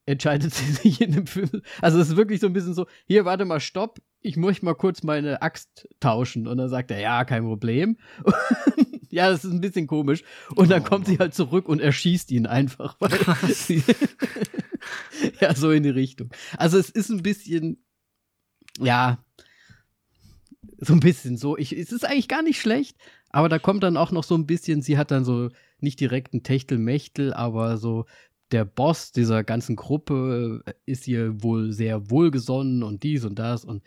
entscheidet 0.06 0.54
sie 0.54 0.72
sich 0.72 1.00
in 1.00 1.12
dem 1.12 1.26
Film. 1.26 1.62
Also 1.80 1.98
es 1.98 2.10
ist 2.10 2.16
wirklich 2.16 2.40
so 2.40 2.46
ein 2.46 2.52
bisschen 2.52 2.74
so, 2.74 2.86
hier, 3.06 3.24
warte 3.24 3.44
mal, 3.44 3.60
stopp, 3.60 4.00
ich 4.20 4.36
muss 4.36 4.62
mal 4.62 4.74
kurz 4.74 5.02
meine 5.02 5.42
Axt 5.42 5.88
tauschen. 6.00 6.46
Und 6.46 6.58
dann 6.58 6.68
sagt 6.68 6.90
er, 6.90 7.00
ja, 7.00 7.24
kein 7.24 7.44
Problem. 7.44 7.96
ja, 9.10 9.30
das 9.30 9.44
ist 9.44 9.52
ein 9.52 9.60
bisschen 9.60 9.86
komisch. 9.86 10.22
Und 10.54 10.70
dann 10.70 10.82
oh, 10.82 10.86
kommt 10.86 11.06
sie 11.06 11.18
halt 11.18 11.34
zurück 11.34 11.68
und 11.68 11.80
erschießt 11.80 12.30
ihn 12.30 12.46
einfach. 12.46 12.96
ja, 15.40 15.54
so 15.54 15.70
in 15.70 15.82
die 15.82 15.90
Richtung. 15.90 16.30
Also 16.56 16.78
es 16.78 16.88
ist 16.90 17.10
ein 17.10 17.22
bisschen, 17.22 17.84
ja, 18.78 19.24
so 20.78 20.92
ein 20.92 21.00
bisschen 21.00 21.36
so. 21.36 21.56
Ich, 21.56 21.76
es 21.76 21.92
ist 21.92 22.04
eigentlich 22.04 22.28
gar 22.28 22.42
nicht 22.42 22.60
schlecht, 22.60 22.96
aber 23.30 23.48
da 23.48 23.58
kommt 23.58 23.82
dann 23.82 23.96
auch 23.96 24.12
noch 24.12 24.24
so 24.24 24.34
ein 24.34 24.46
bisschen, 24.46 24.82
sie 24.82 24.98
hat 24.98 25.10
dann 25.10 25.24
so 25.24 25.48
nicht 25.78 26.00
direkt 26.00 26.34
ein 26.34 26.42
Techtelmechtel, 26.42 27.32
aber 27.34 27.76
so 27.76 28.06
der 28.52 28.64
Boss 28.64 29.12
dieser 29.12 29.44
ganzen 29.44 29.76
Gruppe 29.76 30.62
ist 30.84 31.08
ihr 31.08 31.42
wohl 31.42 31.72
sehr 31.72 32.10
wohlgesonnen 32.10 32.82
und 32.82 33.02
dies 33.02 33.24
und 33.24 33.38
das 33.38 33.64
und 33.64 33.82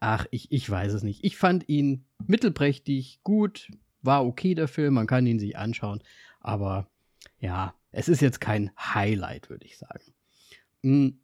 ach, 0.00 0.26
ich, 0.30 0.52
ich 0.52 0.68
weiß 0.68 0.92
es 0.92 1.02
nicht. 1.02 1.24
Ich 1.24 1.36
fand 1.36 1.68
ihn 1.68 2.04
mittelprächtig, 2.26 3.20
gut, 3.22 3.70
war 4.02 4.24
okay 4.24 4.54
der 4.54 4.68
Film, 4.68 4.94
man 4.94 5.06
kann 5.06 5.26
ihn 5.26 5.38
sich 5.38 5.56
anschauen, 5.56 6.02
aber 6.40 6.88
ja, 7.38 7.74
es 7.92 8.08
ist 8.08 8.20
jetzt 8.20 8.40
kein 8.40 8.70
Highlight, 8.78 9.50
würde 9.50 9.66
ich 9.66 9.78
sagen. 9.78 10.12
Hm. 10.82 11.20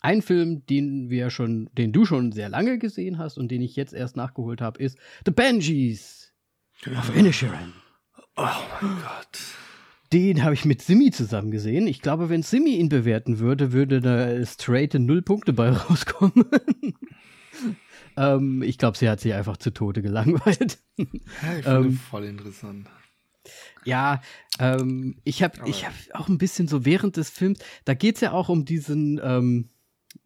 Ein 0.00 0.20
Film, 0.20 0.66
den 0.66 1.10
wir 1.10 1.30
schon, 1.30 1.70
den 1.74 1.92
du 1.92 2.04
schon 2.04 2.32
sehr 2.32 2.48
lange 2.48 2.78
gesehen 2.78 3.18
hast 3.18 3.38
und 3.38 3.52
den 3.52 3.62
ich 3.62 3.76
jetzt 3.76 3.92
erst 3.92 4.16
nachgeholt 4.16 4.60
habe, 4.60 4.82
ist 4.82 4.98
The 5.24 5.30
Banshees 5.30 6.32
of 6.86 7.14
Inisherin. 7.14 7.72
Oh 8.36 8.48
mein 8.80 9.00
Gott. 9.00 9.61
Den 10.12 10.44
habe 10.44 10.54
ich 10.54 10.64
mit 10.64 10.82
Simi 10.82 11.10
zusammen 11.10 11.50
gesehen. 11.50 11.86
Ich 11.86 12.02
glaube, 12.02 12.28
wenn 12.28 12.42
Simi 12.42 12.76
ihn 12.76 12.88
bewerten 12.88 13.38
würde, 13.38 13.72
würde 13.72 14.00
da 14.00 14.44
straight 14.44 14.94
null 14.94 15.22
Punkte 15.22 15.52
bei 15.52 15.70
rauskommen. 15.70 16.44
Ähm, 18.16 18.62
ich 18.62 18.78
glaube, 18.78 18.98
sie 18.98 19.08
hat 19.08 19.20
sich 19.20 19.32
einfach 19.32 19.56
zu 19.56 19.70
Tode 19.70 20.02
gelangweilt. 20.02 20.78
Ja, 20.98 21.04
ich 21.58 21.64
finde 21.64 21.88
ähm, 21.88 21.92
voll 21.98 22.24
interessant. 22.24 22.88
Ja, 23.84 24.20
ähm, 24.58 25.16
ich 25.24 25.42
habe 25.42 25.58
ich 25.66 25.86
hab 25.86 25.94
auch 26.12 26.28
ein 26.28 26.38
bisschen 26.38 26.68
so 26.68 26.84
während 26.84 27.16
des 27.16 27.30
Films, 27.30 27.58
da 27.84 27.94
geht 27.94 28.16
es 28.16 28.20
ja 28.20 28.32
auch 28.32 28.48
um 28.48 28.64
diesen, 28.64 29.20
ähm, 29.22 29.70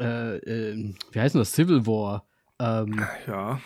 äh, 0.00 0.36
äh, 0.36 0.94
wie 1.12 1.20
heißt 1.20 1.34
das, 1.34 1.52
Civil 1.52 1.86
War. 1.86 2.26
Ähm, 2.58 3.00
ja. 3.26 3.60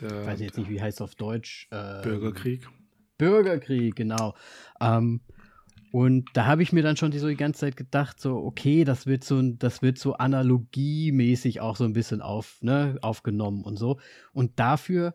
Der, 0.00 0.26
weiß 0.26 0.40
jetzt 0.40 0.58
nicht, 0.58 0.68
wie 0.68 0.82
heißt 0.82 0.98
es 0.98 1.02
auf 1.02 1.14
Deutsch. 1.14 1.68
Ähm, 1.70 2.02
Bürgerkrieg. 2.02 2.68
Bürgerkrieg, 3.16 3.96
genau. 3.96 4.34
Ähm, 4.80 5.20
und 5.96 6.28
da 6.34 6.44
habe 6.44 6.62
ich 6.62 6.74
mir 6.74 6.82
dann 6.82 6.98
schon 6.98 7.10
die, 7.10 7.18
so 7.18 7.26
die 7.26 7.38
ganze 7.38 7.60
Zeit 7.60 7.74
gedacht, 7.74 8.20
so, 8.20 8.36
okay, 8.36 8.84
das 8.84 9.06
wird 9.06 9.24
so, 9.24 9.40
das 9.40 9.80
wird 9.80 9.96
so 9.96 10.12
analogiemäßig 10.12 11.62
auch 11.62 11.74
so 11.74 11.84
ein 11.84 11.94
bisschen 11.94 12.20
auf, 12.20 12.58
ne, 12.60 12.98
aufgenommen 13.00 13.64
und 13.64 13.78
so. 13.78 13.98
Und 14.34 14.60
dafür 14.60 15.14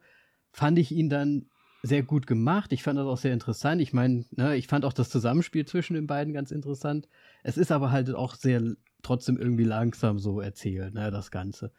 fand 0.52 0.80
ich 0.80 0.92
ihn 0.92 1.08
dann 1.08 1.46
sehr 1.84 2.02
gut 2.02 2.26
gemacht. 2.26 2.74
Ich 2.74 2.82
fand 2.82 2.98
das 2.98 3.06
auch 3.06 3.20
sehr 3.20 3.32
interessant. 3.32 3.80
Ich 3.80 3.94
meine, 3.94 4.26
ne, 4.32 4.56
ich 4.56 4.66
fand 4.66 4.84
auch 4.84 4.94
das 4.94 5.12
Zusammenspiel 5.12 5.68
zwischen 5.68 5.94
den 5.94 6.08
beiden 6.08 6.34
ganz 6.34 6.50
interessant. 6.50 7.08
Es 7.44 7.58
ist 7.60 7.72
aber 7.72 7.92
halt 7.92 8.12
auch 8.16 8.34
sehr 8.34 8.64
trotzdem 9.04 9.38
irgendwie 9.38 9.66
langsam 9.66 10.18
so 10.18 10.42
erzählt, 10.42 10.96
ne, 10.96 11.12
das 11.12 11.30
Ganze. 11.30 11.72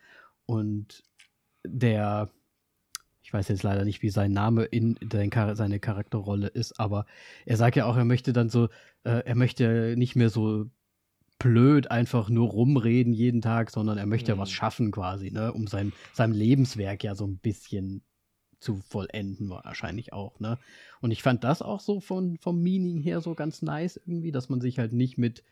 Und 0.46 1.02
der, 1.66 2.30
ich 3.22 3.32
weiß 3.32 3.48
jetzt 3.48 3.62
leider 3.62 3.85
nicht, 3.85 4.02
wie 4.02 4.11
sein 4.11 4.32
Name 4.32 4.64
in 4.64 4.98
seine 5.11 5.78
Charakterrolle 5.80 6.48
ist, 6.48 6.78
aber 6.78 7.06
er 7.46 7.56
sagt 7.56 7.76
ja 7.76 7.87
auch, 7.87 7.96
er 7.96 8.04
möchte 8.04 8.32
dann 8.32 8.48
so, 8.48 8.68
äh, 9.04 9.22
er 9.24 9.35
möchte 9.35 9.94
nicht 9.96 10.16
mehr 10.16 10.30
so 10.30 10.66
blöd 11.38 11.90
einfach 11.90 12.28
nur 12.28 12.50
rumreden 12.50 13.12
jeden 13.12 13.40
Tag, 13.40 13.70
sondern 13.70 13.98
er 13.98 14.06
möchte 14.06 14.32
mhm. 14.32 14.38
ja 14.38 14.42
was 14.42 14.50
schaffen 14.50 14.90
quasi, 14.90 15.30
ne, 15.30 15.52
um 15.52 15.66
sein, 15.66 15.92
sein 16.12 16.32
Lebenswerk 16.32 17.02
ja 17.04 17.14
so 17.14 17.26
ein 17.26 17.38
bisschen 17.38 18.02
zu 18.61 18.76
vollenden 18.76 19.50
wahrscheinlich 19.50 20.12
auch, 20.12 20.38
ne? 20.38 20.56
Und 21.00 21.11
ich 21.11 21.22
fand 21.22 21.42
das 21.42 21.62
auch 21.62 21.80
so 21.80 22.00
von, 22.00 22.38
vom 22.38 22.62
Meaning 22.62 23.00
her 23.00 23.20
so 23.20 23.35
ganz 23.35 23.61
nice 23.61 23.96
irgendwie, 23.96 24.30
dass 24.30 24.48
man 24.48 24.61
sich 24.61 24.78
halt 24.78 24.92
nicht 24.92 25.18
mit, 25.18 25.42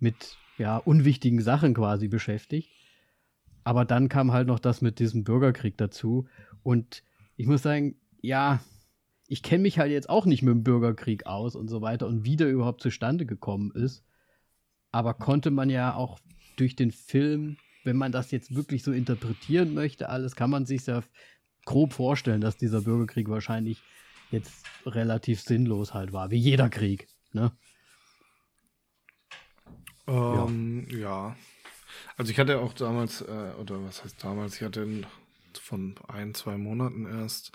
mit, 0.00 0.36
ja, 0.58 0.76
unwichtigen 0.78 1.40
Sachen 1.40 1.74
quasi 1.74 2.08
beschäftigt. 2.08 2.70
Aber 3.62 3.84
dann 3.84 4.08
kam 4.08 4.32
halt 4.32 4.48
noch 4.48 4.58
das 4.58 4.80
mit 4.80 4.98
diesem 4.98 5.24
Bürgerkrieg 5.24 5.76
dazu. 5.76 6.26
Und 6.62 7.02
ich 7.36 7.46
muss 7.46 7.62
sagen, 7.62 7.96
ja, 8.20 8.60
ich 9.28 9.42
kenne 9.42 9.62
mich 9.62 9.78
halt 9.78 9.92
jetzt 9.92 10.08
auch 10.08 10.26
nicht 10.26 10.42
mit 10.42 10.52
dem 10.52 10.64
Bürgerkrieg 10.64 11.26
aus 11.26 11.54
und 11.54 11.68
so 11.68 11.82
weiter 11.82 12.06
und 12.06 12.24
wie 12.24 12.36
der 12.36 12.50
überhaupt 12.50 12.80
zustande 12.82 13.26
gekommen 13.26 13.70
ist. 13.72 14.04
Aber 14.90 15.14
konnte 15.14 15.50
man 15.50 15.68
ja 15.68 15.94
auch 15.94 16.18
durch 16.56 16.74
den 16.74 16.90
Film, 16.90 17.58
wenn 17.84 17.96
man 17.96 18.10
das 18.10 18.30
jetzt 18.30 18.54
wirklich 18.54 18.82
so 18.82 18.92
interpretieren 18.92 19.74
möchte, 19.74 20.08
alles 20.08 20.34
kann 20.34 20.50
man 20.50 20.66
sich 20.66 20.86
ja 20.86 21.02
grob 21.66 21.92
vorstellen, 21.92 22.40
dass 22.40 22.56
dieser 22.56 22.80
Bürgerkrieg 22.80 23.28
wahrscheinlich 23.28 23.82
jetzt 24.30 24.64
relativ 24.86 25.40
sinnlos 25.40 25.92
halt 25.92 26.12
war, 26.12 26.30
wie 26.30 26.38
jeder 26.38 26.70
Krieg. 26.70 27.08
Ne? 27.32 27.52
Ähm, 30.06 30.86
ja. 30.90 30.98
ja. 30.98 31.36
Also 32.16 32.32
ich 32.32 32.38
hatte 32.38 32.58
auch 32.60 32.72
damals, 32.72 33.20
äh, 33.22 33.52
oder 33.60 33.84
was 33.84 34.02
heißt 34.02 34.22
damals, 34.24 34.56
ich 34.56 34.62
hatte 34.62 34.86
von 35.56 35.94
ein, 36.08 36.34
zwei 36.34 36.58
Monaten 36.58 37.06
erst 37.06 37.52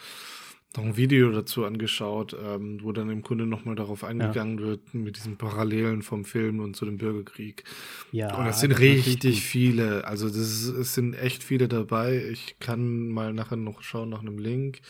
noch 0.76 0.86
ein 0.86 0.98
Video 0.98 1.32
dazu 1.32 1.66
angeschaut, 1.66 2.36
ähm, 2.42 2.80
wo 2.82 2.92
dann 2.92 3.10
im 3.12 3.22
Grunde 3.22 3.46
nochmal 3.46 3.76
darauf 3.76 4.04
eingegangen 4.04 4.58
ja. 4.58 4.66
wird 4.66 4.94
mit 4.96 5.18
diesen 5.18 5.38
Parallelen 5.38 6.02
vom 6.02 6.26
Film 6.26 6.60
und 6.60 6.76
zu 6.76 6.86
dem 6.86 6.98
Bürgerkrieg. 6.98 7.64
Ja. 8.12 8.36
Und 8.36 8.46
das 8.46 8.60
sind 8.60 8.72
das 8.72 8.80
richtig 8.80 9.44
viele. 9.44 10.06
Also 10.08 10.28
das 10.28 10.38
ist, 10.38 10.68
es 10.70 10.96
sind 10.96 11.14
echt 11.14 11.44
viele 11.44 11.68
dabei. 11.68 12.26
Ich 12.32 12.56
kann 12.60 13.10
mal 13.10 13.34
nachher 13.34 13.56
noch 13.56 13.84
schauen 13.84 14.10
nach 14.10 14.22
einem 14.22 14.40
Link 14.40 14.82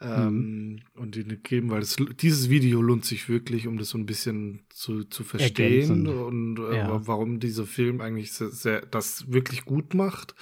ähm, 0.00 0.26
mhm. 0.26 0.80
und 0.96 1.14
die 1.14 1.24
geben, 1.24 1.70
weil 1.70 1.80
das, 1.80 1.96
dieses 2.20 2.50
Video 2.50 2.82
lohnt 2.82 3.04
sich 3.04 3.28
wirklich, 3.28 3.66
um 3.66 3.78
das 3.78 3.90
so 3.90 3.98
ein 3.98 4.06
bisschen 4.06 4.60
zu, 4.70 5.04
zu 5.04 5.22
verstehen 5.22 6.06
Ergänzend. 6.06 6.08
und 6.08 6.58
äh, 6.58 6.78
ja. 6.78 7.06
warum 7.06 7.38
dieser 7.38 7.66
Film 7.66 8.00
eigentlich 8.00 8.32
sehr, 8.32 8.50
sehr, 8.50 8.80
das 8.86 9.32
wirklich 9.32 9.64
gut 9.64 9.94
macht. 9.94 10.34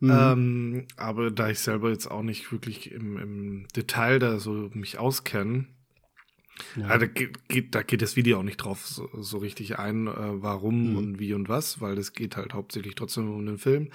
Mhm. 0.00 0.10
Ähm, 0.10 0.86
aber 0.96 1.30
da 1.30 1.48
ich 1.48 1.60
selber 1.60 1.90
jetzt 1.90 2.10
auch 2.10 2.22
nicht 2.22 2.50
wirklich 2.52 2.92
im, 2.92 3.16
im 3.18 3.68
Detail 3.74 4.18
da 4.18 4.38
so 4.38 4.70
mich 4.74 4.98
auskenne, 4.98 5.66
ja. 6.76 6.86
Also 6.86 7.06
da, 7.06 7.12
geht, 7.48 7.74
da 7.74 7.82
geht 7.82 8.02
das 8.02 8.16
Video 8.16 8.38
auch 8.38 8.42
nicht 8.42 8.56
drauf 8.56 8.86
so, 8.86 9.08
so 9.20 9.38
richtig 9.38 9.78
ein, 9.78 10.06
äh, 10.06 10.12
warum 10.14 10.90
mhm. 10.90 10.96
und 10.96 11.18
wie 11.18 11.34
und 11.34 11.48
was, 11.48 11.80
weil 11.80 11.98
es 11.98 12.12
geht 12.12 12.36
halt 12.36 12.54
hauptsächlich 12.54 12.94
trotzdem 12.94 13.30
um 13.30 13.44
den 13.44 13.58
Film. 13.58 13.90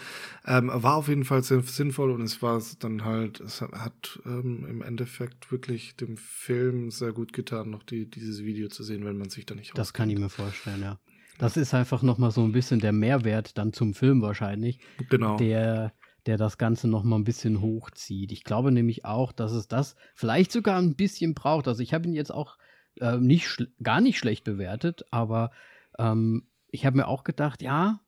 Ähm, 0.46 0.70
war 0.74 0.96
auf 0.96 1.08
jeden 1.08 1.26
Fall 1.26 1.44
sehr 1.44 1.62
sinnvoll 1.62 2.12
und 2.12 2.22
es 2.22 2.42
war 2.42 2.62
dann 2.80 3.04
halt, 3.04 3.40
es 3.40 3.62
hat 3.62 4.20
ähm, 4.26 4.66
im 4.70 4.82
Endeffekt 4.82 5.52
wirklich 5.52 5.96
dem 5.96 6.18
Film 6.18 6.92
sehr 6.92 7.14
gut 7.14 7.34
getan, 7.34 7.70
noch 7.70 7.84
die, 7.84 8.06
dieses 8.10 8.44
Video 8.44 8.68
zu 8.68 8.84
sehen, 8.84 9.06
wenn 9.06 9.18
man 9.18 9.30
sich 9.30 9.46
da 9.46 9.56
nicht 9.56 9.72
Das 9.72 9.90
auskennt. 9.90 9.98
kann 9.98 10.10
ich 10.10 10.20
mir 10.20 10.30
vorstellen, 10.30 10.82
ja. 10.82 11.00
Das 11.42 11.58
ist 11.58 11.74
einfach 11.74 12.04
nochmal 12.04 12.30
so 12.30 12.44
ein 12.44 12.52
bisschen 12.52 12.80
der 12.80 12.92
Mehrwert 12.92 13.58
dann 13.58 13.74
zum 13.74 13.96
Film 13.96 14.22
wahrscheinlich. 14.22 14.80
Genau. 15.10 15.38
Der, 15.38 15.92
der 16.28 16.38
das 16.38 16.60
Ganze 16.60 16.88
nochmal 16.88 17.18
ein 17.18 17.24
bisschen 17.24 17.62
hochzieht. 17.62 18.32
Ich 18.32 18.44
glaube 18.44 18.72
nämlich 18.72 19.06
auch, 19.06 19.32
dass 19.32 19.52
es 19.52 19.68
das 19.68 19.96
vielleicht 20.14 20.52
sogar 20.52 20.78
ein 20.78 20.96
bisschen 20.96 21.34
braucht. 21.34 21.68
Also 21.68 21.82
ich 21.82 21.96
habe 21.96 22.08
ihn 22.08 22.14
jetzt 22.14 22.32
auch 22.32 22.60
äh, 23.00 23.18
nicht 23.18 23.68
gar 23.82 24.02
nicht 24.02 24.20
schlecht 24.20 24.44
bewertet, 24.44 25.04
aber 25.10 25.50
ähm, 25.98 26.48
ich 26.68 26.86
habe 26.86 26.98
mir 26.98 27.08
auch 27.08 27.24
gedacht, 27.24 27.64
ja, 27.64 28.02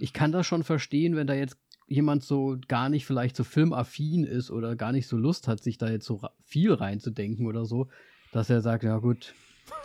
ich 0.00 0.12
kann 0.12 0.32
das 0.32 0.44
schon 0.44 0.64
verstehen, 0.64 1.14
wenn 1.14 1.28
da 1.28 1.34
jetzt 1.34 1.58
jemand 1.86 2.24
so 2.24 2.56
gar 2.66 2.88
nicht 2.88 3.06
vielleicht 3.06 3.36
so 3.36 3.44
filmaffin 3.44 4.24
ist 4.24 4.50
oder 4.50 4.74
gar 4.74 4.90
nicht 4.90 5.06
so 5.06 5.16
Lust 5.16 5.46
hat, 5.46 5.62
sich 5.62 5.78
da 5.78 5.88
jetzt 5.88 6.06
so 6.06 6.22
viel 6.44 6.72
reinzudenken 6.72 7.46
oder 7.46 7.66
so, 7.66 7.88
dass 8.32 8.50
er 8.50 8.62
sagt, 8.62 8.82
ja 8.82 8.98
gut, 8.98 9.32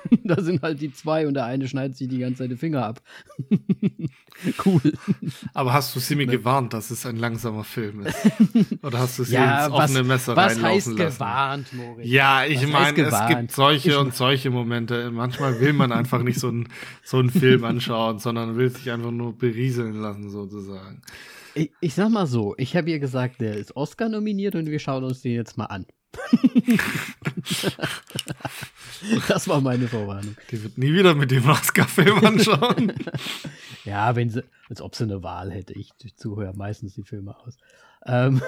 da 0.23 0.41
sind 0.41 0.61
halt 0.61 0.81
die 0.81 0.91
zwei 0.91 1.27
und 1.27 1.33
der 1.33 1.45
eine 1.45 1.67
schneidet 1.67 1.97
sich 1.97 2.07
die 2.07 2.19
ganze 2.19 2.43
Zeit 2.43 2.51
die 2.51 2.57
Finger 2.57 2.85
ab. 2.85 3.01
cool. 4.65 4.93
Aber 5.53 5.73
hast 5.73 5.95
du 5.95 5.99
Simi 5.99 6.25
ne? 6.25 6.33
gewarnt, 6.33 6.73
dass 6.73 6.91
es 6.91 7.05
ein 7.05 7.17
langsamer 7.17 7.63
Film 7.63 8.01
ist? 8.01 8.17
Oder 8.83 8.99
hast 8.99 9.19
du 9.19 9.23
sie 9.23 9.33
ja, 9.33 9.65
ins 9.65 9.73
offene 9.73 9.99
was, 9.99 10.07
Messer 10.07 10.35
was 10.35 10.53
reinlaufen 10.53 10.99
heißt 10.99 11.15
gewarnt, 11.17 11.73
Moritz? 11.73 12.07
Ja, 12.07 12.45
ich 12.45 12.65
meine, 12.67 13.01
es 13.01 13.27
gibt 13.27 13.51
solche 13.51 13.89
ich 13.89 13.97
und 13.97 14.15
solche 14.15 14.49
Momente. 14.49 15.11
Manchmal 15.11 15.59
will 15.59 15.73
man 15.73 15.91
einfach 15.91 16.23
nicht 16.23 16.39
so, 16.39 16.49
ein, 16.49 16.67
so 17.03 17.17
einen 17.17 17.29
Film 17.29 17.63
anschauen, 17.63 18.19
sondern 18.19 18.57
will 18.57 18.69
sich 18.69 18.91
einfach 18.91 19.11
nur 19.11 19.37
berieseln 19.37 19.95
lassen, 19.95 20.29
sozusagen. 20.29 21.01
Ich, 21.55 21.71
ich 21.81 21.93
sag 21.95 22.09
mal 22.09 22.27
so, 22.27 22.53
ich 22.57 22.75
habe 22.75 22.89
ihr 22.91 22.99
gesagt, 22.99 23.41
der 23.41 23.55
ist 23.55 23.75
Oscar 23.75 24.09
nominiert 24.09 24.55
und 24.55 24.67
wir 24.67 24.79
schauen 24.79 25.03
uns 25.03 25.21
den 25.21 25.33
jetzt 25.33 25.57
mal 25.57 25.65
an. 25.65 25.87
das 29.27 29.47
war 29.47 29.61
meine 29.61 29.87
Vorwarnung. 29.87 30.35
Die 30.51 30.63
wird 30.63 30.77
nie 30.77 30.93
wieder 30.93 31.15
mit 31.15 31.31
dem 31.31 31.47
Oscar-Film 31.47 32.25
anschauen. 32.25 32.93
ja, 33.85 34.15
wenn 34.15 34.29
sie, 34.29 34.43
als 34.69 34.81
ob 34.81 34.95
sie 34.95 35.03
eine 35.03 35.23
Wahl 35.23 35.51
hätte. 35.51 35.73
Ich 35.73 35.91
zuhöre 36.15 36.53
meistens 36.55 36.95
die 36.95 37.03
Filme 37.03 37.37
aus. 37.37 37.57
Ähm, 38.05 38.41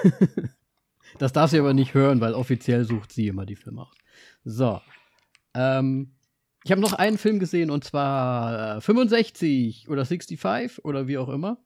das 1.18 1.32
darf 1.32 1.50
sie 1.50 1.58
aber 1.58 1.74
nicht 1.74 1.94
hören, 1.94 2.20
weil 2.20 2.34
offiziell 2.34 2.84
sucht 2.84 3.12
sie 3.12 3.28
immer 3.28 3.46
die 3.46 3.56
Filme 3.56 3.82
aus. 3.82 3.96
So. 4.44 4.80
Ähm, 5.54 6.12
ich 6.64 6.70
habe 6.70 6.80
noch 6.80 6.92
einen 6.92 7.18
Film 7.18 7.38
gesehen 7.38 7.70
und 7.70 7.84
zwar 7.84 8.76
äh, 8.76 8.80
65 8.80 9.88
oder 9.88 10.04
65 10.04 10.84
oder 10.84 11.08
wie 11.08 11.18
auch 11.18 11.28
immer. 11.28 11.58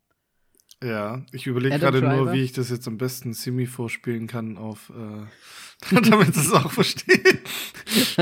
Ja, 0.84 1.22
ich 1.32 1.46
überlege 1.46 1.78
gerade 1.78 2.02
nur, 2.02 2.32
wie 2.32 2.42
ich 2.42 2.52
das 2.52 2.68
jetzt 2.68 2.86
am 2.86 2.98
besten 2.98 3.32
Simi 3.32 3.64
vorspielen 3.64 4.26
kann 4.26 4.58
auf 4.58 4.90
äh, 4.90 5.24
damit 6.02 6.36
es 6.36 6.52
auch 6.52 6.70
versteht. 6.70 7.40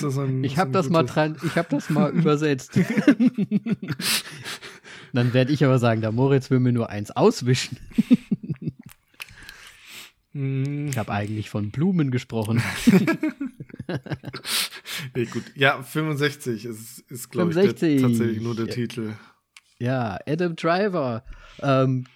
da 0.00 0.10
so 0.10 0.22
ein, 0.22 0.42
ich 0.42 0.58
habe 0.58 0.70
so 0.70 0.72
das, 0.72 0.90
mal 0.90 1.04
ich 1.44 1.54
hab 1.56 1.68
das 1.68 1.90
mal 1.90 2.10
übersetzt. 2.10 2.76
Dann 5.12 5.32
werde 5.32 5.52
ich 5.52 5.64
aber 5.64 5.78
sagen, 5.78 6.00
der 6.00 6.10
Moritz 6.10 6.50
will 6.50 6.58
mir 6.58 6.72
nur 6.72 6.90
eins 6.90 7.12
auswischen. 7.12 7.78
Hm. 10.32 10.88
ich 10.88 10.98
habe 10.98 11.12
eigentlich 11.12 11.48
von 11.48 11.70
Blumen 11.70 12.10
gesprochen. 12.10 12.60
nee, 15.14 15.26
gut. 15.26 15.44
Ja, 15.54 15.80
65 15.80 16.64
ist, 16.64 16.98
ist 17.08 17.30
glaube 17.30 17.50
ich, 17.50 17.56
der, 17.56 18.00
tatsächlich 18.00 18.42
nur 18.42 18.56
der 18.56 18.66
ja. 18.66 18.72
Titel. 18.72 19.12
Ja, 19.78 20.18
Adam 20.26 20.56
Driver 20.56 21.22
ähm, 21.62 22.06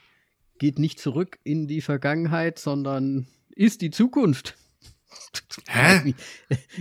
geht 0.59 0.79
nicht 0.79 0.98
zurück 1.01 1.38
in 1.44 1.68
die 1.68 1.81
Vergangenheit, 1.81 2.59
sondern 2.59 3.27
ist 3.55 3.81
die 3.81 3.90
Zukunft. 3.90 4.57
Hä? 5.68 6.14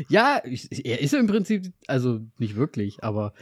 Ja, 0.09 0.41
er 0.43 1.01
ist 1.01 1.13
im 1.13 1.27
Prinzip, 1.27 1.73
also 1.87 2.21
nicht 2.37 2.55
wirklich, 2.55 3.03
aber 3.03 3.33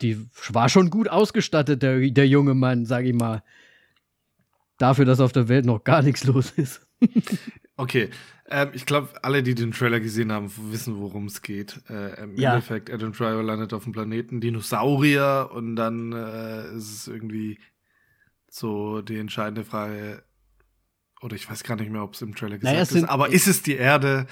die 0.00 0.26
war 0.48 0.68
schon 0.68 0.90
gut 0.90 1.08
ausgestattet, 1.08 1.82
der, 1.82 2.10
der 2.10 2.28
junge 2.28 2.54
Mann, 2.54 2.86
sag 2.86 3.04
ich 3.04 3.14
mal. 3.14 3.42
Dafür, 4.78 5.04
dass 5.04 5.20
auf 5.20 5.32
der 5.32 5.48
Welt 5.48 5.64
noch 5.64 5.84
gar 5.84 6.02
nichts 6.02 6.24
los 6.24 6.50
ist. 6.52 6.86
okay, 7.82 8.10
ähm, 8.48 8.70
ich 8.74 8.86
glaube, 8.86 9.08
alle, 9.22 9.42
die 9.42 9.54
den 9.54 9.72
Trailer 9.72 10.00
gesehen 10.00 10.32
haben, 10.32 10.52
wissen, 10.70 10.98
worum 10.98 11.26
es 11.26 11.42
geht. 11.42 11.80
Äh, 11.88 12.22
Im 12.22 12.36
ja. 12.36 12.50
Endeffekt, 12.50 12.90
Adam 12.90 13.12
Driver 13.12 13.42
landet 13.42 13.72
auf 13.72 13.84
dem 13.84 13.92
Planeten 13.92 14.40
Dinosaurier 14.40 15.50
und 15.52 15.76
dann 15.76 16.12
äh, 16.12 16.74
ist 16.76 16.92
es 16.92 17.08
irgendwie 17.08 17.58
so 18.48 19.00
die 19.00 19.18
entscheidende 19.18 19.64
Frage, 19.64 20.22
oder 21.22 21.36
ich 21.36 21.48
weiß 21.48 21.64
gar 21.64 21.76
nicht 21.76 21.90
mehr, 21.90 22.02
ob 22.02 22.14
es 22.14 22.22
im 22.22 22.34
Trailer 22.34 22.58
gesagt 22.58 22.74
naja, 22.74 22.82
ist, 22.82 23.08
aber 23.08 23.30
ist 23.30 23.46
es 23.46 23.62
die 23.62 23.76
Erde? 23.76 24.26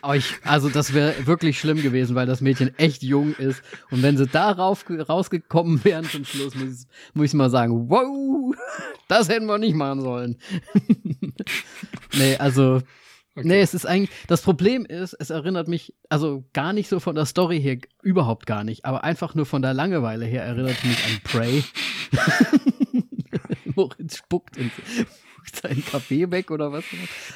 euch, 0.02 0.34
also 0.44 0.68
das 0.68 0.96
wäre 0.96 1.28
wirklich 1.28 1.60
schlimm 1.60 1.84
gewesen, 1.84 2.16
weil 2.16 2.26
das 2.26 2.42
Mädchen 2.42 2.76
echt 2.80 3.04
jung 3.04 3.36
ist. 3.36 3.62
Und 3.92 4.02
wenn 4.02 4.18
sie 4.18 4.26
da 4.26 4.50
rauf, 4.50 4.84
rausgekommen 4.90 5.84
wären 5.86 6.10
zum 6.10 6.26
Schluss, 6.26 6.56
muss, 6.56 6.88
muss 7.14 7.28
ich 7.28 7.34
mal 7.36 7.52
sagen, 7.52 7.88
wow, 7.88 8.56
das 9.08 9.30
hätten 9.30 9.46
wir 9.46 9.60
nicht 9.60 9.76
machen 9.76 10.02
sollen. 10.02 10.38
nee, 12.18 12.36
also 12.38 12.82
Okay. 13.40 13.48
Nee, 13.48 13.62
es 13.62 13.74
ist 13.74 13.86
eigentlich, 13.86 14.10
das 14.28 14.42
Problem 14.42 14.86
ist, 14.86 15.14
es 15.14 15.30
erinnert 15.30 15.68
mich, 15.68 15.94
also 16.10 16.44
gar 16.54 16.74
nicht 16.74 16.90
so 16.90 17.00
von 17.00 17.16
der 17.16 17.26
Story 17.26 17.62
her, 17.62 17.78
überhaupt 18.02 18.46
gar 18.46 18.64
nicht, 18.64 18.86
aber 18.86 19.04
einfach 19.04 19.34
nur 19.34 19.46
von 19.46 19.62
der 19.62 19.74
Langeweile 19.74 20.26
her 20.26 20.44
erinnert 20.44 20.84
mich 20.84 20.98
an 21.06 21.20
Prey. 21.24 21.64
Moritz 23.76 24.18
spuckt 24.18 24.58
in 24.58 24.72
seinen 25.54 25.86
Kaffee 25.86 26.30
weg 26.32 26.52
oder 26.52 26.72
was. 26.74 26.84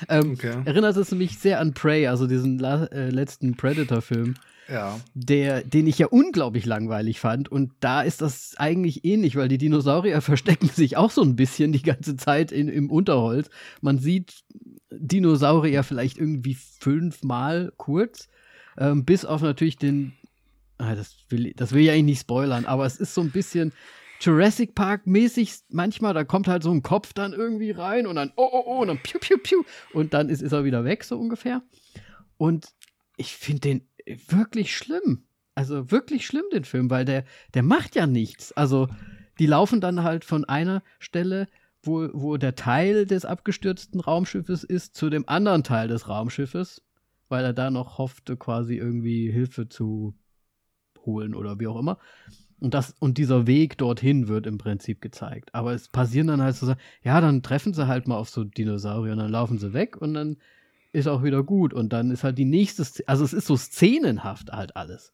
Ähm, 0.10 0.34
okay. 0.34 0.62
Erinnert 0.66 0.98
es 0.98 1.12
mich 1.12 1.40
sehr 1.40 1.62
an 1.62 1.74
Prey, 1.74 2.08
also 2.08 2.28
diesen 2.28 2.62
äh, 2.62 3.10
letzten 3.10 3.56
Predator-Film. 3.56 4.36
Ja. 4.70 5.00
Der, 5.14 5.62
den 5.62 5.88
ich 5.88 6.00
ja 6.00 6.08
unglaublich 6.08 6.66
langweilig 6.66 7.20
fand. 7.20 7.50
Und 7.50 7.72
da 7.82 8.02
ist 8.02 8.22
das 8.22 8.56
eigentlich 8.58 9.04
ähnlich, 9.04 9.36
weil 9.36 9.48
die 9.48 9.58
Dinosaurier 9.58 10.22
verstecken 10.22 10.70
sich 10.70 10.98
auch 10.98 11.12
so 11.12 11.22
ein 11.22 11.36
bisschen 11.36 11.72
die 11.72 11.82
ganze 11.82 12.16
Zeit 12.16 12.52
in, 12.52 12.68
im 12.68 12.90
Unterholz. 12.90 13.50
Man 13.82 14.00
sieht 14.00 14.44
Dinosaurier 14.98 15.84
vielleicht 15.84 16.18
irgendwie 16.18 16.56
fünfmal 16.56 17.74
kurz. 17.78 18.28
Ähm, 18.78 19.06
bis 19.06 19.26
auf 19.26 19.42
natürlich 19.42 19.78
den. 19.78 20.14
Ah, 20.78 20.96
das, 20.96 21.16
will, 21.30 21.54
das 21.56 21.72
will 21.72 21.84
ich 21.84 21.92
eigentlich 21.92 22.04
nicht 22.04 22.22
spoilern, 22.22 22.66
aber 22.66 22.86
es 22.86 22.98
ist 22.98 23.14
so 23.14 23.22
ein 23.22 23.32
bisschen 23.32 23.72
Jurassic 24.20 24.74
Park 24.74 25.06
mäßig 25.06 25.54
manchmal. 25.70 26.14
Da 26.14 26.24
kommt 26.24 26.48
halt 26.48 26.64
so 26.64 26.72
ein 26.72 26.82
Kopf 26.82 27.14
dann 27.14 27.34
irgendwie 27.34 27.72
rein 27.72 28.08
und 28.08 28.16
dann 28.16 28.32
oh, 28.36 28.50
oh, 28.52 28.64
oh, 28.66 28.82
und 28.82 28.88
dann 28.88 29.00
piu, 29.00 29.20
piu, 29.20 29.38
piu. 29.38 29.64
Und 29.94 30.14
dann 30.14 30.30
ist, 30.30 30.42
ist 30.42 30.52
er 30.52 30.64
wieder 30.64 30.84
weg, 30.84 31.04
so 31.04 31.20
ungefähr. 31.20 31.62
Und 32.38 32.68
ich 33.18 33.36
finde 33.36 33.62
den 33.62 33.88
wirklich 34.28 34.76
schlimm. 34.76 35.24
Also 35.56 35.92
wirklich 35.92 36.26
schlimm, 36.26 36.46
den 36.52 36.64
Film, 36.64 36.90
weil 36.90 37.06
der, 37.06 37.26
der 37.54 37.64
macht 37.64 37.96
ja 37.96 38.08
nichts. 38.08 38.52
Also, 38.54 38.88
die 39.40 39.46
laufen 39.46 39.82
dann 39.82 40.04
halt 40.04 40.26
von 40.26 40.46
einer 40.46 40.84
Stelle 41.00 41.48
wo, 41.84 42.10
wo 42.14 42.38
der 42.38 42.56
Teil 42.56 43.06
des 43.06 43.26
abgestürzten 43.26 44.00
Raumschiffes 44.00 44.64
ist, 44.64 44.96
zu 44.96 45.10
dem 45.10 45.28
anderen 45.28 45.64
Teil 45.64 45.88
des 45.90 46.08
Raumschiffes, 46.08 46.82
weil 47.30 47.44
er 47.44 47.54
da 47.54 47.70
noch 47.70 47.98
hoffte, 47.98 48.38
quasi 48.38 48.76
irgendwie 48.76 49.32
Hilfe 49.32 49.70
zu 49.70 50.16
holen 51.06 51.36
oder 51.36 51.60
wie 51.60 51.68
auch 51.68 51.78
immer. 51.78 52.00
Und, 52.60 52.74
das, 52.74 52.96
und 53.00 53.18
dieser 53.18 53.46
Weg 53.46 53.78
dorthin 53.78 54.30
wird 54.30 54.48
im 54.48 54.58
Prinzip 54.58 55.02
gezeigt. 55.02 55.54
Aber 55.54 55.74
es 55.74 55.90
passieren 55.90 56.28
dann 56.28 56.42
halt 56.42 56.56
so, 56.56 56.74
ja, 57.04 57.20
dann 57.20 57.44
treffen 57.44 57.74
sie 57.74 57.88
halt 57.88 58.08
mal 58.08 58.16
auf 58.16 58.30
so 58.30 58.46
Dinosaurier 58.46 59.12
und 59.12 59.20
dann 59.20 59.32
laufen 59.32 59.58
sie 59.60 59.74
weg 59.74 59.98
und 59.98 60.14
dann 60.14 60.38
ist 60.94 61.08
auch 61.08 61.24
wieder 61.24 61.44
gut. 61.44 61.74
Und 61.74 61.92
dann 61.92 62.10
ist 62.12 62.24
halt 62.24 62.38
die 62.38 62.46
nächste, 62.46 62.86
also 63.08 63.26
es 63.26 63.34
ist 63.34 63.48
so 63.48 63.58
szenenhaft 63.58 64.54
halt 64.54 64.78
alles. 64.78 65.12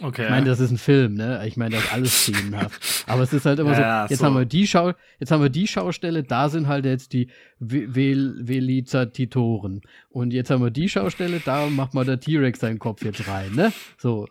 Okay. 0.00 0.24
Ich 0.24 0.30
meine, 0.30 0.46
das 0.46 0.60
ist 0.60 0.70
ein 0.70 0.78
Film, 0.78 1.14
ne? 1.14 1.44
Ich 1.46 1.56
meine, 1.56 1.74
das 1.74 1.84
ist 1.84 1.92
alles 1.92 2.12
szenenhaft. 2.22 3.04
Aber 3.08 3.22
es 3.22 3.32
ist 3.32 3.46
halt 3.46 3.58
immer 3.58 3.72
ja, 3.72 4.06
so, 4.06 4.12
jetzt 4.12 4.20
so. 4.20 4.26
haben 4.26 4.36
wir 4.36 4.44
die 4.44 4.66
Schau, 4.66 4.92
jetzt 5.18 5.32
haben 5.32 5.42
wir 5.42 5.48
die 5.48 5.66
Schaustelle, 5.66 6.22
da 6.22 6.48
sind 6.48 6.68
halt 6.68 6.84
jetzt 6.84 7.12
die 7.12 7.28
Velizatitoren. 7.58 9.80
Und 10.08 10.32
jetzt 10.32 10.50
haben 10.50 10.62
wir 10.62 10.70
die 10.70 10.88
Schaustelle, 10.88 11.40
da 11.40 11.68
macht 11.68 11.94
mal 11.94 12.04
der 12.04 12.20
T-Rex 12.20 12.60
seinen 12.60 12.78
Kopf 12.78 13.04
jetzt 13.04 13.26
rein, 13.26 13.52
ne? 13.54 13.72
So. 13.96 14.28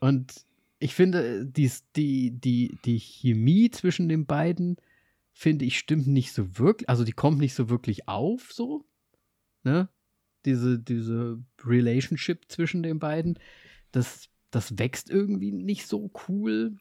Und 0.00 0.44
ich 0.80 0.94
finde, 0.94 1.46
die, 1.46 1.70
die, 1.96 2.32
die, 2.32 2.76
die 2.84 2.98
Chemie 2.98 3.70
zwischen 3.70 4.08
den 4.08 4.26
beiden, 4.26 4.76
finde 5.32 5.64
ich, 5.64 5.78
stimmt 5.78 6.08
nicht 6.08 6.32
so 6.32 6.58
wirklich, 6.58 6.88
also 6.88 7.04
die 7.04 7.12
kommt 7.12 7.38
nicht 7.38 7.54
so 7.54 7.70
wirklich 7.70 8.08
auf, 8.08 8.50
so. 8.52 8.84
Ne? 9.62 9.88
Diese, 10.44 10.78
diese 10.78 11.38
Relationship 11.64 12.42
zwischen 12.48 12.82
den 12.82 12.98
beiden. 12.98 13.38
Das 13.92 14.28
das 14.54 14.78
wächst 14.78 15.10
irgendwie 15.10 15.52
nicht 15.52 15.86
so 15.86 16.10
cool. 16.28 16.76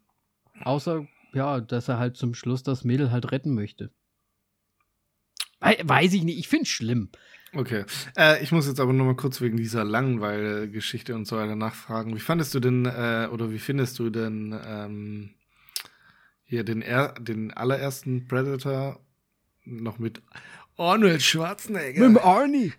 Außer, 0.61 1.07
ja, 1.33 1.59
dass 1.61 1.87
er 1.87 1.97
halt 1.97 2.17
zum 2.17 2.33
Schluss 2.33 2.63
das 2.63 2.83
Mädel 2.83 3.11
halt 3.11 3.31
retten 3.31 3.53
möchte. 3.53 3.91
Weiß 5.59 6.13
ich 6.13 6.23
nicht, 6.23 6.39
ich 6.39 6.47
finde 6.47 6.63
es 6.63 6.69
schlimm. 6.69 7.09
Okay. 7.55 7.85
Äh, 8.17 8.43
ich 8.43 8.51
muss 8.51 8.67
jetzt 8.67 8.79
aber 8.79 8.93
nur 8.93 9.05
mal 9.05 9.15
kurz 9.15 9.39
wegen 9.39 9.57
dieser 9.57 9.83
Langeweile-Geschichte 9.83 11.15
und 11.15 11.25
so 11.25 11.37
weiter 11.37 11.55
nachfragen. 11.55 12.15
Wie 12.15 12.19
fandest 12.19 12.53
du 12.53 12.59
denn, 12.59 12.85
äh, 12.85 13.29
oder 13.31 13.51
wie 13.51 13.59
findest 13.59 13.99
du 13.99 14.09
denn 14.09 14.59
ähm, 14.65 15.35
hier 16.43 16.63
den, 16.63 16.81
er 16.81 17.13
den 17.13 17.53
allerersten 17.53 18.27
Predator 18.27 18.99
noch 19.65 19.99
mit 19.99 20.21
Arnold 20.77 21.21
Schwarzenegger? 21.21 22.09
Mit 22.09 22.23
Arnie. 22.23 22.73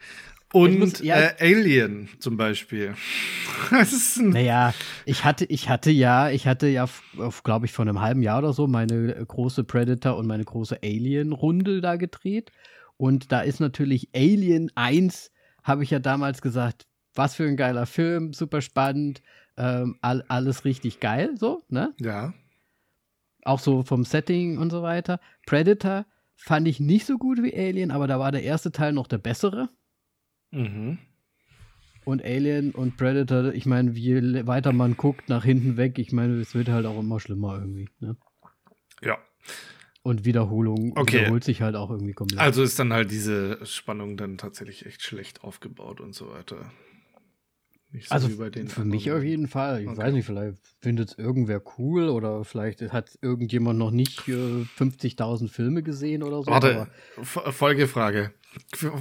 Und 0.55 0.79
muss, 0.79 1.01
ja, 1.01 1.17
äh, 1.17 1.35
Alien 1.41 2.09
zum 2.21 2.37
Beispiel. 2.37 2.95
naja, 4.21 4.73
ich 5.05 5.25
hatte, 5.25 5.45
ich 5.47 5.69
hatte 5.69 5.91
ja, 5.91 6.31
ich 6.31 6.47
hatte 6.47 6.69
ja, 6.69 6.89
glaube 7.43 7.67
ich, 7.67 7.73
vor 7.73 7.85
einem 7.85 8.01
halben 8.01 8.23
Jahr 8.23 8.39
oder 8.39 8.53
so 8.53 8.69
meine 8.69 9.13
große 9.27 9.65
Predator 9.65 10.17
und 10.17 10.29
meine 10.29 10.45
große 10.45 10.79
Alien-Runde 10.81 11.81
da 11.81 11.97
gedreht. 11.97 12.53
Und 12.97 13.33
da 13.33 13.41
ist 13.41 13.59
natürlich 13.59 14.11
Alien 14.15 14.71
1, 14.77 15.33
habe 15.65 15.83
ich 15.83 15.91
ja 15.91 15.99
damals 15.99 16.41
gesagt, 16.41 16.87
was 17.17 17.35
für 17.35 17.49
ein 17.49 17.57
geiler 17.57 17.87
Film, 17.87 18.33
super 18.33 18.61
spannend, 18.61 19.23
ähm, 19.57 19.99
all, 20.03 20.23
alles 20.29 20.65
richtig 20.65 21.01
geil, 21.01 21.35
so, 21.37 21.65
ne? 21.69 21.95
Ja. 21.99 22.33
Auch 23.43 23.59
so 23.59 23.83
vom 23.83 24.05
Setting 24.05 24.59
und 24.59 24.71
so 24.71 24.83
weiter. 24.83 25.19
Predator 25.47 26.07
fand 26.37 26.69
ich 26.69 26.79
nicht 26.79 27.07
so 27.07 27.19
gut 27.19 27.43
wie 27.43 27.57
Alien, 27.57 27.91
aber 27.91 28.07
da 28.07 28.21
war 28.21 28.31
der 28.31 28.45
erste 28.45 28.71
Teil 28.71 28.93
noch 28.93 29.09
der 29.09 29.19
bessere. 29.19 29.69
Mhm. 30.55 30.99
Und 32.05 32.23
Alien 32.23 32.73
und 32.73 32.97
Predator, 32.97 33.53
ich 33.55 33.67
meine, 33.67 33.93
je 33.93 34.47
weiter 34.47 34.73
man 34.73 34.97
guckt, 34.97 35.29
nach 35.29 35.45
hinten 35.45 35.77
weg, 35.77 35.99
ich 35.99 36.13
meine, 36.13 36.35
es 36.35 36.55
wird 36.55 36.69
halt 36.69 36.87
auch 36.87 36.99
immer 36.99 37.19
schlimmer 37.19 37.59
irgendwie. 37.59 37.89
Ne? 38.01 38.17
Ja. 39.03 39.19
Und 40.03 40.27
Wiederholung 40.27 40.93
okay. 40.97 41.21
wiederholt 41.21 41.45
sich 41.45 41.63
halt 41.63 41.77
auch 41.77 41.91
irgendwie 41.91 42.13
komplett. 42.13 42.41
Also 42.41 42.63
ist 42.63 42.79
dann 42.79 42.93
halt 42.93 43.11
diese 43.11 43.65
Spannung 43.65 44.19
dann 44.19 44.37
tatsächlich 44.37 44.85
echt 44.85 45.03
schlecht 45.03 45.43
aufgebaut 45.43 46.01
und 46.01 46.15
so 46.15 46.31
weiter. 46.31 46.71
Nicht 47.91 48.09
so 48.09 48.15
also 48.15 48.29
für 48.29 48.85
mich 48.85 49.13
auf 49.13 49.23
jeden 49.23 49.47
Fall. 49.47 49.83
Ich 49.83 49.89
okay. 49.89 49.99
weiß 49.99 50.13
nicht, 50.13 50.27
vielleicht 50.27 50.59
findet 50.81 51.11
es 51.11 51.19
irgendwer 51.19 51.63
cool 51.79 52.09
oder 52.09 52.45
vielleicht 52.45 52.83
hat 52.93 53.17
irgendjemand 53.23 53.79
noch 53.79 53.93
nicht 53.93 54.29
äh, 54.29 54.67
50.000 54.77 55.49
Filme 55.49 55.83
gesehen 55.83 56.23
oder 56.23 56.43
so. 56.43 56.51
Warte, 56.51 56.89
Folgefrage. 57.23 58.35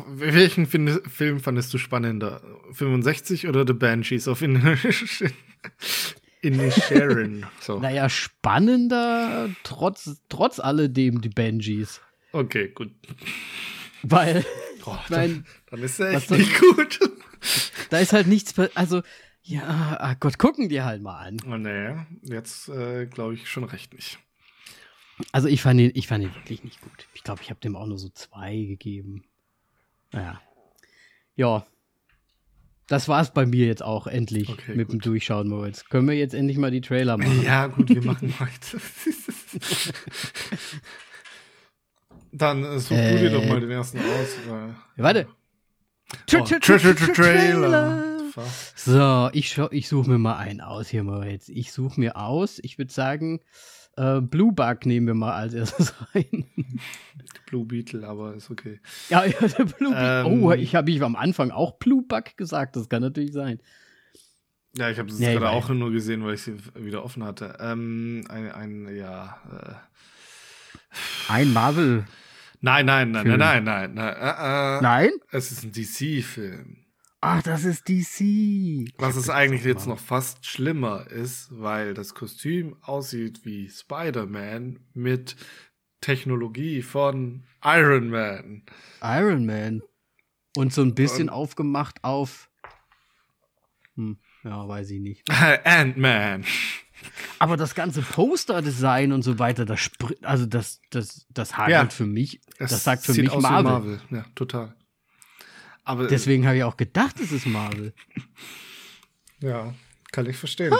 Welchen 0.07 0.65
Film 0.65 1.39
fandest 1.39 1.73
du 1.73 1.77
spannender? 1.77 2.41
65 2.71 3.47
oder 3.47 3.65
The 3.65 3.73
Banshees 3.73 4.27
of 4.27 4.41
In 4.41 4.61
Sharon? 6.71 7.45
So. 7.59 7.79
Naja, 7.79 8.09
spannender 8.09 9.49
trotz, 9.63 10.21
trotz 10.29 10.59
alledem 10.59 11.21
die 11.21 11.29
Banshees. 11.29 12.01
Okay, 12.31 12.69
gut. 12.69 12.91
Weil, 14.01 14.45
oh, 14.85 14.97
mein, 15.09 15.09
dann, 15.09 15.45
dann, 15.69 15.83
ist 15.83 15.99
er 15.99 16.13
echt 16.13 16.31
nicht 16.31 16.59
gut. 16.59 16.99
da 17.89 17.99
ist 17.99 18.13
halt 18.13 18.27
nichts, 18.27 18.53
also, 18.75 19.01
ja, 19.43 19.97
ach 19.99 20.19
Gott, 20.19 20.39
gucken 20.39 20.69
die 20.69 20.81
halt 20.81 21.01
mal 21.01 21.19
an. 21.19 21.37
Oh, 21.47 21.57
nee, 21.57 21.95
jetzt 22.23 22.69
äh, 22.69 23.05
glaube 23.05 23.35
ich 23.35 23.49
schon 23.49 23.65
recht 23.65 23.93
nicht. 23.93 24.19
Also 25.31 25.47
ich 25.47 25.61
fand 25.61 25.79
ihn, 25.79 25.91
ich 25.93 26.07
fand 26.07 26.23
ihn 26.23 26.35
wirklich 26.35 26.63
nicht 26.63 26.81
gut. 26.81 27.07
Ich 27.13 27.23
glaube, 27.23 27.41
ich 27.43 27.49
habe 27.49 27.59
dem 27.59 27.75
auch 27.75 27.85
nur 27.85 27.99
so 27.99 28.09
zwei 28.09 28.55
gegeben. 28.55 29.23
Naja. 30.13 30.41
Ja. 31.35 31.65
Das 32.87 33.07
war 33.07 33.21
es 33.21 33.31
bei 33.31 33.45
mir 33.45 33.65
jetzt 33.65 33.81
auch 33.81 34.07
endlich 34.07 34.49
okay, 34.49 34.75
mit 34.75 34.87
gut. 34.87 34.93
dem 34.93 35.01
Durchschauen, 35.01 35.47
Moritz. 35.47 35.85
Können 35.85 36.07
wir 36.07 36.15
jetzt 36.15 36.33
endlich 36.33 36.57
mal 36.57 36.69
die 36.69 36.81
Trailer 36.81 37.17
machen? 37.17 37.43
Ja, 37.43 37.67
gut, 37.67 37.89
wir 37.89 38.03
machen 38.05 38.33
heute. 38.39 38.81
Dann 42.31 42.63
äh, 42.63 42.79
such 42.79 42.95
äh, 42.95 43.13
du 43.13 43.19
dir 43.19 43.29
doch 43.31 43.45
mal 43.45 43.59
den 43.59 43.71
ersten 43.71 43.99
aus. 43.99 44.37
Weil, 44.47 44.75
warte. 44.97 45.27
Oh, 46.35 46.43
Trailer. 47.13 48.13
So, 48.75 49.29
ich, 49.33 49.57
ich 49.71 49.87
suche 49.87 50.09
mir 50.09 50.17
mal 50.17 50.37
einen 50.37 50.61
aus 50.61 50.89
hier, 50.89 51.03
Moritz. 51.03 51.49
Ich 51.49 51.71
suche 51.71 51.99
mir 51.99 52.17
aus. 52.17 52.59
Ich 52.63 52.77
würde 52.77 52.91
sagen, 52.91 53.39
äh, 53.95 54.21
Blue 54.21 54.51
Bug 54.51 54.85
nehmen 54.85 55.07
wir 55.07 55.13
mal 55.13 55.33
als 55.33 55.53
erstes 55.53 55.93
rein. 56.13 56.45
Blue 57.45 57.65
Beetle, 57.65 58.07
aber 58.07 58.35
ist 58.35 58.49
okay. 58.49 58.79
Ja, 59.09 59.25
ja 59.25 59.39
der 59.39 59.65
Blue 59.65 59.91
Beetle. 59.91 60.21
Ähm, 60.25 60.43
oh, 60.43 60.51
ich 60.51 60.75
habe 60.75 60.91
ich 60.91 61.01
am 61.01 61.15
Anfang 61.15 61.51
auch 61.51 61.73
Blue 61.73 62.03
Bug 62.03 62.37
gesagt. 62.37 62.75
Das 62.75 62.89
kann 62.89 63.01
natürlich 63.01 63.33
sein. 63.33 63.59
Ja, 64.75 64.89
ich 64.89 64.97
habe 64.97 65.09
es 65.09 65.19
ja, 65.19 65.33
gerade 65.33 65.51
auch 65.51 65.69
nur 65.69 65.91
gesehen, 65.91 66.23
weil 66.23 66.33
ich 66.33 66.41
sie 66.41 66.55
wieder 66.75 67.05
offen 67.05 67.23
hatte. 67.23 67.57
Ähm, 67.59 68.25
ein, 68.29 68.51
ein, 68.51 68.95
ja. 68.95 69.37
Äh. 69.51 71.31
Ein 71.31 71.53
Marvel. 71.53 72.05
Nein, 72.61 72.85
nein, 72.85 73.11
nein, 73.11 73.27
nein, 73.27 73.37
nein, 73.37 73.63
nein, 73.63 73.93
nein. 73.93 74.15
Äh, 74.15 74.77
äh, 74.77 74.81
nein? 74.81 75.11
Es 75.31 75.51
ist 75.51 75.63
ein 75.63 75.71
DC-Film. 75.71 76.82
Ach, 77.25 77.41
das 77.41 77.63
ist 77.63 77.87
DC. 77.87 78.91
Was 78.97 79.15
es 79.15 79.29
eigentlich 79.29 79.63
jetzt 79.63 79.87
noch 79.87 79.99
fast 79.99 80.45
schlimmer 80.45 81.07
ist, 81.09 81.47
weil 81.51 81.93
das 81.93 82.15
Kostüm 82.15 82.75
aussieht 82.81 83.45
wie 83.45 83.69
Spider-Man 83.69 84.81
mit 84.93 85.37
Technologie 86.01 86.81
von 86.81 87.45
Iron 87.63 88.09
Man. 88.09 88.63
Iron 89.01 89.45
Man. 89.45 89.83
Und 90.57 90.73
so 90.73 90.81
ein 90.81 90.95
bisschen 90.95 91.29
Und 91.29 91.35
aufgemacht 91.35 92.03
auf. 92.03 92.49
Hm, 93.95 94.17
ja, 94.43 94.67
weiß 94.67 94.89
ich 94.89 94.99
nicht. 94.99 95.23
Ant-Man. 95.63 96.43
Aber 97.39 97.55
das 97.55 97.73
ganze 97.73 98.01
Poster-Design 98.01 99.13
und 99.13 99.21
so 99.21 99.39
weiter, 99.39 99.63
das 99.63 99.89
also 100.23 100.45
das, 100.45 100.81
das, 100.89 101.25
das 101.29 101.55
hagelt 101.55 101.71
ja, 101.71 101.89
für 101.89 102.05
mich. 102.05 102.41
Das 102.59 102.83
sagt 102.83 103.05
für 103.05 103.13
mich 103.13 103.33
Marvel. 103.33 103.63
Marvel. 103.63 104.01
Ja, 104.09 104.25
total. 104.35 104.75
Aber, 105.83 106.07
Deswegen 106.07 106.45
habe 106.45 106.57
ich 106.57 106.63
auch 106.63 106.77
gedacht, 106.77 107.19
es 107.19 107.31
ist 107.31 107.45
Marvel. 107.45 107.93
Ja, 109.41 109.73
kann 110.13 110.25
ich 110.25 110.37
verstehen. 110.37 110.71
Ha! 110.71 110.77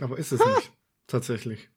Aber 0.00 0.16
ist 0.16 0.32
es 0.32 0.40
ha! 0.40 0.54
nicht, 0.54 0.72
tatsächlich. 1.06 1.68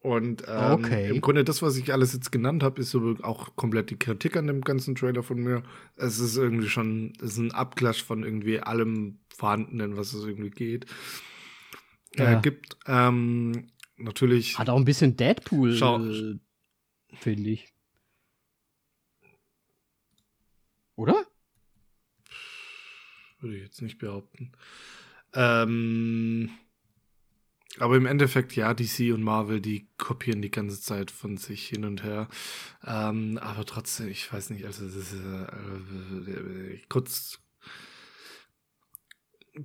Und 0.00 0.42
ähm, 0.48 0.72
okay. 0.72 1.08
im 1.10 1.20
Grunde 1.20 1.44
das, 1.44 1.62
was 1.62 1.76
ich 1.76 1.92
alles 1.92 2.12
jetzt 2.12 2.32
genannt 2.32 2.64
habe, 2.64 2.80
ist 2.80 2.90
so 2.90 3.14
auch 3.22 3.54
komplett 3.54 3.90
die 3.90 3.98
Kritik 3.98 4.36
an 4.36 4.48
dem 4.48 4.62
ganzen 4.62 4.96
Trailer 4.96 5.22
von 5.22 5.38
mir. 5.38 5.62
Es 5.94 6.18
ist 6.18 6.36
irgendwie 6.36 6.68
schon, 6.68 7.12
es 7.18 7.34
ist 7.34 7.38
ein 7.38 7.52
Abklatsch 7.52 8.02
von 8.02 8.24
irgendwie 8.24 8.58
allem 8.58 9.20
Vorhandenen, 9.32 9.96
was 9.96 10.12
es 10.12 10.24
irgendwie 10.24 10.50
geht. 10.50 10.86
Ja. 12.16 12.24
Er 12.24 12.40
gibt 12.40 12.76
ähm, 12.86 13.68
natürlich. 13.96 14.58
Hat 14.58 14.68
auch 14.68 14.76
ein 14.76 14.84
bisschen 14.84 15.16
Deadpool, 15.16 16.40
finde 17.14 17.50
ich. 17.50 17.72
Oder? 20.96 21.24
Würde 23.42 23.56
ich 23.56 23.62
jetzt 23.62 23.82
nicht 23.82 23.98
behaupten. 23.98 24.52
Ähm, 25.34 26.50
aber 27.78 27.96
im 27.96 28.06
Endeffekt, 28.06 28.54
ja, 28.54 28.74
DC 28.74 29.12
und 29.12 29.22
Marvel, 29.22 29.60
die 29.60 29.88
kopieren 29.98 30.42
die 30.42 30.50
ganze 30.50 30.80
Zeit 30.80 31.10
von 31.10 31.36
sich 31.38 31.66
hin 31.66 31.84
und 31.84 32.04
her. 32.04 32.28
Ähm, 32.86 33.38
aber 33.38 33.64
trotzdem, 33.64 34.08
ich 34.08 34.30
weiß 34.32 34.50
nicht, 34.50 34.66
also 34.66 34.84
das 34.84 34.94
ist 34.94 35.14
äh, 35.14 36.30
äh, 36.30 36.80
kurz, 36.88 37.40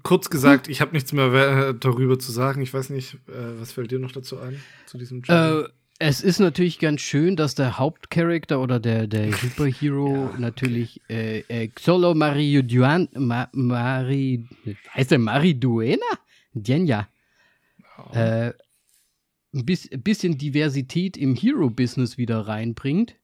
kurz 0.04 0.30
gesagt, 0.30 0.68
hm. 0.68 0.72
ich 0.72 0.82
habe 0.82 0.94
nichts 0.94 1.12
mehr 1.14 1.74
darüber 1.74 2.18
zu 2.18 2.32
sagen. 2.32 2.62
Ich 2.62 2.74
weiß 2.74 2.90
nicht, 2.90 3.16
äh, 3.28 3.60
was 3.60 3.74
fällt 3.74 3.92
dir 3.92 4.00
noch 4.00 4.12
dazu 4.12 4.40
ein, 4.40 4.62
zu 4.86 4.98
diesem 4.98 5.22
Channel? 5.22 5.72
Es 6.00 6.22
ist 6.22 6.40
natürlich 6.40 6.78
ganz 6.78 7.02
schön, 7.02 7.36
dass 7.36 7.56
der 7.56 7.80
Hauptcharakter 7.80 8.62
oder 8.62 8.80
der, 8.80 9.08
der 9.08 9.34
Superhero 9.34 10.30
ja, 10.32 10.40
natürlich 10.40 11.02
äh, 11.10 11.40
äh, 11.48 11.68
Xolo 11.70 12.14
Mario 12.14 12.62
Duan, 12.62 13.10
Ma, 13.16 13.50
Mari, 13.52 14.48
heißt 14.94 15.12
der 15.12 15.20
Mariduena? 15.20 16.06
Djenja. 16.54 17.08
Oh. 17.98 18.14
Äh, 18.14 18.54
ein 19.54 19.66
bisschen 19.66 20.38
Diversität 20.38 21.18
im 21.18 21.36
Hero-Business 21.36 22.18
wieder 22.18 22.48
reinbringt. 22.48 23.16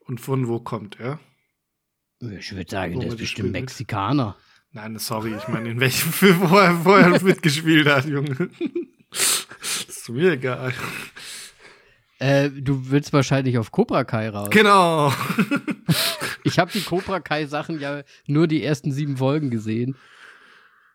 Und 0.00 0.20
von 0.20 0.48
wo 0.48 0.60
kommt 0.60 1.00
er? 1.00 1.20
Ich 2.20 2.54
würde 2.54 2.70
sagen, 2.70 3.00
der 3.00 3.08
ist 3.08 3.18
bestimmt 3.18 3.52
Mexikaner. 3.52 4.36
Nein, 4.72 4.98
sorry, 4.98 5.34
ich 5.34 5.48
meine, 5.48 5.70
in 5.70 5.80
welchem 5.80 6.12
Film, 6.12 6.50
wo 6.50 6.56
er 6.56 6.76
vorher 6.80 7.22
mitgespielt 7.22 7.86
hat, 7.86 8.04
Junge. 8.04 8.50
das 9.10 9.46
ist 9.88 10.08
mir 10.10 10.32
egal. 10.32 10.74
Äh, 12.18 12.50
du 12.50 12.90
willst 12.90 13.12
wahrscheinlich 13.12 13.58
auf 13.58 13.70
Cobra 13.70 14.04
Kai 14.04 14.30
raus. 14.30 14.48
Genau. 14.50 15.12
ich 16.44 16.58
habe 16.58 16.72
die 16.72 16.80
Cobra 16.80 17.20
Kai 17.20 17.46
Sachen 17.46 17.78
ja 17.80 18.02
nur 18.26 18.46
die 18.46 18.62
ersten 18.62 18.90
sieben 18.92 19.18
Folgen 19.18 19.50
gesehen. 19.50 19.96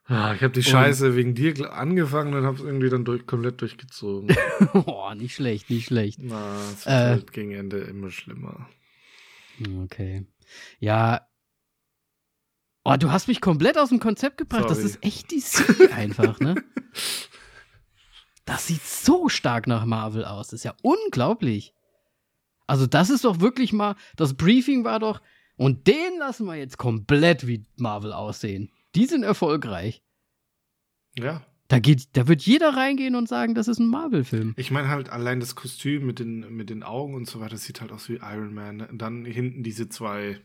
Ah, 0.06 0.34
ich 0.34 0.42
habe 0.42 0.52
die 0.52 0.64
Scheiße 0.64 1.10
und 1.10 1.16
wegen 1.16 1.36
dir 1.36 1.72
angefangen 1.72 2.34
und 2.34 2.44
habe 2.44 2.58
es 2.58 2.64
irgendwie 2.64 2.90
dann 2.90 3.06
durch, 3.06 3.26
komplett 3.26 3.62
durchgezogen. 3.62 4.36
Boah, 4.74 5.16
nicht 5.16 5.36
schlecht, 5.36 5.70
nicht 5.70 5.86
schlecht. 5.86 6.20
Na, 6.22 6.56
es 6.74 6.86
wird 6.86 6.96
äh, 6.96 7.10
halt 7.10 7.32
gegen 7.32 7.52
Ende 7.52 7.78
immer 7.78 8.10
schlimmer. 8.10 8.68
Okay. 9.84 10.26
Ja. 10.80 11.28
Oh, 12.84 12.96
du 13.00 13.12
hast 13.12 13.28
mich 13.28 13.42
komplett 13.42 13.78
aus 13.78 13.90
dem 13.90 14.00
Konzept 14.00 14.38
gebracht. 14.38 14.64
Sorry. 14.64 14.76
Das 14.76 14.84
ist 14.84 15.04
echt 15.06 15.32
die 15.32 15.40
DC 15.40 15.94
einfach, 15.94 16.40
ne? 16.40 16.56
Das 18.46 18.68
sieht 18.68 18.84
so 18.84 19.30
stark 19.30 19.68
nach 19.68 19.86
Marvel 19.86 20.26
aus. 20.26 20.48
Das 20.48 20.60
ist 20.60 20.64
ja 20.64 20.76
unglaublich. 20.82 21.74
Also, 22.68 22.88
das 22.88 23.10
ist 23.10 23.26
doch 23.26 23.40
wirklich 23.40 23.74
mal, 23.74 23.96
das 24.16 24.34
Briefing 24.36 24.84
war 24.84 25.00
doch, 25.00 25.22
und 25.58 25.88
den 25.88 26.18
lassen 26.18 26.46
wir 26.48 26.56
jetzt 26.56 26.78
komplett 26.78 27.46
wie 27.46 27.66
Marvel 27.78 28.14
aussehen. 28.14 28.72
Die 28.96 29.06
sind 29.06 29.24
erfolgreich. 29.24 30.02
Ja. 31.16 31.46
Da, 31.68 31.80
geht, 31.80 32.18
da 32.18 32.28
wird 32.28 32.42
jeder 32.42 32.76
reingehen 32.76 33.16
und 33.16 33.30
sagen, 33.30 33.56
das 33.56 33.68
ist 33.68 33.80
ein 33.80 33.88
Marvel-Film. 33.88 34.56
Ich 34.58 34.72
meine 34.72 34.90
halt 34.90 35.10
allein 35.10 35.40
das 35.40 35.56
Kostüm 35.56 36.06
mit 36.06 36.20
den, 36.20 36.54
mit 36.54 36.70
den 36.70 36.84
Augen 36.84 37.14
und 37.14 37.30
so 37.30 37.40
weiter, 37.40 37.52
das 37.52 37.64
sieht 37.64 37.80
halt 37.80 37.92
aus 37.92 38.10
wie 38.10 38.16
Iron 38.16 38.54
Man. 38.54 38.88
Dann 38.98 39.24
hinten 39.24 39.64
diese 39.64 39.88
zwei, 39.88 40.42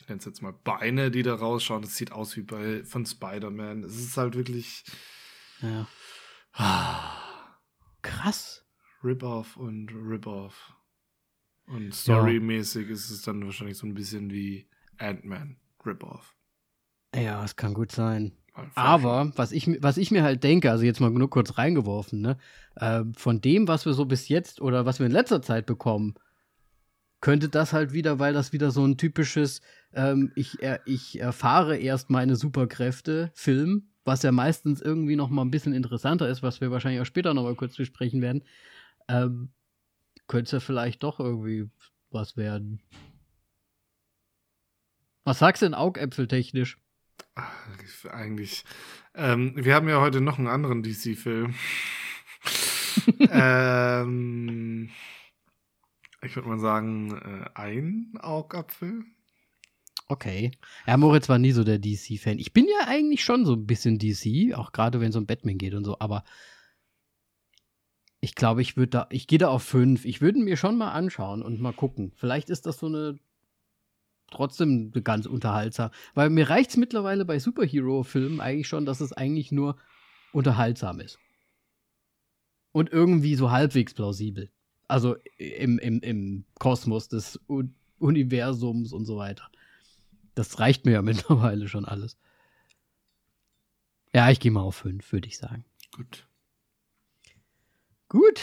ich 0.00 0.08
nenne 0.08 0.18
es 0.18 0.26
jetzt 0.26 0.42
mal 0.42 0.52
Beine, 0.52 1.10
die 1.10 1.22
da 1.22 1.34
rausschauen, 1.34 1.82
das 1.82 1.96
sieht 1.96 2.12
aus 2.12 2.36
wie 2.36 2.42
bei 2.42 2.84
von 2.84 3.06
Spider-Man. 3.06 3.84
Es 3.84 3.96
ist 3.96 4.16
halt 4.16 4.34
wirklich. 4.34 4.84
Ja. 5.62 5.86
Krass. 8.02 8.64
Rip-Off 9.04 9.56
und 9.56 9.90
Rip-Off. 9.92 10.74
Und 11.66 11.94
storymäßig 11.94 12.86
ja. 12.86 12.92
ist 12.92 13.10
es 13.10 13.22
dann 13.22 13.44
wahrscheinlich 13.44 13.76
so 13.76 13.86
ein 13.86 13.94
bisschen 13.94 14.30
wie 14.30 14.66
Ant-Man, 14.96 15.56
Rip-Off. 15.84 16.34
Ja, 17.14 17.44
es 17.44 17.56
kann 17.56 17.74
gut 17.74 17.92
sein. 17.92 18.32
Aber 18.74 19.32
was 19.36 19.52
ich, 19.52 19.68
was 19.82 19.96
ich 19.98 20.10
mir 20.10 20.24
halt 20.24 20.42
denke, 20.42 20.70
also 20.70 20.84
jetzt 20.84 21.00
mal 21.00 21.10
nur 21.10 21.30
kurz 21.30 21.58
reingeworfen, 21.58 22.20
ne, 22.20 22.38
äh, 22.76 23.04
von 23.16 23.40
dem, 23.40 23.68
was 23.68 23.86
wir 23.86 23.92
so 23.92 24.04
bis 24.04 24.28
jetzt 24.28 24.60
oder 24.60 24.84
was 24.84 24.98
wir 24.98 25.06
in 25.06 25.12
letzter 25.12 25.42
Zeit 25.42 25.66
bekommen, 25.66 26.14
könnte 27.20 27.48
das 27.48 27.72
halt 27.72 27.92
wieder, 27.92 28.18
weil 28.18 28.32
das 28.32 28.52
wieder 28.52 28.70
so 28.70 28.84
ein 28.84 28.96
typisches, 28.96 29.60
ähm, 29.92 30.32
ich, 30.34 30.62
er, 30.62 30.80
ich 30.86 31.20
erfahre 31.20 31.76
erst 31.76 32.10
meine 32.10 32.36
Superkräfte 32.36 33.30
Film 33.34 33.90
was 34.08 34.22
ja 34.22 34.32
meistens 34.32 34.80
irgendwie 34.80 35.14
noch 35.14 35.28
mal 35.28 35.42
ein 35.42 35.50
bisschen 35.50 35.72
interessanter 35.72 36.28
ist, 36.28 36.42
was 36.42 36.60
wir 36.60 36.70
wahrscheinlich 36.70 37.00
auch 37.00 37.06
später 37.06 37.34
noch 37.34 37.44
mal 37.44 37.54
kurz 37.54 37.76
besprechen 37.76 38.22
werden, 38.22 38.42
ähm, 39.06 39.50
könnte 40.26 40.46
es 40.46 40.52
ja 40.52 40.60
vielleicht 40.60 41.02
doch 41.02 41.20
irgendwie 41.20 41.70
was 42.10 42.36
werden. 42.36 42.82
Was 45.24 45.38
sagst 45.38 45.62
du 45.62 45.66
denn 45.66 45.74
Augäpfeltechnisch? 45.74 46.78
Eigentlich. 48.10 48.64
Ähm, 49.14 49.52
wir 49.56 49.74
haben 49.74 49.88
ja 49.88 50.00
heute 50.00 50.20
noch 50.20 50.38
einen 50.38 50.48
anderen 50.48 50.82
DC-Film. 50.82 51.54
ähm, 53.30 54.90
ich 56.22 56.34
würde 56.34 56.48
mal 56.48 56.58
sagen, 56.58 57.14
äh, 57.14 57.50
ein 57.54 58.14
Augapfel. 58.18 59.04
Okay. 60.08 60.52
Ja, 60.86 60.96
Moritz 60.96 61.28
war 61.28 61.38
nie 61.38 61.52
so 61.52 61.64
der 61.64 61.78
DC-Fan. 61.78 62.38
Ich 62.38 62.52
bin 62.54 62.66
ja 62.66 62.88
eigentlich 62.88 63.22
schon 63.22 63.44
so 63.44 63.52
ein 63.52 63.66
bisschen 63.66 63.98
DC, 63.98 64.54
auch 64.54 64.72
gerade 64.72 65.00
wenn 65.00 65.10
es 65.10 65.16
um 65.16 65.26
Batman 65.26 65.58
geht 65.58 65.74
und 65.74 65.84
so, 65.84 65.98
aber 66.00 66.24
ich 68.20 68.34
glaube, 68.34 68.62
ich 68.62 68.76
würde 68.76 68.90
da, 68.90 69.06
ich 69.10 69.26
gehe 69.26 69.38
da 69.38 69.48
auf 69.48 69.62
fünf. 69.62 70.04
Ich 70.04 70.20
würde 70.20 70.40
mir 70.40 70.56
schon 70.56 70.76
mal 70.76 70.92
anschauen 70.92 71.42
und 71.42 71.60
mal 71.60 71.72
gucken. 71.72 72.12
Vielleicht 72.16 72.50
ist 72.50 72.66
das 72.66 72.78
so 72.78 72.86
eine 72.86 73.18
trotzdem 74.30 74.92
ganz 75.04 75.26
unterhaltsam. 75.26 75.90
Weil 76.14 76.30
mir 76.30 76.48
reicht 76.50 76.70
es 76.70 76.76
mittlerweile 76.76 77.24
bei 77.24 77.38
Superhero-Filmen 77.38 78.40
eigentlich 78.40 78.68
schon, 78.68 78.86
dass 78.86 79.00
es 79.00 79.12
eigentlich 79.12 79.52
nur 79.52 79.76
unterhaltsam 80.32 81.00
ist. 81.00 81.18
Und 82.72 82.90
irgendwie 82.92 83.34
so 83.34 83.50
halbwegs 83.50 83.94
plausibel. 83.94 84.50
Also 84.88 85.16
im, 85.36 85.78
im, 85.78 86.00
im 86.00 86.44
Kosmos 86.58 87.08
des 87.08 87.40
U 87.48 87.64
Universums 88.00 88.92
und 88.92 89.06
so 89.06 89.16
weiter. 89.16 89.50
Das 90.38 90.60
reicht 90.60 90.86
mir 90.86 90.92
ja 90.92 91.02
mittlerweile 91.02 91.66
schon 91.66 91.84
alles. 91.84 92.16
Ja, 94.12 94.30
ich 94.30 94.38
gehe 94.38 94.52
mal 94.52 94.60
auf 94.60 94.76
5, 94.76 95.12
würde 95.12 95.26
ich 95.26 95.36
sagen. 95.36 95.64
Gut. 95.94 96.26
Gut. 98.08 98.40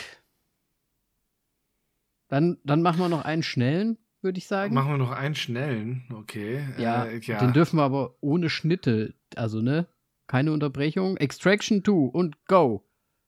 Dann, 2.27 2.57
dann 2.65 2.81
machen 2.81 2.99
wir 2.99 3.07
noch 3.07 3.23
einen 3.23 3.43
schnellen, 3.43 3.97
würde 4.21 4.37
ich 4.37 4.47
sagen. 4.47 4.73
Machen 4.75 4.91
wir 4.91 4.97
noch 4.97 5.11
einen 5.11 5.35
schnellen, 5.35 6.03
okay. 6.13 6.67
Ja, 6.77 7.05
äh, 7.05 7.19
ja, 7.19 7.39
den 7.39 7.53
dürfen 7.53 7.77
wir 7.77 7.83
aber 7.83 8.15
ohne 8.19 8.49
Schnitte, 8.49 9.15
also 9.35 9.61
ne, 9.61 9.87
keine 10.27 10.51
Unterbrechung. 10.51 11.15
Extraction 11.17 11.83
2 11.83 11.91
und 11.91 12.45
go. 12.45 12.85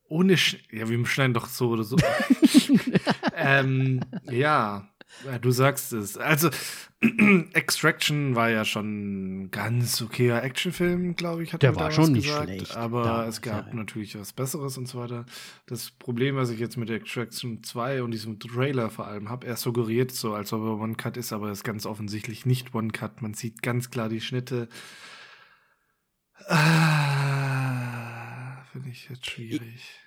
Ohne, 0.09 0.35
Sch 0.37 0.57
ja, 0.71 0.89
wir 0.89 1.05
schneiden 1.05 1.33
doch 1.33 1.47
so 1.47 1.69
oder 1.69 1.83
so. 1.83 1.95
ähm, 3.35 4.01
ja, 4.29 4.89
ja, 5.25 5.39
du 5.39 5.51
sagst 5.51 5.93
es. 5.93 6.17
Also, 6.17 6.49
Extraction 7.53 8.35
war 8.35 8.49
ja 8.49 8.65
schon 8.65 9.43
ein 9.43 9.51
ganz 9.51 10.01
okayer 10.01 10.43
Actionfilm, 10.43 11.15
glaube 11.15 11.43
ich. 11.43 11.53
Hat 11.53 11.61
Der 11.63 11.75
war 11.75 11.91
schon 11.91 12.11
nicht 12.13 12.25
gesagt, 12.25 12.45
schlecht. 12.45 12.75
Aber 12.75 13.03
da, 13.03 13.27
es 13.27 13.41
gab 13.41 13.67
ja. 13.67 13.73
natürlich 13.73 14.17
was 14.19 14.33
Besseres 14.33 14.77
und 14.77 14.87
so 14.87 14.99
weiter. 14.99 15.25
Das 15.65 15.91
Problem, 15.91 16.35
was 16.35 16.49
ich 16.49 16.59
jetzt 16.59 16.77
mit 16.77 16.89
Extraction 16.89 17.63
2 17.63 18.03
und 18.03 18.11
diesem 18.11 18.39
Trailer 18.39 18.89
vor 18.89 19.07
allem 19.07 19.29
habe, 19.29 19.45
er 19.47 19.57
suggeriert 19.57 20.11
so, 20.11 20.33
als 20.33 20.53
ob 20.53 20.61
er 20.61 20.79
One 20.79 20.95
Cut 20.95 21.17
ist, 21.17 21.33
aber 21.33 21.49
es 21.49 21.59
ist 21.59 21.63
ganz 21.63 21.85
offensichtlich 21.85 22.45
nicht 22.45 22.73
One 22.73 22.89
Cut. 22.89 23.21
Man 23.21 23.33
sieht 23.33 23.61
ganz 23.61 23.89
klar 23.91 24.09
die 24.09 24.21
Schnitte. 24.21 24.67
Ah, 26.47 27.77
Finde 28.71 28.89
ich 28.89 29.09
jetzt 29.09 29.29
schwierig. 29.29 29.61
Ich, 29.75 29.99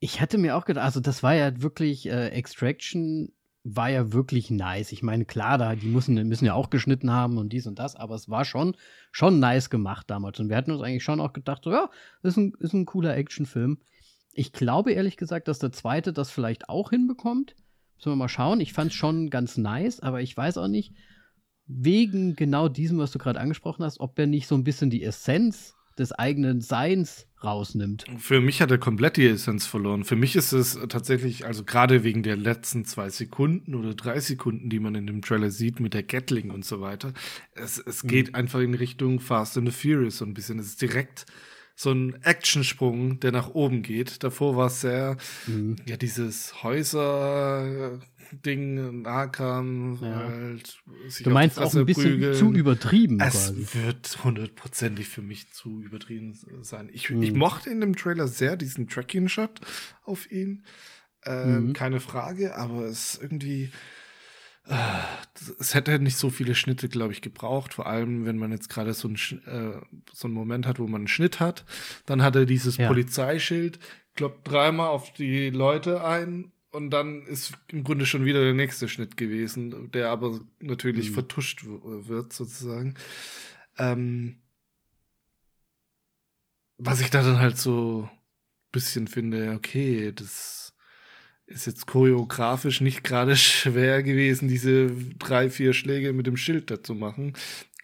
ich 0.00 0.20
hatte 0.20 0.38
mir 0.38 0.56
auch 0.56 0.64
gedacht, 0.64 0.84
also 0.84 1.00
das 1.00 1.22
war 1.22 1.34
ja 1.34 1.62
wirklich 1.62 2.06
äh, 2.06 2.28
Extraction 2.28 3.32
war 3.64 3.90
ja 3.90 4.12
wirklich 4.12 4.50
nice. 4.50 4.92
Ich 4.92 5.02
meine, 5.02 5.24
klar, 5.24 5.56
da, 5.56 5.76
die 5.76 5.86
müssen, 5.86 6.14
müssen 6.28 6.44
ja 6.44 6.54
auch 6.54 6.70
geschnitten 6.70 7.10
haben 7.10 7.38
und 7.38 7.52
dies 7.52 7.66
und 7.66 7.78
das, 7.78 7.94
aber 7.94 8.14
es 8.14 8.28
war 8.28 8.44
schon, 8.44 8.76
schon 9.12 9.38
nice 9.38 9.70
gemacht 9.70 10.10
damals. 10.10 10.40
Und 10.40 10.48
wir 10.48 10.56
hatten 10.56 10.72
uns 10.72 10.82
eigentlich 10.82 11.04
schon 11.04 11.20
auch 11.20 11.32
gedacht, 11.32 11.62
so, 11.64 11.70
ja, 11.70 11.88
ist 12.22 12.36
ein, 12.36 12.54
ist 12.58 12.72
ein 12.72 12.86
cooler 12.86 13.16
Actionfilm. 13.16 13.78
Ich 14.32 14.52
glaube 14.52 14.92
ehrlich 14.92 15.16
gesagt, 15.16 15.46
dass 15.46 15.58
der 15.58 15.72
zweite 15.72 16.12
das 16.12 16.30
vielleicht 16.30 16.68
auch 16.68 16.90
hinbekommt. 16.90 17.54
Müssen 17.96 18.12
wir 18.12 18.16
mal 18.16 18.28
schauen. 18.28 18.60
Ich 18.60 18.72
fand 18.72 18.90
es 18.90 18.96
schon 18.96 19.30
ganz 19.30 19.56
nice, 19.56 20.00
aber 20.00 20.22
ich 20.22 20.36
weiß 20.36 20.58
auch 20.58 20.68
nicht, 20.68 20.94
wegen 21.66 22.34
genau 22.34 22.68
diesem, 22.68 22.98
was 22.98 23.12
du 23.12 23.18
gerade 23.18 23.38
angesprochen 23.38 23.84
hast, 23.84 24.00
ob 24.00 24.18
er 24.18 24.26
nicht 24.26 24.48
so 24.48 24.56
ein 24.56 24.64
bisschen 24.64 24.90
die 24.90 25.04
Essenz 25.04 25.76
des 25.98 26.12
eigenen 26.12 26.60
Seins 26.60 27.26
rausnimmt. 27.42 28.04
Für 28.18 28.40
mich 28.40 28.60
hat 28.62 28.70
er 28.70 28.78
komplett 28.78 29.16
die 29.16 29.26
Essenz 29.26 29.66
verloren. 29.66 30.04
Für 30.04 30.16
mich 30.16 30.36
ist 30.36 30.52
es 30.52 30.78
tatsächlich, 30.88 31.44
also 31.44 31.64
gerade 31.64 32.04
wegen 32.04 32.22
der 32.22 32.36
letzten 32.36 32.84
zwei 32.84 33.10
Sekunden 33.10 33.74
oder 33.74 33.94
drei 33.94 34.20
Sekunden, 34.20 34.70
die 34.70 34.80
man 34.80 34.94
in 34.94 35.06
dem 35.06 35.22
Trailer 35.22 35.50
sieht 35.50 35.80
mit 35.80 35.94
der 35.94 36.02
Gatling 36.02 36.50
und 36.50 36.64
so 36.64 36.80
weiter, 36.80 37.12
es, 37.54 37.78
es 37.78 38.04
mhm. 38.04 38.08
geht 38.08 38.34
einfach 38.34 38.60
in 38.60 38.74
Richtung 38.74 39.20
Fast 39.20 39.58
and 39.58 39.68
the 39.68 39.74
Furious 39.74 40.18
so 40.18 40.24
ein 40.24 40.34
bisschen. 40.34 40.58
Es 40.58 40.66
ist 40.66 40.82
direkt 40.82 41.26
so 41.74 41.90
ein 41.90 42.22
Actionsprung, 42.22 43.20
der 43.20 43.32
nach 43.32 43.50
oben 43.50 43.82
geht. 43.82 44.22
Davor 44.22 44.56
war 44.56 44.66
es 44.66 44.80
sehr, 44.80 45.16
mhm. 45.46 45.76
ja, 45.86 45.96
dieses 45.96 46.62
Häuser, 46.62 48.00
Ding 48.32 49.02
Nahkampf, 49.02 50.00
ja. 50.00 50.16
halt 50.16 50.82
Du 51.22 51.30
meinst 51.30 51.58
auch 51.58 51.74
ein 51.74 51.84
bisschen 51.84 52.12
prügeln. 52.12 52.34
zu 52.34 52.52
übertrieben. 52.52 53.20
Es 53.20 53.48
quasi. 53.48 53.66
wird 53.74 54.24
hundertprozentig 54.24 55.08
für 55.08 55.22
mich 55.22 55.50
zu 55.52 55.82
übertrieben 55.82 56.38
sein. 56.62 56.88
Ich, 56.92 57.10
mhm. 57.10 57.22
ich 57.22 57.32
mochte 57.34 57.70
in 57.70 57.80
dem 57.80 57.94
Trailer 57.94 58.28
sehr 58.28 58.56
diesen 58.56 58.88
Tracking-Shot 58.88 59.60
auf 60.04 60.30
ihn. 60.30 60.64
Äh, 61.24 61.44
mhm. 61.44 61.72
Keine 61.72 62.00
Frage, 62.00 62.56
aber 62.56 62.84
es 62.86 63.18
irgendwie. 63.20 63.70
Es 65.58 65.74
hätte 65.74 65.98
nicht 65.98 66.16
so 66.16 66.30
viele 66.30 66.54
Schnitte, 66.54 66.88
glaube 66.88 67.12
ich, 67.12 67.20
gebraucht. 67.20 67.74
Vor 67.74 67.86
allem, 67.86 68.24
wenn 68.24 68.38
man 68.38 68.52
jetzt 68.52 68.68
gerade 68.68 68.94
so, 68.94 69.08
ein, 69.08 69.16
äh, 69.46 69.80
so 70.12 70.28
einen 70.28 70.34
Moment 70.34 70.66
hat, 70.66 70.78
wo 70.78 70.86
man 70.86 71.02
einen 71.02 71.08
Schnitt 71.08 71.40
hat. 71.40 71.64
Dann 72.06 72.22
hat 72.22 72.36
er 72.36 72.46
dieses 72.46 72.76
ja. 72.76 72.86
Polizeischild, 72.86 73.78
kloppt 74.14 74.48
dreimal 74.48 74.88
auf 74.88 75.12
die 75.12 75.50
Leute 75.50 76.04
ein 76.04 76.52
und 76.72 76.90
dann 76.90 77.22
ist 77.22 77.52
im 77.68 77.84
Grunde 77.84 78.06
schon 78.06 78.24
wieder 78.24 78.42
der 78.42 78.54
nächste 78.54 78.88
Schnitt 78.88 79.16
gewesen, 79.16 79.90
der 79.92 80.10
aber 80.10 80.40
natürlich 80.60 81.10
mhm. 81.10 81.14
vertuscht 81.14 81.64
wird, 81.64 82.32
sozusagen. 82.32 82.94
Ähm, 83.78 84.36
was 86.78 87.00
ich 87.00 87.10
da 87.10 87.22
dann 87.22 87.38
halt 87.38 87.58
so 87.58 88.08
ein 88.10 88.18
bisschen 88.72 89.06
finde, 89.06 89.52
okay, 89.52 90.12
das 90.12 90.61
ist 91.52 91.66
jetzt 91.66 91.86
choreografisch 91.86 92.80
nicht 92.80 93.04
gerade 93.04 93.36
schwer 93.36 94.02
gewesen, 94.02 94.48
diese 94.48 94.90
drei, 95.18 95.50
vier 95.50 95.72
Schläge 95.72 96.12
mit 96.12 96.26
dem 96.26 96.36
Schild 96.36 96.70
da 96.70 96.82
zu 96.82 96.94
machen. 96.94 97.34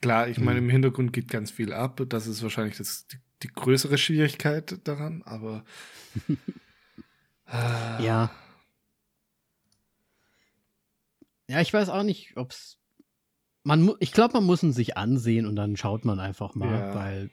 Klar, 0.00 0.28
ich 0.28 0.38
meine, 0.38 0.60
mhm. 0.60 0.66
im 0.66 0.70
Hintergrund 0.70 1.12
geht 1.12 1.28
ganz 1.28 1.50
viel 1.50 1.72
ab. 1.72 2.00
Das 2.08 2.26
ist 2.26 2.42
wahrscheinlich 2.42 2.76
das, 2.76 3.06
die, 3.08 3.18
die 3.42 3.48
größere 3.48 3.98
Schwierigkeit 3.98 4.86
daran, 4.86 5.22
aber. 5.24 5.64
äh, 7.48 8.04
ja. 8.04 8.30
Ja, 11.48 11.60
ich 11.60 11.72
weiß 11.72 11.88
auch 11.88 12.02
nicht, 12.02 12.36
ob's. 12.36 12.78
Man 13.64 13.92
ich 13.98 14.12
glaube, 14.12 14.34
man 14.34 14.44
muss 14.44 14.62
ihn 14.62 14.72
sich 14.72 14.96
ansehen 14.96 15.44
und 15.44 15.56
dann 15.56 15.76
schaut 15.76 16.04
man 16.04 16.20
einfach 16.20 16.54
mal, 16.54 16.78
ja. 16.78 16.94
weil 16.94 17.30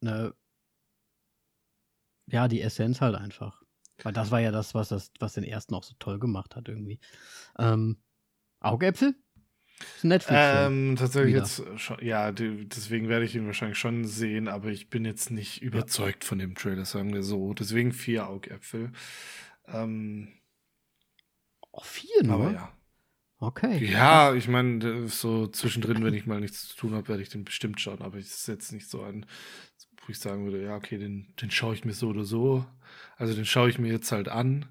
ne, 0.00 0.34
ja, 2.26 2.48
die 2.48 2.62
Essenz 2.62 3.00
halt 3.00 3.16
einfach. 3.16 3.62
Weil 4.04 4.12
das 4.12 4.30
war 4.30 4.40
ja 4.40 4.50
das, 4.50 4.74
was 4.74 4.88
das, 4.88 5.12
was 5.18 5.34
den 5.34 5.44
ersten 5.44 5.74
auch 5.74 5.84
so 5.84 5.94
toll 5.98 6.18
gemacht 6.18 6.56
hat 6.56 6.68
irgendwie. 6.68 7.00
Ähm, 7.58 7.98
Augäpfel? 8.60 9.14
Netflix. 10.02 10.40
Ähm, 10.42 10.96
tatsächlich 10.98 11.34
wieder. 11.34 11.44
jetzt 11.44 11.62
schon, 11.76 12.04
ja, 12.04 12.32
deswegen 12.32 13.08
werde 13.08 13.24
ich 13.24 13.34
ihn 13.34 13.46
wahrscheinlich 13.46 13.78
schon 13.78 14.04
sehen, 14.04 14.48
aber 14.48 14.68
ich 14.68 14.90
bin 14.90 15.04
jetzt 15.04 15.30
nicht 15.30 15.62
überzeugt 15.62 16.24
ja. 16.24 16.28
von 16.28 16.38
dem 16.38 16.54
Trailer, 16.54 16.84
sagen 16.84 17.14
wir 17.14 17.22
so. 17.22 17.54
Deswegen 17.54 17.92
vier 17.92 18.28
Augäpfel. 18.28 18.92
Ähm, 19.66 20.28
oh, 21.70 21.82
vier 21.82 22.24
nur? 22.24 22.34
Aber 22.34 22.52
ja. 22.52 22.72
Okay. 23.42 23.90
Ja, 23.90 24.34
ich 24.34 24.48
meine, 24.48 25.08
so 25.08 25.46
zwischendrin, 25.46 26.04
wenn 26.04 26.12
ich 26.12 26.26
mal 26.26 26.40
nichts 26.40 26.68
zu 26.68 26.76
tun 26.76 26.94
habe, 26.94 27.08
werde 27.08 27.22
ich 27.22 27.30
den 27.30 27.44
bestimmt 27.44 27.80
schauen. 27.80 28.02
Aber 28.02 28.18
es 28.18 28.34
ist 28.34 28.48
jetzt 28.48 28.70
nicht 28.70 28.90
so 28.90 29.02
ein, 29.02 29.24
wo 30.10 30.12
ich 30.12 30.18
sagen 30.18 30.44
würde, 30.44 30.62
ja, 30.62 30.76
okay, 30.76 30.98
den, 30.98 31.28
den 31.40 31.50
schaue 31.50 31.74
ich 31.74 31.84
mir 31.84 31.92
so 31.92 32.08
oder 32.08 32.24
so. 32.24 32.66
Also 33.16 33.34
den 33.34 33.46
schaue 33.46 33.70
ich 33.70 33.78
mir 33.78 33.92
jetzt 33.92 34.10
halt 34.10 34.28
an 34.28 34.66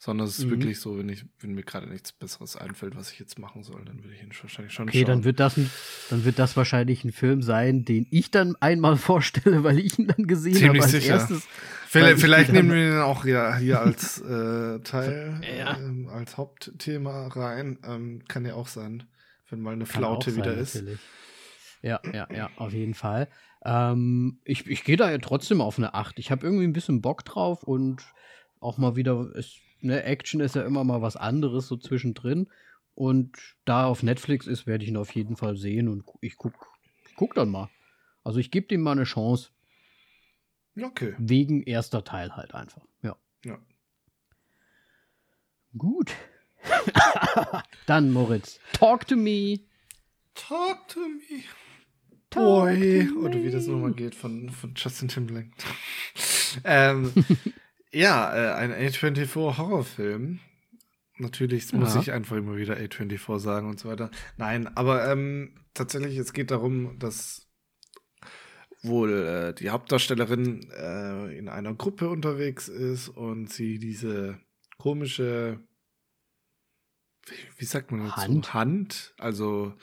sondern 0.00 0.28
es 0.28 0.38
ist 0.38 0.44
mhm. 0.44 0.50
wirklich 0.50 0.78
so, 0.78 0.96
wenn 0.96 1.08
ich, 1.08 1.24
wenn 1.40 1.54
mir 1.54 1.64
gerade 1.64 1.88
nichts 1.88 2.12
Besseres 2.12 2.56
einfällt, 2.56 2.94
was 2.94 3.10
ich 3.10 3.18
jetzt 3.18 3.38
machen 3.38 3.64
soll, 3.64 3.84
dann 3.84 4.04
würde 4.04 4.14
ich 4.14 4.22
ihn 4.22 4.30
wahrscheinlich 4.40 4.72
schon 4.72 4.88
okay, 4.88 4.98
schauen. 5.00 5.06
dann 5.06 5.24
wird 5.24 5.40
das, 5.40 5.56
ein, 5.56 5.68
dann 6.08 6.24
wird 6.24 6.38
das 6.38 6.56
wahrscheinlich 6.56 7.02
ein 7.02 7.10
Film 7.10 7.42
sein, 7.42 7.84
den 7.84 8.06
ich 8.10 8.30
dann 8.30 8.54
einmal 8.60 8.96
vorstelle, 8.96 9.64
weil 9.64 9.80
ich 9.80 9.98
ihn 9.98 10.06
dann 10.06 10.26
gesehen 10.26 10.54
Ziemlich 10.54 10.82
habe. 10.82 10.90
Ziemlich 10.90 11.02
sicher. 11.02 11.14
Erstes, 11.14 11.48
vielleicht, 11.88 12.20
vielleicht 12.20 12.52
nehmen 12.52 12.70
wir 12.70 12.92
ihn 12.92 12.98
auch 12.98 13.24
ja 13.24 13.56
hier 13.56 13.80
als 13.80 14.20
äh, 14.20 14.78
Teil, 14.80 15.40
ja. 15.58 15.76
ähm, 15.76 16.08
als 16.08 16.36
Hauptthema 16.36 17.26
rein. 17.26 17.78
Ähm, 17.84 18.22
kann 18.28 18.46
ja 18.46 18.54
auch 18.54 18.68
sein, 18.68 19.02
wenn 19.50 19.60
mal 19.60 19.72
eine 19.72 19.86
Flaute 19.86 20.36
wieder 20.36 20.52
sein, 20.52 20.62
ist. 20.62 20.74
Natürlich. 20.76 21.00
Ja, 21.82 22.00
ja, 22.12 22.28
ja, 22.32 22.50
auf 22.56 22.72
jeden 22.72 22.94
Fall. 22.94 23.28
Ähm, 23.64 24.38
ich 24.44 24.66
ich 24.66 24.84
gehe 24.84 24.96
da 24.96 25.10
ja 25.10 25.18
trotzdem 25.18 25.60
auf 25.60 25.78
eine 25.78 25.94
8. 25.94 26.18
Ich 26.18 26.30
habe 26.30 26.46
irgendwie 26.46 26.64
ein 26.64 26.72
bisschen 26.72 27.00
Bock 27.00 27.24
drauf 27.24 27.62
und 27.62 28.02
auch 28.60 28.78
mal 28.78 28.96
wieder, 28.96 29.32
es 29.36 29.56
ne, 29.80 30.02
Action 30.02 30.40
ist 30.40 30.54
ja 30.54 30.62
immer 30.62 30.84
mal 30.84 31.02
was 31.02 31.16
anderes 31.16 31.68
so 31.68 31.76
zwischendrin. 31.76 32.48
Und 32.94 33.36
da 33.64 33.86
auf 33.86 34.02
Netflix 34.02 34.46
ist, 34.46 34.66
werde 34.66 34.82
ich 34.82 34.90
ihn 34.90 34.96
auf 34.96 35.14
jeden 35.14 35.36
Fall 35.36 35.56
sehen 35.56 35.88
und 35.88 36.04
ich 36.20 36.36
guck, 36.36 36.54
ich 37.08 37.14
guck 37.14 37.34
dann 37.34 37.48
mal. 37.48 37.68
Also 38.24 38.40
ich 38.40 38.50
gebe 38.50 38.66
dem 38.66 38.82
mal 38.82 38.92
eine 38.92 39.04
Chance. 39.04 39.50
Okay. 40.80 41.14
Wegen 41.18 41.62
erster 41.62 42.04
Teil 42.04 42.34
halt 42.34 42.54
einfach. 42.54 42.82
Ja. 43.02 43.16
Ja. 43.44 43.58
Gut. 45.76 46.12
dann, 47.86 48.10
Moritz, 48.12 48.58
talk 48.72 49.06
to 49.06 49.16
me. 49.16 49.60
Talk 50.34 50.88
to 50.88 51.00
me. 51.00 51.44
Boy. 52.30 53.08
Oder 53.18 53.42
wie 53.42 53.50
das 53.50 53.66
nochmal 53.66 53.92
geht 53.92 54.14
von, 54.14 54.50
von 54.50 54.74
Justin 54.76 55.08
Timberlake. 55.08 55.50
ähm, 56.64 57.12
ja, 57.92 58.34
äh, 58.34 58.54
ein 58.54 58.72
A24 58.72 59.56
Horrorfilm. 59.56 60.40
Natürlich 61.18 61.72
muss 61.72 61.94
ja. 61.94 62.00
ich 62.00 62.12
einfach 62.12 62.36
immer 62.36 62.56
wieder 62.56 62.76
A24 62.76 63.38
sagen 63.40 63.68
und 63.68 63.80
so 63.80 63.88
weiter. 63.88 64.10
Nein, 64.36 64.68
aber 64.76 65.10
ähm, 65.10 65.64
tatsächlich, 65.74 66.16
es 66.16 66.32
geht 66.32 66.50
darum, 66.50 66.98
dass 66.98 67.48
wohl 68.82 69.12
äh, 69.12 69.54
die 69.54 69.70
Hauptdarstellerin 69.70 70.70
äh, 70.70 71.36
in 71.36 71.48
einer 71.48 71.74
Gruppe 71.74 72.08
unterwegs 72.08 72.68
ist 72.68 73.08
und 73.08 73.52
sie 73.52 73.78
diese 73.80 74.38
komische, 74.78 75.60
wie, 77.26 77.60
wie 77.60 77.64
sagt 77.64 77.90
man 77.90 78.04
dazu? 78.04 78.16
Hand. 78.16 78.54
Hand, 78.54 79.14
also 79.18 79.74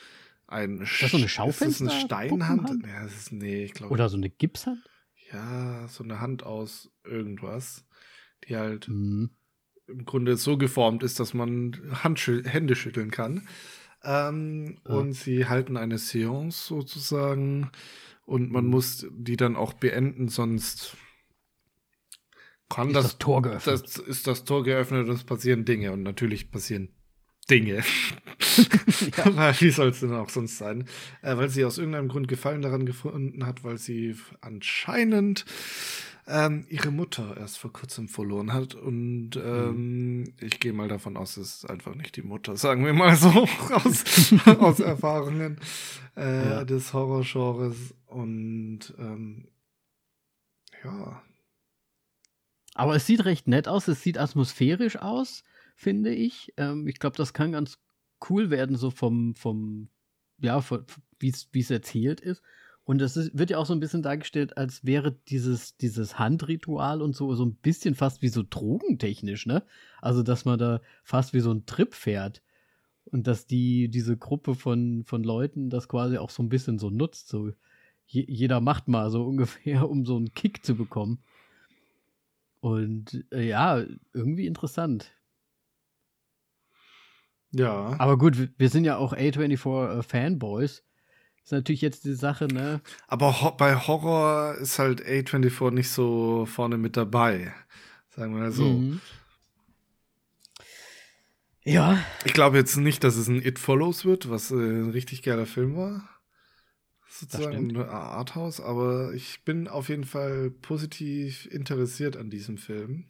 ein 0.47 0.81
ist 0.81 1.01
das 1.01 1.11
so 1.11 1.17
eine 1.17 1.29
Schaufenster? 1.29 1.67
Ist 1.67 1.81
das 1.81 1.91
eine 1.91 2.01
Steinhand? 2.01 2.85
Ja, 2.85 3.03
das 3.03 3.15
ist, 3.15 3.31
nee, 3.31 3.63
ich 3.63 3.73
glaube. 3.73 3.93
Oder 3.93 4.09
so 4.09 4.17
eine 4.17 4.29
Gipshand? 4.29 4.79
Ja, 5.31 5.87
so 5.87 6.03
eine 6.03 6.19
Hand 6.19 6.43
aus 6.43 6.91
irgendwas, 7.03 7.85
die 8.47 8.55
halt 8.55 8.87
mhm. 8.87 9.31
im 9.87 10.05
Grunde 10.05 10.37
so 10.37 10.57
geformt 10.57 11.03
ist, 11.03 11.19
dass 11.19 11.33
man 11.33 11.75
Handschü 12.03 12.43
Hände 12.43 12.75
schütteln 12.75 13.11
kann. 13.11 13.47
Ähm, 14.03 14.77
ja. 14.87 14.95
Und 14.95 15.13
sie 15.13 15.47
halten 15.47 15.77
eine 15.77 15.97
Seance 15.97 16.67
sozusagen 16.67 17.71
und 18.25 18.51
man 18.51 18.65
mhm. 18.65 18.71
muss 18.71 19.07
die 19.11 19.37
dann 19.37 19.55
auch 19.55 19.73
beenden, 19.73 20.27
sonst 20.27 20.95
kann 22.69 22.89
ist 22.89 22.95
das, 22.95 23.03
das 23.03 23.17
Tor 23.17 23.41
geöffnet. 23.41 23.83
Das 23.83 23.97
ist 23.97 24.27
das 24.27 24.43
Tor 24.43 24.63
geöffnet 24.63 25.07
und 25.07 25.15
es 25.15 25.23
passieren 25.23 25.65
Dinge 25.65 25.91
und 25.91 26.03
natürlich 26.03 26.51
passieren 26.51 26.89
Dinge. 27.49 27.83
ja. 29.17 29.59
Wie 29.59 29.69
soll 29.69 29.89
es 29.89 29.99
denn 29.99 30.13
auch 30.13 30.29
sonst 30.29 30.57
sein? 30.57 30.85
Äh, 31.21 31.37
weil 31.37 31.49
sie 31.49 31.65
aus 31.65 31.77
irgendeinem 31.77 32.07
Grund 32.07 32.27
Gefallen 32.27 32.61
daran 32.61 32.85
gefunden 32.85 33.45
hat, 33.45 33.63
weil 33.63 33.77
sie 33.77 34.15
anscheinend 34.41 35.45
ähm, 36.27 36.65
ihre 36.69 36.91
Mutter 36.91 37.37
erst 37.37 37.57
vor 37.57 37.71
kurzem 37.71 38.07
verloren 38.07 38.53
hat. 38.53 38.75
Und 38.75 39.31
ähm, 39.35 40.19
mhm. 40.19 40.33
ich 40.41 40.59
gehe 40.59 40.73
mal 40.73 40.87
davon 40.87 41.17
aus, 41.17 41.37
es 41.37 41.57
ist 41.57 41.69
einfach 41.69 41.95
nicht 41.95 42.15
die 42.15 42.23
Mutter, 42.23 42.57
sagen 42.57 42.85
wir 42.85 42.93
mal 42.93 43.15
so, 43.15 43.29
aus, 43.71 44.03
aus 44.59 44.79
Erfahrungen 44.79 45.59
äh, 46.15 46.49
ja. 46.49 46.63
des 46.63 46.93
Horrorgenres. 46.93 47.93
Und 48.07 48.93
ähm, 48.97 49.47
ja. 50.83 51.21
Aber 52.73 52.95
es 52.95 53.05
sieht 53.05 53.25
recht 53.25 53.47
nett 53.47 53.67
aus, 53.67 53.87
es 53.87 54.01
sieht 54.01 54.17
atmosphärisch 54.17 54.97
aus 54.97 55.43
finde 55.75 56.13
ich. 56.13 56.53
Ähm, 56.57 56.87
ich 56.87 56.99
glaube, 56.99 57.17
das 57.17 57.33
kann 57.33 57.51
ganz 57.51 57.77
cool 58.29 58.49
werden, 58.49 58.75
so 58.75 58.89
vom, 58.89 59.35
vom 59.35 59.89
ja, 60.41 60.63
wie 61.19 61.29
es 61.59 61.71
erzählt 61.71 62.21
ist. 62.21 62.41
Und 62.85 62.99
das 62.99 63.17
ist, 63.17 63.37
wird 63.37 63.49
ja 63.49 63.57
auch 63.57 63.65
so 63.65 63.73
ein 63.73 63.79
bisschen 63.79 64.03
dargestellt, 64.03 64.57
als 64.57 64.85
wäre 64.85 65.11
dieses, 65.27 65.75
dieses 65.77 66.19
Handritual 66.19 67.01
und 67.01 67.15
so, 67.15 67.33
so 67.33 67.43
ein 67.43 67.55
bisschen 67.55 67.95
fast 67.95 68.21
wie 68.21 68.27
so 68.27 68.43
drogentechnisch, 68.47 69.47
ne? 69.47 69.63
Also, 70.01 70.21
dass 70.21 70.45
man 70.45 70.59
da 70.59 70.81
fast 71.03 71.33
wie 71.33 71.39
so 71.39 71.51
ein 71.51 71.65
Trip 71.65 71.93
fährt. 71.95 72.43
Und 73.05 73.27
dass 73.27 73.47
die, 73.47 73.89
diese 73.89 74.17
Gruppe 74.17 74.55
von, 74.55 75.03
von 75.03 75.23
Leuten 75.23 75.69
das 75.69 75.87
quasi 75.87 76.17
auch 76.17 76.29
so 76.29 76.43
ein 76.43 76.49
bisschen 76.49 76.77
so 76.77 76.89
nutzt. 76.91 77.27
So, 77.27 77.51
je, 78.05 78.25
jeder 78.27 78.61
macht 78.61 78.87
mal 78.87 79.09
so 79.09 79.23
ungefähr, 79.27 79.89
um 79.89 80.05
so 80.05 80.15
einen 80.15 80.33
Kick 80.33 80.63
zu 80.63 80.75
bekommen. 80.75 81.23
Und 82.59 83.25
äh, 83.31 83.47
ja, 83.47 83.83
irgendwie 84.13 84.45
interessant. 84.47 85.11
Ja. 87.55 87.95
Aber 87.99 88.17
gut, 88.17 88.49
wir 88.57 88.69
sind 88.69 88.83
ja 88.83 88.97
auch 88.97 89.13
A24 89.13 89.99
äh, 89.99 90.03
Fanboys. 90.03 90.83
Ist 91.43 91.51
natürlich 91.51 91.81
jetzt 91.81 92.03
die 92.03 92.15
Sache, 92.15 92.47
ne? 92.47 92.81
Aber 93.07 93.41
ho 93.41 93.51
bei 93.51 93.75
Horror 93.75 94.55
ist 94.55 94.77
halt 94.77 95.05
A24 95.05 95.71
nicht 95.71 95.89
so 95.89 96.45
vorne 96.45 96.77
mit 96.77 96.97
dabei. 96.97 97.53
Sagen 98.09 98.33
wir 98.33 98.41
mal 98.41 98.51
so. 98.51 98.65
Mhm. 98.65 98.99
Ja. 101.63 102.03
Ich 102.25 102.33
glaube 102.33 102.57
jetzt 102.57 102.75
nicht, 102.75 103.03
dass 103.03 103.15
es 103.15 103.27
ein 103.27 103.45
It 103.45 103.57
Follows 103.57 104.03
wird, 104.03 104.29
was 104.29 104.51
äh, 104.51 104.55
ein 104.55 104.89
richtig 104.89 105.23
geiler 105.23 105.45
Film 105.45 105.77
war. 105.77 106.09
Sozusagen 107.07 107.69
ein 107.69 107.77
Arthouse, 107.77 108.59
aber 108.59 109.13
ich 109.13 109.45
bin 109.45 109.69
auf 109.69 109.87
jeden 109.87 110.03
Fall 110.03 110.49
positiv 110.49 111.45
interessiert 111.45 112.17
an 112.17 112.29
diesem 112.29 112.57
Film. 112.57 113.05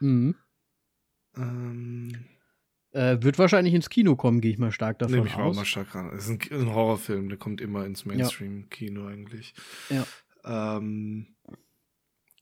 Mhm. 0.00 0.34
Ähm, 1.36 2.26
äh, 2.92 3.18
wird 3.20 3.38
wahrscheinlich 3.38 3.74
ins 3.74 3.90
Kino 3.90 4.16
kommen, 4.16 4.40
gehe 4.40 4.52
ich 4.52 4.58
mal 4.58 4.72
stark 4.72 4.98
davon 4.98 5.14
Nehme 5.14 5.28
ich 5.28 5.34
aus. 5.36 5.56
mal 5.56 5.64
stark 5.64 5.94
ran. 5.94 6.10
Es 6.14 6.28
ist 6.28 6.50
ein, 6.50 6.60
ein, 6.60 6.74
Horrorfilm, 6.74 7.28
der 7.28 7.38
kommt 7.38 7.60
immer 7.60 7.84
ins 7.84 8.04
Mainstream-Kino 8.04 9.06
eigentlich. 9.06 9.54
Ja. 9.88 10.06
Ähm, 10.44 11.34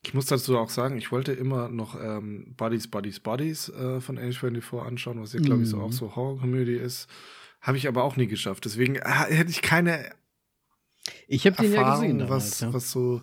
ich 0.02 0.14
muss 0.14 0.26
dazu 0.26 0.56
auch 0.56 0.70
sagen, 0.70 0.96
ich 0.96 1.12
wollte 1.12 1.32
immer 1.32 1.68
noch 1.68 2.00
ähm, 2.00 2.54
Buddies, 2.56 2.88
Buddies, 2.88 3.20
Buddies 3.20 3.68
äh, 3.68 4.00
von 4.00 4.18
A24 4.18 4.78
anschauen, 4.80 5.20
was 5.20 5.32
ja, 5.32 5.40
glaube 5.40 5.62
ich, 5.62 5.68
so 5.68 5.80
auch 5.80 5.88
mhm. 5.88 5.92
so 5.92 6.16
Horrorkomödie 6.16 6.76
ist. 6.76 7.08
Habe 7.60 7.76
ich 7.76 7.88
aber 7.88 8.04
auch 8.04 8.16
nie 8.16 8.28
geschafft. 8.28 8.64
Deswegen 8.64 8.96
äh, 8.96 9.02
hätte 9.04 9.50
ich 9.50 9.62
keine 9.62 10.12
ich 11.26 11.46
habe 11.46 11.56
den 11.56 11.72
ja 11.72 11.94
gesehen 11.94 12.18
damals, 12.18 12.50
was, 12.52 12.60
ja. 12.60 12.72
was 12.72 12.90
so 12.90 13.22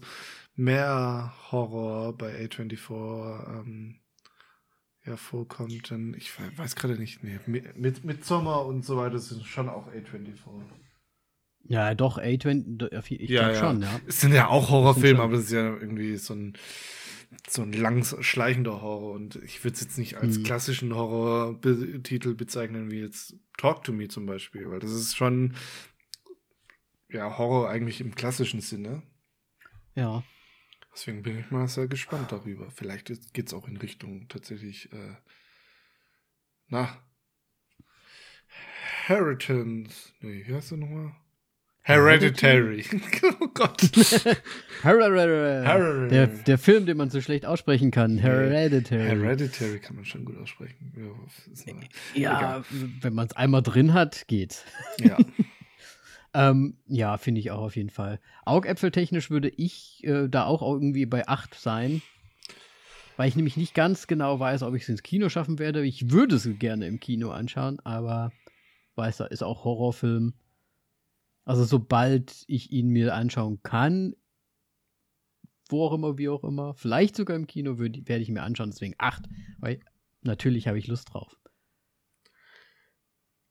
mehr 0.56 1.34
Horror 1.52 2.14
bei 2.18 2.46
A24 2.46 3.60
ähm, 3.60 4.00
hervorkommt, 5.06 5.92
dann, 5.92 6.14
ich 6.16 6.32
weiß 6.58 6.76
gerade 6.76 6.98
nicht, 6.98 7.24
nee, 7.24 7.40
mit, 7.46 8.04
mit 8.04 8.26
Sommer 8.26 8.66
und 8.66 8.84
so 8.84 8.98
weiter 8.98 9.20
sind 9.20 9.46
schon 9.46 9.70
auch 9.70 9.88
A24. 9.88 10.38
Ja, 11.68 11.96
doch, 11.96 12.18
A20, 12.20 13.12
ich 13.12 13.30
ja, 13.30 13.52
ja. 13.52 13.60
schon, 13.60 13.82
ja. 13.82 14.00
Es 14.08 14.22
sind 14.22 14.34
ja 14.34 14.48
auch 14.48 14.70
Horrorfilme, 14.70 15.22
aber 15.22 15.36
es 15.36 15.46
ist 15.46 15.52
ja 15.52 15.66
irgendwie 15.66 16.18
so 16.18 16.34
ein, 16.34 16.54
so 17.48 17.64
ein 17.64 17.74
langs 17.74 18.16
schleichender 18.20 18.82
Horror 18.82 19.14
und 19.14 19.38
ich 19.38 19.64
würde 19.64 19.76
es 19.76 19.82
jetzt 19.82 19.98
nicht 19.98 20.18
als 20.18 20.38
hm. 20.38 20.44
klassischen 20.44 20.96
Horror-Titel 20.96 22.36
bezeichnen, 22.36 22.92
wie 22.92 23.00
jetzt 23.00 23.36
Talk 23.58 23.84
to 23.84 23.94
Me 23.94 24.08
zum 24.08 24.26
Beispiel, 24.26 24.70
weil 24.70 24.80
das 24.80 24.92
ist 24.92 25.16
schon, 25.16 25.56
ja, 27.10 27.38
Horror 27.38 27.70
eigentlich 27.70 28.02
im 28.02 28.14
klassischen 28.16 28.62
Sinne. 28.62 29.02
Ja. 29.96 30.24
Deswegen 30.96 31.24
bin 31.24 31.38
ich 31.38 31.52
mal 31.52 31.68
sehr 31.68 31.88
gespannt 31.88 32.32
darüber. 32.32 32.72
Vielleicht 32.72 33.34
geht 33.34 33.48
es 33.48 33.54
auch 33.54 33.68
in 33.68 33.76
Richtung 33.76 34.30
tatsächlich, 34.30 34.92
äh, 34.94 35.16
na, 36.70 36.98
Heritance. 39.06 40.14
Nee, 40.22 40.44
wie 40.48 40.56
heißt 40.56 40.72
der 40.72 40.78
nochmal? 40.78 41.12
Hereditary. 41.82 42.84
oh 43.42 43.48
Gott. 43.54 43.82
Hereditary. 44.82 46.10
Der, 46.10 46.28
der 46.28 46.58
Film, 46.58 46.86
den 46.86 46.98
man 46.98 47.10
so 47.10 47.20
schlecht 47.20 47.46
aussprechen 47.46 47.92
kann. 47.92 48.18
Hereditary. 48.18 49.04
Hereditary 49.04 49.80
kann 49.80 49.98
man 49.98 50.06
schon 50.06 50.24
gut 50.24 50.38
aussprechen. 50.38 50.94
Ja, 52.16 52.30
ja 52.32 52.64
wenn 53.02 53.14
man 53.14 53.28
es 53.28 53.36
einmal 53.36 53.62
drin 53.62 53.94
hat, 53.94 54.28
geht's. 54.28 54.64
Ja. 55.00 55.18
Ähm, 56.36 56.78
ja, 56.86 57.18
finde 57.18 57.40
ich 57.40 57.52
auch 57.52 57.62
auf 57.62 57.78
jeden 57.78 57.90
Fall. 57.90 58.20
Augäpfeltechnisch 58.44 59.30
würde 59.30 59.48
ich 59.48 60.04
äh, 60.04 60.28
da 60.28 60.44
auch 60.44 60.62
irgendwie 60.62 61.06
bei 61.06 61.26
8 61.30 61.56
sein. 61.56 62.02
Weil 63.16 63.30
ich 63.30 63.38
nämlich 63.38 63.56
nicht 63.56 63.74
ganz 63.74 64.06
genau 64.06 64.38
weiß, 64.38 64.64
ob 64.64 64.76
ich 64.76 64.84
es 64.84 64.90
ins 64.90 65.02
Kino 65.02 65.30
schaffen 65.30 65.60
werde. 65.60 65.86
Ich 65.86 66.12
würde 66.12 66.36
es 66.36 66.50
gerne 66.60 66.88
im 66.88 67.00
Kino 67.00 67.32
anschauen, 67.32 67.80
aber 67.86 68.34
weiß, 68.96 69.16
da 69.16 69.26
ist 69.28 69.44
auch 69.44 69.64
Horrorfilm. 69.64 70.34
Also 71.46 71.64
sobald 71.64 72.44
ich 72.48 72.70
ihn 72.70 72.90
mir 72.90 73.16
anschauen 73.16 73.62
kann, 73.64 74.14
wo 75.70 75.86
auch 75.86 75.94
immer, 75.94 76.18
wie 76.18 76.28
auch 76.28 76.44
immer, 76.44 76.74
vielleicht 76.74 77.16
sogar 77.16 77.38
im 77.38 77.48
Kino, 77.48 77.80
werde 77.80 78.20
ich 78.20 78.30
mir 78.30 78.44
anschauen. 78.44 78.72
Deswegen 78.72 78.96
8, 78.98 79.30
weil 79.60 79.80
natürlich 80.22 80.68
habe 80.68 80.80
ich 80.80 80.88
Lust 80.88 81.14
drauf. 81.14 81.40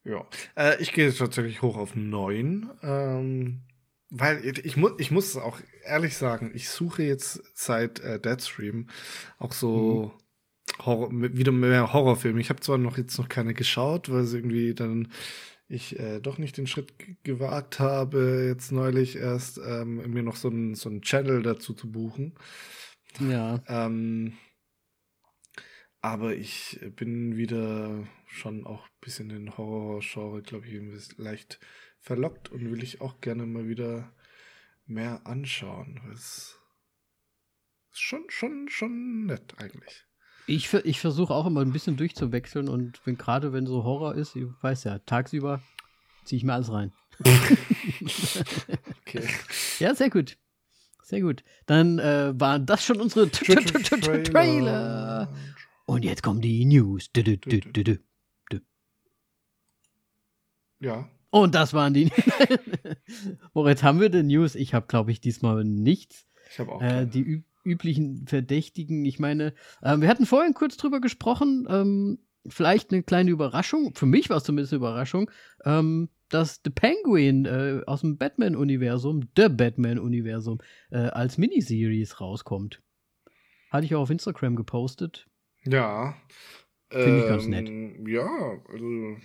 Ja, 0.04 0.26
äh, 0.56 0.80
ich 0.82 0.92
gehe 0.92 1.12
tatsächlich 1.12 1.62
hoch 1.62 1.76
auf 1.76 1.94
neun, 1.94 2.70
ähm, 2.82 3.62
weil 4.10 4.44
ich, 4.44 4.76
mu 4.76 4.90
ich 4.98 5.10
muss 5.10 5.36
auch 5.36 5.60
ehrlich 5.84 6.16
sagen, 6.16 6.52
ich 6.54 6.68
suche 6.68 7.02
jetzt 7.02 7.42
seit 7.54 8.00
äh, 8.00 8.20
Deadstream 8.20 8.88
auch 9.38 9.52
so 9.52 10.12
mhm. 10.14 10.84
Horror, 10.84 11.10
wieder 11.12 11.52
mehr 11.52 11.92
Horrorfilme. 11.92 12.40
Ich 12.40 12.50
habe 12.50 12.60
zwar 12.60 12.78
noch 12.78 12.98
jetzt 12.98 13.18
noch 13.18 13.28
keine 13.28 13.54
geschaut, 13.54 14.10
weil 14.10 14.22
es 14.22 14.34
irgendwie 14.34 14.74
dann 14.74 15.08
ich 15.68 15.98
äh, 15.98 16.20
doch 16.20 16.38
nicht 16.38 16.56
den 16.56 16.66
Schritt 16.66 16.92
gewagt 17.24 17.80
habe, 17.80 18.44
jetzt 18.48 18.70
neulich 18.70 19.16
erst 19.16 19.58
ähm, 19.58 19.96
mir 20.10 20.22
noch 20.22 20.36
so 20.36 20.48
einen 20.48 20.74
so 20.74 20.90
Channel 21.00 21.42
dazu 21.42 21.72
zu 21.72 21.90
buchen. 21.90 22.34
Ja. 23.18 23.62
Ähm, 23.66 24.34
aber 26.04 26.36
ich 26.36 26.78
bin 26.96 27.38
wieder 27.38 28.06
schon 28.26 28.66
auch 28.66 28.84
ein 28.84 29.00
bisschen 29.00 29.30
in 29.30 29.56
Horror-Genre, 29.56 30.42
glaube 30.42 30.66
ich, 30.66 31.16
leicht 31.16 31.58
verlockt 31.98 32.50
und 32.50 32.70
will 32.70 32.82
ich 32.82 33.00
auch 33.00 33.22
gerne 33.22 33.46
mal 33.46 33.68
wieder 33.68 34.12
mehr 34.84 35.26
anschauen. 35.26 36.02
Das 36.06 36.58
ist 37.90 38.00
schon, 38.00 38.24
schon, 38.28 38.68
schon 38.68 39.24
nett 39.24 39.54
eigentlich. 39.56 40.04
Ich, 40.46 40.74
ich 40.74 41.00
versuche 41.00 41.32
auch 41.32 41.46
immer 41.46 41.62
ein 41.62 41.72
bisschen 41.72 41.96
durchzuwechseln 41.96 42.68
und 42.68 43.00
wenn 43.06 43.16
gerade 43.16 43.54
wenn 43.54 43.64
so 43.64 43.82
Horror 43.82 44.14
ist, 44.14 44.36
ich 44.36 44.44
weiß 44.60 44.84
ja, 44.84 44.98
tagsüber 44.98 45.62
ziehe 46.26 46.36
ich 46.36 46.44
mir 46.44 46.52
alles 46.52 46.70
rein. 46.70 46.92
okay. 49.00 49.26
Ja, 49.78 49.94
sehr 49.94 50.10
gut. 50.10 50.36
Sehr 51.02 51.22
gut. 51.22 51.44
Dann 51.64 51.98
äh, 51.98 52.38
waren 52.38 52.66
das 52.66 52.84
schon 52.84 53.00
unsere 53.00 53.30
Trailer. 53.30 55.32
Und 55.86 56.04
jetzt 56.04 56.22
kommen 56.22 56.40
die 56.40 56.64
News. 56.64 57.10
Du, 57.12 57.22
du, 57.22 57.36
du, 57.36 57.98
ja. 60.80 61.08
Und 61.30 61.54
das 61.54 61.74
waren 61.74 61.94
die. 61.94 62.10
Moritz, 63.54 63.82
haben 63.82 64.00
wir 64.00 64.10
denn 64.10 64.26
News? 64.26 64.54
Ich 64.54 64.74
habe, 64.74 64.86
glaube 64.86 65.10
ich, 65.10 65.20
diesmal 65.20 65.64
nichts. 65.64 66.26
Ich 66.50 66.58
habe 66.58 66.72
auch. 66.72 66.82
Äh, 66.82 67.06
die 67.06 67.22
üb 67.22 67.44
üblichen 67.66 68.26
Verdächtigen. 68.26 69.06
Ich 69.06 69.18
meine, 69.18 69.54
äh, 69.80 69.96
wir 69.96 70.08
hatten 70.08 70.26
vorhin 70.26 70.52
kurz 70.52 70.76
drüber 70.76 71.00
gesprochen. 71.00 71.66
Ähm, 71.70 72.18
vielleicht 72.46 72.92
eine 72.92 73.02
kleine 73.02 73.30
Überraschung. 73.30 73.94
Für 73.94 74.04
mich 74.04 74.28
war 74.28 74.36
es 74.36 74.44
zumindest 74.44 74.74
eine 74.74 74.78
Überraschung, 74.78 75.30
ähm, 75.64 76.10
dass 76.28 76.60
The 76.62 76.68
Penguin 76.68 77.46
äh, 77.46 77.80
aus 77.86 78.02
dem 78.02 78.18
Batman-Universum, 78.18 79.28
The 79.34 79.48
Batman-Universum, 79.48 80.60
äh, 80.90 80.98
als 80.98 81.38
Miniseries 81.38 82.20
rauskommt. 82.20 82.82
Hatte 83.70 83.86
ich 83.86 83.94
auch 83.94 84.02
auf 84.02 84.10
Instagram 84.10 84.56
gepostet. 84.56 85.26
Ja. 85.66 86.16
Finde 86.90 87.08
ähm, 87.08 87.18
ich 87.18 87.28
ganz 87.28 87.46
nett. 87.46 87.68
Ähm, 87.68 88.06
ja, 88.06 88.28
also 88.70 89.16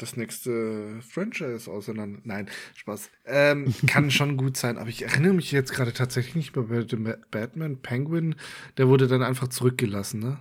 das 0.00 0.16
nächste 0.16 1.00
Franchise 1.02 1.70
auseinander. 1.70 2.20
Nein, 2.24 2.48
Spaß. 2.74 3.10
Ähm, 3.26 3.72
kann 3.86 4.10
schon 4.10 4.36
gut 4.36 4.56
sein, 4.56 4.78
aber 4.78 4.88
ich 4.88 5.02
erinnere 5.02 5.34
mich 5.34 5.52
jetzt 5.52 5.72
gerade 5.72 5.92
tatsächlich 5.92 6.34
nicht 6.36 6.56
mehr 6.56 6.64
bei 6.64 6.82
dem 6.82 7.14
Batman. 7.30 7.82
Penguin, 7.82 8.34
der 8.78 8.88
wurde 8.88 9.08
dann 9.08 9.22
einfach 9.22 9.48
zurückgelassen, 9.48 10.20
ne? 10.20 10.40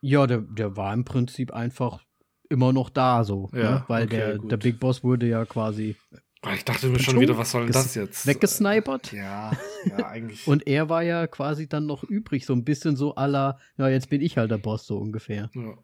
Ja, 0.00 0.26
der, 0.26 0.38
der 0.38 0.76
war 0.76 0.94
im 0.94 1.04
Prinzip 1.04 1.52
einfach 1.52 2.04
immer 2.48 2.72
noch 2.72 2.90
da, 2.90 3.24
so. 3.24 3.50
Ja, 3.52 3.58
ne? 3.58 3.84
Weil 3.88 4.04
okay, 4.04 4.16
der, 4.16 4.38
der 4.38 4.56
Big 4.56 4.78
Boss 4.78 5.02
wurde 5.02 5.26
ja 5.26 5.44
quasi. 5.44 5.96
Ah, 6.42 6.54
ich 6.54 6.64
dachte 6.64 6.88
mir 6.88 6.98
schon 6.98 7.18
wieder, 7.18 7.36
was 7.36 7.50
soll 7.50 7.64
denn 7.64 7.72
das 7.72 7.94
jetzt? 7.94 8.26
Weggesnipert. 8.26 9.12
Ja, 9.12 9.52
ja, 9.84 10.06
eigentlich. 10.06 10.46
Und 10.46 10.66
er 10.66 10.88
war 10.88 11.02
ja 11.02 11.26
quasi 11.26 11.68
dann 11.68 11.86
noch 11.86 12.04
übrig, 12.04 12.46
so 12.46 12.52
ein 12.52 12.64
bisschen 12.64 12.94
so 12.96 13.14
aller, 13.14 13.58
ja, 13.78 13.88
jetzt 13.88 14.10
bin 14.10 14.20
ich 14.20 14.36
halt 14.36 14.50
der 14.50 14.58
Boss, 14.58 14.86
so 14.86 14.98
ungefähr. 14.98 15.50
Ja. 15.54 15.78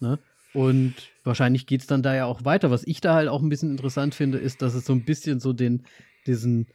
Ne? 0.00 0.18
Und 0.52 0.94
wahrscheinlich 1.24 1.66
geht 1.66 1.82
es 1.82 1.86
dann 1.86 2.02
da 2.02 2.14
ja 2.14 2.24
auch 2.24 2.44
weiter. 2.44 2.70
Was 2.70 2.86
ich 2.86 3.00
da 3.00 3.14
halt 3.14 3.28
auch 3.28 3.42
ein 3.42 3.48
bisschen 3.48 3.70
interessant 3.70 4.14
finde, 4.14 4.38
ist, 4.38 4.62
dass 4.62 4.74
es 4.74 4.84
so 4.84 4.92
ein 4.92 5.04
bisschen 5.04 5.40
so 5.40 5.52
den, 5.52 5.84
diesen, 6.26 6.66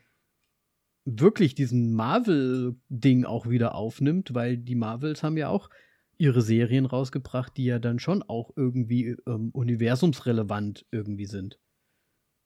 wirklich 1.06 1.56
diesen 1.56 1.94
Marvel-Ding 1.94 3.26
auch 3.26 3.50
wieder 3.50 3.76
aufnimmt, 3.76 4.34
weil 4.34 4.58
die 4.58 4.76
Marvels 4.76 5.24
haben 5.24 5.38
ja 5.38 5.50
auch 5.50 5.70
ihre 6.18 6.42
Serien 6.42 6.86
rausgebracht, 6.86 7.58
die 7.58 7.66
ja 7.66 7.80
dann 7.80 8.00
schon 8.00 8.24
auch 8.24 8.52
irgendwie 8.56 9.18
ähm, 9.28 9.50
universumsrelevant 9.52 10.86
irgendwie 10.92 11.26
sind. 11.26 11.60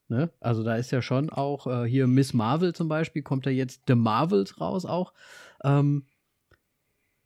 Ne? 0.09 0.29
Also 0.39 0.63
da 0.63 0.75
ist 0.75 0.91
ja 0.91 1.03
schon 1.03 1.29
auch 1.29 1.67
äh, 1.67 1.87
hier 1.87 2.07
Miss 2.07 2.33
Marvel 2.33 2.73
zum 2.73 2.89
Beispiel, 2.89 3.21
kommt 3.21 3.45
ja 3.45 3.51
jetzt 3.51 3.83
The 3.87 3.95
Marvels 3.95 4.59
raus 4.59 4.85
auch. 4.85 5.13
Ähm, 5.63 6.05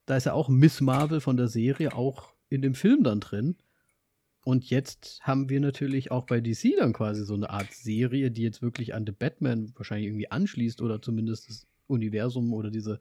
da 0.05 0.17
ist 0.17 0.25
ja 0.25 0.33
auch 0.33 0.49
Miss 0.49 0.81
Marvel 0.81 1.21
von 1.21 1.37
der 1.37 1.47
Serie 1.47 1.95
auch 1.95 2.33
in 2.49 2.61
dem 2.61 2.75
Film 2.75 3.03
dann 3.03 3.21
drin. 3.21 3.55
Und 4.43 4.69
jetzt 4.69 5.21
haben 5.21 5.47
wir 5.47 5.61
natürlich 5.61 6.11
auch 6.11 6.25
bei 6.25 6.41
DC 6.41 6.73
dann 6.77 6.91
quasi 6.91 7.25
so 7.25 7.35
eine 7.35 7.49
Art 7.49 7.71
Serie, 7.71 8.31
die 8.31 8.41
jetzt 8.41 8.61
wirklich 8.61 8.93
an 8.93 9.05
The 9.05 9.13
Batman 9.13 9.71
wahrscheinlich 9.75 10.07
irgendwie 10.07 10.29
anschließt 10.29 10.81
oder 10.81 11.01
zumindest 11.01 11.49
das 11.49 11.65
Universum 11.87 12.51
oder 12.51 12.69
diese, 12.69 12.99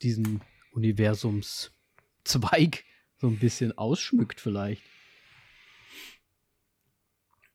diesen 0.00 0.42
Universumszweig 0.70 2.84
so 3.20 3.26
ein 3.26 3.40
bisschen 3.40 3.76
ausschmückt 3.76 4.40
vielleicht. 4.40 4.84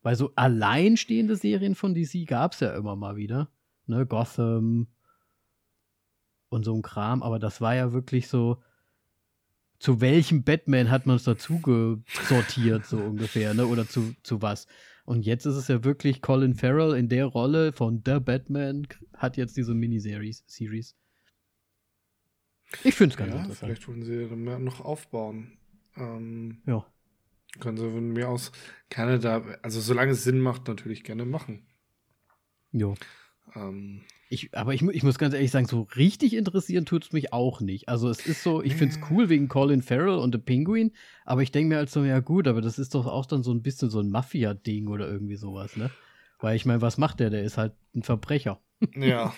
Weil 0.04 0.16
so 0.16 0.34
alleinstehende 0.36 1.36
Serien 1.36 1.76
von 1.76 1.96
DC 1.96 2.28
gab 2.28 2.54
es 2.54 2.60
ja 2.60 2.76
immer 2.76 2.96
mal 2.96 3.16
wieder. 3.16 3.50
Ne, 3.86 4.06
Gotham 4.06 4.88
und 6.50 6.64
so 6.64 6.76
ein 6.76 6.82
Kram, 6.84 7.24
aber 7.24 7.40
das 7.40 7.60
war 7.60 7.76
ja 7.76 7.92
wirklich 7.92 8.28
so, 8.28 8.62
zu 9.80 10.00
welchem 10.00 10.44
Batman 10.44 10.92
hat 10.92 11.06
man 11.06 11.18
es 11.18 11.24
dazu 11.24 11.60
sortiert, 12.30 12.86
so 12.86 12.98
ungefähr, 12.98 13.54
ne? 13.54 13.66
Oder 13.66 13.88
zu, 13.88 14.14
zu 14.24 14.42
was. 14.42 14.68
Und 15.06 15.26
jetzt 15.26 15.46
ist 15.46 15.56
es 15.56 15.68
ja 15.68 15.84
wirklich 15.84 16.22
Colin 16.22 16.56
Farrell 16.56 16.96
in 16.98 17.10
der 17.10 17.26
Rolle 17.26 17.74
von 17.74 18.02
The 18.06 18.20
Batman, 18.20 18.88
hat 19.14 19.36
jetzt 19.36 19.58
diese 19.58 19.74
Miniseries. 19.74 20.44
Series. 20.48 20.96
Ich 22.84 22.96
finde 22.96 23.14
es 23.14 23.18
ganz 23.18 23.34
ja, 23.34 23.40
interessant. 23.40 23.70
Vielleicht 23.70 23.88
wollen 23.88 24.04
sie 24.04 24.36
mehr 24.36 24.60
noch 24.60 24.80
aufbauen. 24.80 25.58
Ähm, 25.98 26.62
ja. 26.66 26.86
Können 27.60 27.78
sie 27.78 27.90
von 27.90 28.10
mir 28.10 28.30
aus 28.30 28.52
gerne 28.90 29.20
da, 29.20 29.44
also 29.62 29.80
solange 29.80 30.12
es 30.12 30.24
Sinn 30.24 30.40
macht, 30.40 30.68
natürlich 30.68 31.04
gerne 31.04 31.26
machen. 31.26 31.68
Jo. 32.72 32.96
Ähm, 33.56 34.02
ich, 34.30 34.56
aber 34.58 34.74
ich, 34.74 34.82
ich, 34.82 35.04
muss 35.04 35.20
ganz 35.20 35.36
ehrlich 35.36 35.52
sagen, 35.52 35.68
so 35.68 35.88
richtig 35.96 36.34
interessieren 36.34 36.86
tut 36.86 37.06
es 37.06 37.12
mich 37.12 37.34
auch 37.34 37.62
nicht. 37.62 37.88
Also 37.88 38.10
es 38.10 38.26
ist 38.26 38.42
so, 38.42 38.64
ich 38.64 38.76
finde 38.76 38.96
es 38.96 39.02
cool 39.12 39.30
wegen 39.30 39.48
Colin 39.48 39.84
Farrell 39.84 40.18
und 40.18 40.34
The 40.34 40.40
Penguin, 40.40 40.92
aber 41.24 41.44
ich 41.44 41.52
denke 41.52 41.70
mir 41.70 41.78
halt 41.78 41.92
so, 41.92 42.04
ja 42.04 42.20
gut, 42.20 42.48
aber 42.48 42.62
das 42.62 42.80
ist 42.80 42.96
doch 42.96 43.06
auch 43.06 43.28
dann 43.28 43.44
so 43.44 43.54
ein 43.54 43.62
bisschen 43.62 43.92
so 43.92 44.00
ein 44.00 44.10
Mafia-Ding 44.10 44.88
oder 44.88 45.08
irgendwie 45.08 45.36
sowas, 45.36 45.78
ne? 45.78 45.92
Weil 46.40 46.56
ich 46.56 46.66
meine, 46.66 46.82
was 46.82 46.98
macht 46.98 47.20
der? 47.20 47.30
Der 47.30 47.44
ist 47.44 47.58
halt 47.58 47.74
ein 47.96 48.04
Verbrecher. 48.04 48.60
Ja. 48.96 49.34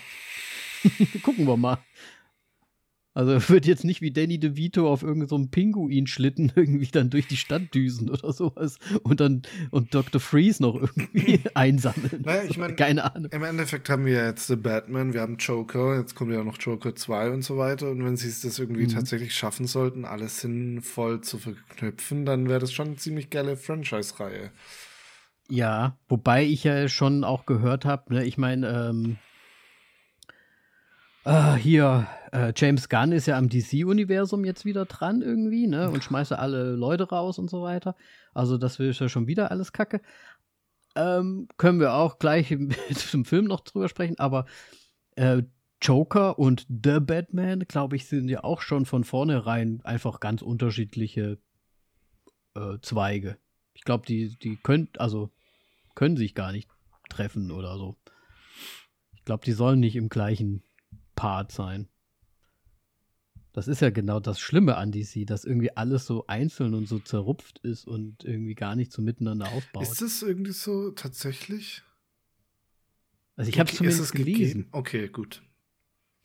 Gucken 1.24 1.46
wir 1.46 1.58
mal. 1.58 1.78
Also 3.16 3.32
er 3.32 3.50
wird 3.50 3.66
jetzt 3.66 3.86
nicht 3.86 4.02
wie 4.02 4.12
Danny 4.12 4.40
DeVito 4.40 4.92
auf 4.92 5.02
irgendeinem 5.02 5.44
so 5.44 5.50
Pinguinschlitten 5.50 6.52
irgendwie 6.56 6.88
dann 6.88 7.10
durch 7.10 7.28
die 7.28 7.38
Stadt 7.38 7.74
düsen 7.74 8.10
oder 8.10 8.34
sowas 8.34 8.78
und 9.04 9.22
dann 9.22 9.44
und 9.72 9.96
Dr. 9.96 10.20
Freeze 10.20 10.62
noch 10.62 10.76
irgendwie 10.76 11.40
einsammeln. 11.54 12.24
Naja, 12.26 12.44
ich 12.44 12.58
meine, 12.58 12.76
keine 12.76 13.16
Ahnung. 13.16 13.32
Im 13.32 13.44
Endeffekt 13.44 13.90
haben 13.90 14.06
wir 14.06 14.26
jetzt 14.26 14.48
The 14.48 14.58
Batman, 14.58 15.14
wir 15.14 15.22
haben 15.22 15.38
Joker, 15.38 15.98
jetzt 15.98 16.16
kommt 16.16 16.34
ja 16.34 16.44
noch 16.44 16.58
Joker 16.60 16.94
2 16.94 17.32
und 17.32 17.42
so 17.42 17.58
weiter. 17.58 17.90
Und 17.90 18.04
wenn 18.04 18.18
sie 18.18 18.28
es 18.28 18.42
das 18.42 18.60
irgendwie 18.60 18.84
mhm. 18.84 18.90
tatsächlich 18.90 19.34
schaffen 19.34 19.66
sollten, 19.66 20.04
alles 20.04 20.42
sinnvoll 20.42 21.22
zu 21.22 21.38
verknüpfen, 21.38 22.26
dann 22.26 22.50
wäre 22.50 22.60
das 22.60 22.74
schon 22.74 22.88
eine 22.88 22.96
ziemlich 22.98 23.30
geile 23.30 23.56
Franchise-Reihe. 23.56 24.52
Ja, 25.50 25.98
wobei 26.10 26.44
ich 26.44 26.66
ja 26.66 26.90
schon 26.90 27.24
auch 27.24 27.46
gehört 27.46 27.86
habe, 27.86 28.14
ne, 28.14 28.26
ich 28.26 28.38
meine, 28.38 28.90
ähm, 28.90 29.18
Uh, 31.28 31.56
hier, 31.56 32.08
uh, 32.36 32.52
James 32.56 32.88
Gunn 32.88 33.12
ist 33.12 33.26
ja 33.26 33.36
am 33.36 33.50
DC-Universum 33.50 34.46
jetzt 34.46 34.64
wieder 34.64 34.86
dran 34.86 35.24
irgendwie, 35.24 35.66
ne? 35.66 35.90
Und 35.90 36.04
schmeißt 36.04 36.34
alle 36.34 36.76
Leute 36.76 37.10
raus 37.10 37.40
und 37.40 37.50
so 37.50 37.64
weiter. 37.64 37.96
Also, 38.36 38.60
das 38.60 38.80
ist 38.80 39.00
ja 39.00 39.10
schon 39.10 39.26
wieder 39.26 39.50
alles 39.50 39.74
Kacke. 39.74 40.02
Ähm, 40.96 41.48
können 41.58 41.80
wir 41.80 41.94
auch 41.94 42.20
gleich 42.20 42.56
zum 42.94 43.26
Film 43.26 43.46
noch 43.46 43.62
drüber 43.62 43.90
sprechen, 43.90 44.20
aber 44.20 44.46
äh, 45.16 45.42
Joker 45.82 46.38
und 46.38 46.68
The 46.70 47.00
Batman, 47.00 47.62
glaube 47.68 47.96
ich, 47.96 48.06
sind 48.06 48.30
ja 48.30 48.44
auch 48.44 48.62
schon 48.62 48.86
von 48.86 49.04
vornherein 49.04 49.82
einfach 49.84 50.20
ganz 50.20 50.44
unterschiedliche 50.44 51.40
äh, 52.54 52.78
Zweige. 52.84 53.38
Ich 53.74 53.82
glaube, 53.84 54.06
die, 54.06 54.38
die 54.38 54.58
können, 54.58 54.90
also 54.98 55.32
können 55.96 56.18
sich 56.18 56.36
gar 56.36 56.52
nicht 56.52 56.70
treffen 57.10 57.50
oder 57.50 57.78
so. 57.78 57.98
Ich 59.14 59.26
glaube, 59.26 59.44
die 59.44 59.54
sollen 59.54 59.80
nicht 59.80 59.96
im 59.96 60.10
gleichen 60.10 60.62
Part 61.16 61.52
sein. 61.52 61.88
Das 63.54 63.70
ist 63.70 63.82
ja 63.82 63.90
genau 63.90 64.20
das 64.20 64.40
Schlimme 64.40 64.76
an 64.76 64.92
DC, 64.92 65.26
dass 65.26 65.46
irgendwie 65.46 65.72
alles 65.78 66.06
so 66.06 66.28
einzeln 66.28 66.74
und 66.74 66.90
so 66.90 67.00
zerrupft 67.00 67.60
ist 67.60 67.88
und 67.88 68.26
irgendwie 68.26 68.54
gar 68.54 68.76
nicht 68.76 68.92
so 68.92 69.02
miteinander 69.02 69.50
aufbaut. 69.54 69.84
Ist 69.84 70.02
das 70.02 70.22
irgendwie 70.22 70.52
so 70.52 70.92
tatsächlich? 70.92 71.82
Also 73.38 73.50
ich 73.50 73.60
habe 73.60 73.70
es 73.72 73.78
zumindest 73.78 74.14
gelesen. 74.14 74.68
Okay, 74.72 75.08
gut. 75.08 75.42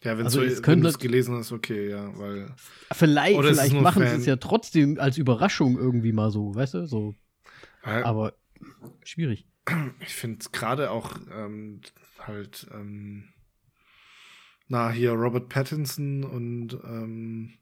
Ja, 0.03 0.17
wenn, 0.17 0.25
also 0.25 0.41
so, 0.41 0.47
du 0.47 0.89
es 0.89 0.99
gelesen 0.99 1.37
hast, 1.37 1.53
okay, 1.53 1.91
ja, 1.91 2.19
weil. 2.19 2.53
Vielleicht, 2.91 3.39
vielleicht 3.39 3.75
machen 3.75 4.07
sie 4.07 4.17
es 4.17 4.27
ja 4.27 4.37
trotzdem 4.37 4.99
als 4.99 5.19
Überraschung 5.19 5.79
irgendwie 5.79 6.13
mal 6.13 6.31
so, 6.31 6.55
weißt 6.55 6.75
du, 6.75 6.87
so. 6.87 7.15
Ja, 7.85 8.05
Aber 8.05 8.35
schwierig. 9.05 9.47
Ich 10.01 10.15
finde 10.15 10.39
es 10.41 10.53
gerade 10.53 10.91
auch 10.91 11.17
ähm, 11.31 11.81
halt 12.19 12.67
ähm, 12.73 13.29
na, 14.71 14.91
hier 14.91 15.11
Robert 15.13 15.49
Pattinson 15.49 16.23
und 16.23 16.79
ähm, 16.85 17.55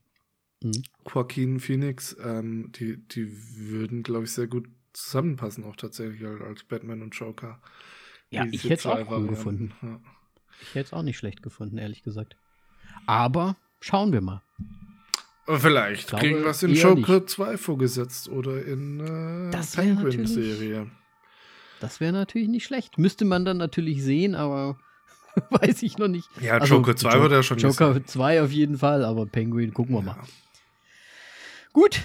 mhm. 0.63 0.83
Joaquin 1.11 1.59
Phoenix, 1.59 2.15
ähm, 2.23 2.71
die, 2.73 2.99
die 2.99 3.33
würden, 3.57 4.03
glaube 4.03 4.25
ich, 4.25 4.33
sehr 4.33 4.47
gut 4.47 4.69
zusammenpassen, 4.93 5.65
auch 5.65 5.75
tatsächlich 5.75 6.23
als 6.27 6.65
Batman 6.65 7.01
und 7.01 7.15
Joker. 7.15 7.63
Ja, 8.29 8.45
ich 8.51 8.65
hätte 8.65 8.75
es 8.75 8.87
auch 8.87 9.11
cool 9.11 9.27
gefunden. 9.27 9.73
Ja. 9.81 10.01
Ich 10.61 10.75
hätte 10.75 10.89
es 10.89 10.93
auch 10.93 11.03
nicht 11.03 11.17
schlecht 11.17 11.43
gefunden, 11.43 11.79
ehrlich 11.79 12.03
gesagt. 12.03 12.37
Aber 13.07 13.57
schauen 13.81 14.13
wir 14.13 14.21
mal. 14.21 14.43
Vielleicht 15.47 16.09
glaube, 16.09 16.27
kriegen 16.27 16.43
wir 16.43 16.51
es 16.51 16.63
in 16.63 16.75
Joker 16.75 17.21
nicht. 17.21 17.31
2 17.31 17.57
vorgesetzt 17.57 18.29
oder 18.29 18.63
in 18.67 19.01
äh, 19.01 19.59
Penguin-Serie. 19.75 20.91
Das 21.81 22.01
wäre 22.01 22.13
natürlich 22.13 22.49
nicht 22.49 22.67
schlecht. 22.67 22.99
Müsste 22.99 23.25
man 23.25 23.47
dann 23.47 23.57
natürlich 23.57 24.03
sehen, 24.03 24.35
aber 24.35 24.79
weiß 25.51 25.83
ich 25.83 25.99
noch 25.99 26.09
nicht. 26.09 26.29
Ja, 26.41 26.59
also, 26.59 26.77
Joker 26.77 26.97
2 26.97 27.21
wird 27.21 27.33
ja 27.33 27.43
schon 27.43 27.59
Joker 27.59 28.05
2 28.05 28.43
auf 28.43 28.53
jeden 28.53 28.79
Fall, 28.79 29.05
aber 29.05 29.27
Penguin 29.27 29.73
gucken 29.73 29.95
wir 29.95 30.01
ja. 30.01 30.07
mal. 30.07 30.19
Gut. 31.73 32.01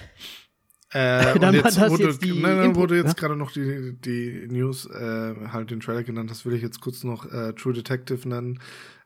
Äh, 0.92 1.40
dann 1.40 1.56
jetzt, 1.56 1.78
das 1.78 1.90
wurde, 1.90 2.04
jetzt 2.04 2.24
die 2.24 2.40
nein, 2.40 2.58
nein, 2.58 2.76
wurde 2.76 2.96
jetzt 2.96 3.08
ja? 3.08 3.14
gerade 3.14 3.36
noch 3.36 3.52
die, 3.52 3.98
die 4.00 4.48
News, 4.50 4.86
äh, 4.86 5.34
halt 5.52 5.72
den 5.72 5.80
Trailer 5.80 6.04
genannt, 6.04 6.30
das 6.30 6.46
will 6.46 6.54
ich 6.54 6.62
jetzt 6.62 6.82
kurz 6.82 7.04
noch 7.04 7.32
äh, 7.32 7.54
True 7.54 7.74
Detective 7.74 8.28
nennen. 8.28 8.60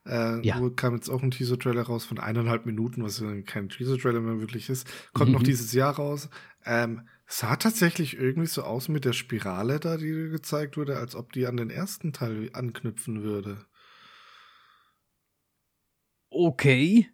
Äh, 0.06 0.46
ja. 0.46 0.58
Wo 0.58 0.70
kam 0.70 0.94
jetzt 0.94 1.10
auch 1.10 1.22
ein 1.22 1.30
Teaser-Trailer 1.30 1.82
raus 1.82 2.04
von 2.04 2.18
eineinhalb 2.18 2.66
Minuten, 2.66 3.02
was 3.02 3.22
kein 3.46 3.68
Teaser-Trailer 3.68 4.20
mehr 4.20 4.40
wirklich 4.40 4.70
ist. 4.70 4.86
Kommt 5.12 5.30
mhm. 5.30 5.36
noch 5.36 5.42
dieses 5.42 5.72
Jahr 5.72 5.96
raus. 5.96 6.30
Ähm, 6.64 7.02
sah 7.26 7.56
tatsächlich 7.56 8.18
irgendwie 8.18 8.48
so 8.48 8.62
aus 8.62 8.88
mit 8.88 9.04
der 9.04 9.12
Spirale 9.12 9.80
da, 9.80 9.96
die 9.98 10.30
gezeigt 10.30 10.76
wurde, 10.76 10.96
als 10.96 11.14
ob 11.14 11.32
die 11.32 11.46
an 11.46 11.58
den 11.58 11.70
ersten 11.70 12.12
Teil 12.12 12.48
anknüpfen 12.54 13.22
würde. 13.22 13.66
Okay. 16.38 17.08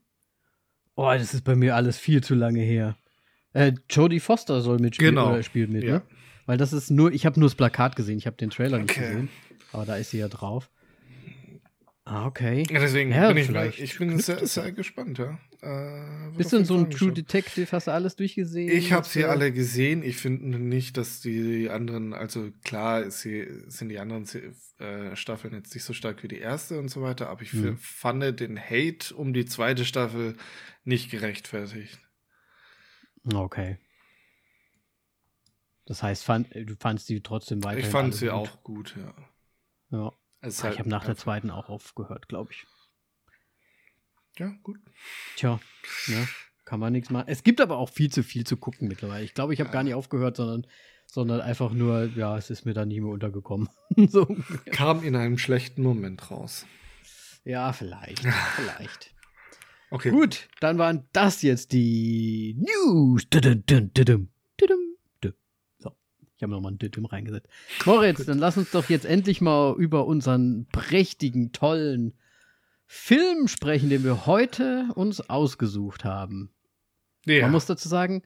Oh, 0.96 1.10
das 1.10 1.32
ist 1.32 1.44
bei 1.44 1.56
mir 1.56 1.74
alles 1.74 1.96
viel 1.96 2.22
zu 2.22 2.34
lange 2.34 2.60
her. 2.60 2.94
Äh, 3.54 3.72
Jodie 3.88 4.20
Foster 4.20 4.60
soll 4.60 4.78
mitspielen 4.78 5.14
genau. 5.14 5.32
oder 5.32 5.42
spielt 5.42 5.70
mit, 5.70 5.82
ja. 5.82 5.92
ne? 5.94 6.02
weil 6.44 6.58
das 6.58 6.74
ist 6.74 6.90
nur, 6.90 7.10
ich 7.10 7.24
habe 7.24 7.40
nur 7.40 7.48
das 7.48 7.54
Plakat 7.54 7.96
gesehen, 7.96 8.18
ich 8.18 8.26
habe 8.26 8.36
den 8.36 8.50
Trailer 8.50 8.76
okay. 8.76 8.84
nicht 8.84 8.94
gesehen, 8.94 9.28
aber 9.72 9.86
da 9.86 9.96
ist 9.96 10.10
sie 10.10 10.18
ja 10.18 10.28
drauf. 10.28 10.70
Ah, 12.06 12.26
okay. 12.26 12.64
Ja, 12.70 12.80
deswegen 12.80 13.12
ja, 13.12 13.28
bin 13.28 13.38
ich, 13.38 13.46
vielleicht. 13.46 13.78
ich 13.78 13.98
bin 13.98 14.18
sehr, 14.18 14.46
sehr 14.46 14.72
gespannt, 14.72 15.16
ja. 15.16 15.38
Äh, 15.62 16.36
Bist 16.36 16.52
du 16.52 16.62
so 16.62 16.76
ein 16.76 16.90
True 16.90 17.12
Detective? 17.12 17.72
Hast 17.72 17.86
du 17.86 17.92
alles 17.92 18.14
durchgesehen? 18.16 18.70
Ich 18.70 18.92
habe 18.92 19.06
sie 19.06 19.24
alle 19.24 19.52
gesehen. 19.52 20.02
Ich 20.02 20.18
finde 20.18 20.58
nicht, 20.58 20.98
dass 20.98 21.22
die 21.22 21.70
anderen, 21.70 22.12
also 22.12 22.50
klar, 22.62 23.10
sie, 23.10 23.48
sind 23.68 23.88
die 23.88 23.98
anderen 23.98 24.26
äh, 24.78 25.16
Staffeln 25.16 25.54
jetzt 25.54 25.72
nicht 25.74 25.84
so 25.84 25.94
stark 25.94 26.22
wie 26.22 26.28
die 26.28 26.40
erste 26.40 26.78
und 26.78 26.88
so 26.88 27.00
weiter, 27.00 27.30
aber 27.30 27.40
ich 27.40 27.54
mhm. 27.54 27.78
fand 27.78 28.38
den 28.38 28.60
Hate 28.60 29.14
um 29.14 29.32
die 29.32 29.46
zweite 29.46 29.86
Staffel 29.86 30.36
nicht 30.84 31.10
gerechtfertigt. 31.10 31.98
Okay. 33.32 33.78
Das 35.86 36.02
heißt, 36.02 36.22
fand, 36.22 36.54
du 36.54 36.76
fandst 36.78 37.08
die 37.08 37.22
trotzdem 37.22 37.64
weiter. 37.64 37.78
Ich 37.78 37.86
fand 37.86 38.14
sie 38.14 38.26
gut. 38.26 38.34
auch 38.34 38.62
gut, 38.62 38.94
ja. 38.98 39.14
Ja. 39.98 40.12
Ach, 40.44 40.62
halt 40.62 40.74
ich 40.74 40.78
habe 40.78 40.88
nach 40.88 41.04
der 41.04 41.16
zweiten 41.16 41.50
auch 41.50 41.68
aufgehört, 41.68 42.28
glaube 42.28 42.52
ich. 42.52 42.66
Ja, 44.38 44.52
gut. 44.62 44.78
Tja, 45.36 45.60
ne, 46.08 46.28
kann 46.64 46.80
man 46.80 46.92
nichts 46.92 47.10
machen. 47.10 47.28
Es 47.28 47.44
gibt 47.44 47.60
aber 47.60 47.78
auch 47.78 47.88
viel 47.88 48.10
zu 48.10 48.22
viel 48.22 48.44
zu 48.44 48.56
gucken 48.56 48.88
mittlerweile. 48.88 49.24
Ich 49.24 49.34
glaube, 49.34 49.54
ich 49.54 49.60
habe 49.60 49.68
ja. 49.68 49.72
gar 49.72 49.82
nicht 49.84 49.94
aufgehört, 49.94 50.36
sondern, 50.36 50.66
sondern 51.06 51.40
einfach 51.40 51.72
nur, 51.72 52.10
ja, 52.16 52.36
es 52.36 52.50
ist 52.50 52.64
mir 52.64 52.74
dann 52.74 52.88
nie 52.88 53.00
mehr 53.00 53.12
untergekommen. 53.12 53.68
so. 54.08 54.26
Kam 54.66 55.04
in 55.04 55.14
einem 55.14 55.38
schlechten 55.38 55.82
Moment 55.82 56.30
raus. 56.30 56.66
Ja, 57.44 57.72
vielleicht. 57.72 58.20
vielleicht. 58.56 59.14
Okay. 59.90 60.10
Gut, 60.10 60.48
dann 60.60 60.78
waren 60.78 61.08
das 61.12 61.42
jetzt 61.42 61.72
die 61.72 62.56
News. 62.58 63.28
Dudum, 63.30 63.64
dudum, 63.64 63.92
dudum, 63.94 64.28
ich 66.44 66.46
habe 66.46 66.52
nochmal 66.52 66.72
ein 66.72 66.78
Dittim 66.78 67.06
reingesetzt. 67.06 67.48
Moritz, 67.86 68.26
dann 68.26 68.38
lass 68.38 68.58
uns 68.58 68.70
doch 68.70 68.90
jetzt 68.90 69.06
endlich 69.06 69.40
mal 69.40 69.74
über 69.78 70.06
unseren 70.06 70.66
prächtigen, 70.70 71.52
tollen 71.52 72.12
Film 72.86 73.48
sprechen, 73.48 73.88
den 73.88 74.04
wir 74.04 74.26
heute 74.26 74.88
uns 74.94 75.22
ausgesucht 75.30 76.04
haben. 76.04 76.50
Ja. 77.24 77.42
Man 77.42 77.52
muss 77.52 77.64
dazu 77.64 77.88
sagen, 77.88 78.22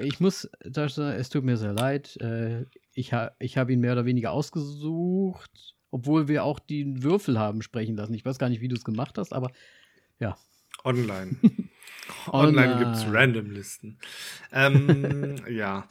ich 0.00 0.20
muss, 0.20 0.48
es 0.60 1.28
tut 1.28 1.44
mir 1.44 1.58
sehr 1.58 1.74
leid, 1.74 2.16
äh, 2.22 2.64
ich, 2.94 3.12
ich 3.38 3.58
habe 3.58 3.72
ihn 3.72 3.80
mehr 3.80 3.92
oder 3.92 4.06
weniger 4.06 4.30
ausgesucht, 4.30 5.74
obwohl 5.90 6.28
wir 6.28 6.44
auch 6.44 6.58
den 6.58 7.02
Würfel 7.02 7.38
haben 7.38 7.60
sprechen 7.60 7.94
lassen. 7.94 8.14
Ich 8.14 8.24
weiß 8.24 8.38
gar 8.38 8.48
nicht, 8.48 8.62
wie 8.62 8.68
du 8.68 8.76
es 8.76 8.84
gemacht 8.84 9.18
hast, 9.18 9.34
aber 9.34 9.50
ja. 10.18 10.38
Online. 10.82 11.36
Online 12.28 12.78
gibt 12.78 12.96
es 12.96 13.04
Random-Listen. 13.06 13.98
Ähm, 14.50 15.36
ja. 15.50 15.86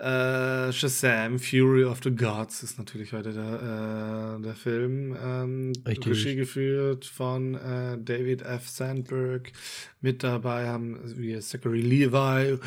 Äh, 0.00 0.72
Shazam, 0.72 1.38
Fury 1.38 1.84
of 1.84 2.00
the 2.02 2.10
Gods 2.10 2.62
ist 2.62 2.78
natürlich 2.78 3.12
heute 3.12 3.34
der, 3.34 4.38
äh, 4.38 4.42
der 4.42 4.54
Film. 4.54 5.14
Ähm, 5.22 5.72
Regie 5.84 6.36
geführt 6.36 7.04
von 7.04 7.54
äh, 7.54 7.98
David 7.98 8.40
F. 8.40 8.66
Sandberg. 8.66 9.52
Mit 10.00 10.22
dabei 10.22 10.68
haben 10.68 10.98
wir 11.04 11.40
Zachary 11.42 11.82
Levi. 11.82 12.58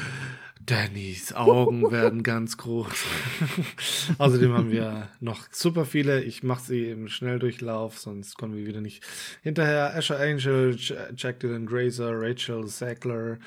Dannys 0.66 1.34
Augen 1.34 1.92
werden 1.92 2.24
ganz 2.24 2.58
groß. 2.58 3.06
Außerdem 4.18 4.54
haben 4.54 4.72
wir 4.72 5.10
noch 5.20 5.48
super 5.52 5.86
viele. 5.86 6.24
Ich 6.24 6.44
mache 6.44 6.64
sie 6.64 6.90
im 6.90 7.08
Schnelldurchlauf, 7.08 7.98
sonst 7.98 8.38
kommen 8.38 8.56
wir 8.56 8.66
wieder 8.66 8.82
nicht 8.82 9.04
hinterher. 9.42 9.96
Asher 9.96 10.20
Angel, 10.20 10.78
Jack 11.16 11.40
Dylan 11.40 11.66
Grazer, 11.66 12.12
Rachel 12.14 12.68
Sackler, 12.68 13.40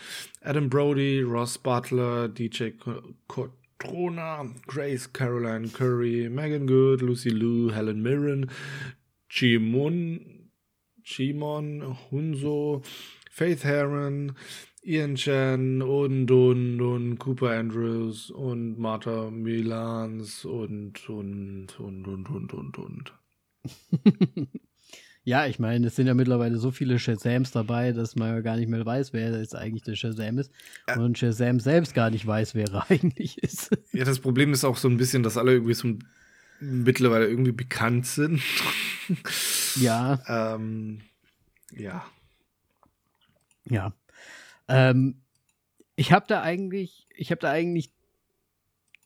Adam 0.43 0.69
Brody, 0.69 1.23
Ross 1.23 1.59
Butler, 1.59 2.29
DJ 2.29 2.71
Kurt 3.29 3.53
Trona, 3.79 4.45
Grace 4.67 5.13
Caroline 5.13 5.69
Curry, 5.69 6.29
Megan 6.29 6.67
Good, 6.67 7.03
Lucy 7.03 7.31
Liu, 7.31 7.71
Helen 7.73 8.03
Mirren, 8.03 8.51
Jimon, 9.31 10.51
Jimon 11.05 11.97
Hunso, 12.11 12.83
Faith 13.31 13.65
Heron, 13.65 14.35
Ian 14.87 15.17
Chen 15.17 15.83
und, 15.83 16.31
und, 16.31 16.81
und 16.81 17.19
Cooper 17.19 17.51
Andrews 17.51 18.31
und 18.31 18.79
Martha 18.79 19.31
Milans 19.31 20.45
und, 20.45 21.09
und, 21.11 21.81
und, 21.81 22.07
und, 22.07 22.31
und, 22.31 22.55
und, 22.55 22.79
und. 22.79 23.13
Ja, 25.29 25.45
ich 25.47 25.59
meine, 25.59 25.89
es 25.89 25.97
sind 25.97 26.07
ja 26.07 26.15
mittlerweile 26.15 26.57
so 26.57 26.71
viele 26.71 27.01
Shazams 27.01 27.51
dabei, 27.51 27.91
dass 27.91 28.15
man 28.15 28.29
ja 28.29 28.41
gar 28.43 28.57
nicht 28.57 28.69
mehr 28.69 28.87
weiß, 28.87 29.13
wer 29.13 29.37
jetzt 29.37 29.57
eigentlich 29.57 29.83
der 29.83 29.97
Shazam 29.97 30.39
ist. 30.39 30.53
Ja. 30.87 31.01
Und 31.01 31.19
Shazam 31.19 31.59
selbst 31.59 31.95
gar 31.95 32.11
nicht 32.11 32.25
weiß, 32.25 32.55
wer 32.55 32.69
er 32.69 32.89
eigentlich 32.93 33.43
ist. 33.43 33.77
Ja, 33.93 34.05
das 34.05 34.21
Problem 34.21 34.53
ist 34.53 34.63
auch 34.63 34.77
so 34.77 34.87
ein 34.87 34.99
bisschen, 34.99 35.25
dass 35.25 35.37
alle 35.37 35.55
irgendwie 35.55 35.75
so 35.75 35.99
mittlerweile 36.61 37.27
irgendwie 37.27 37.51
bekannt 37.51 38.07
sind. 38.07 38.41
Ja. 39.75 40.21
ähm, 40.55 41.01
ja. 41.73 42.07
Ja. 43.69 43.93
Ähm, 44.69 45.23
ich 45.97 46.13
habe 46.13 46.27
da 46.29 46.43
eigentlich, 46.43 47.07
ich 47.15 47.31
habe 47.31 47.41
da 47.41 47.51
eigentlich, 47.51 47.91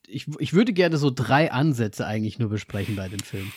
ich, 0.06 0.26
ich 0.38 0.52
würde 0.52 0.72
gerne 0.72 0.96
so 0.96 1.10
drei 1.10 1.52
Ansätze 1.52 2.06
eigentlich 2.06 2.38
nur 2.38 2.50
besprechen 2.50 2.96
bei 2.96 3.08
dem 3.08 3.20
Film. 3.20 3.52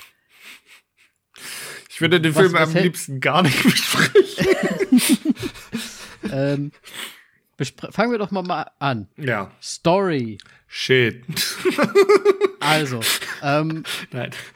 Ich 1.89 2.01
würde 2.01 2.21
den 2.21 2.35
was, 2.35 2.41
Film 2.41 2.53
was 2.53 2.75
am 2.75 2.81
liebsten 2.81 3.19
gar 3.19 3.43
nicht 3.43 3.61
besprechen. 3.63 5.35
ähm, 6.31 6.71
fangen 7.63 8.11
wir 8.11 8.17
doch 8.17 8.31
mal, 8.31 8.71
an. 8.79 9.07
Ja. 9.17 9.51
Story. 9.61 10.37
Shit. 10.67 11.23
also, 12.59 12.99
ähm, 13.43 13.83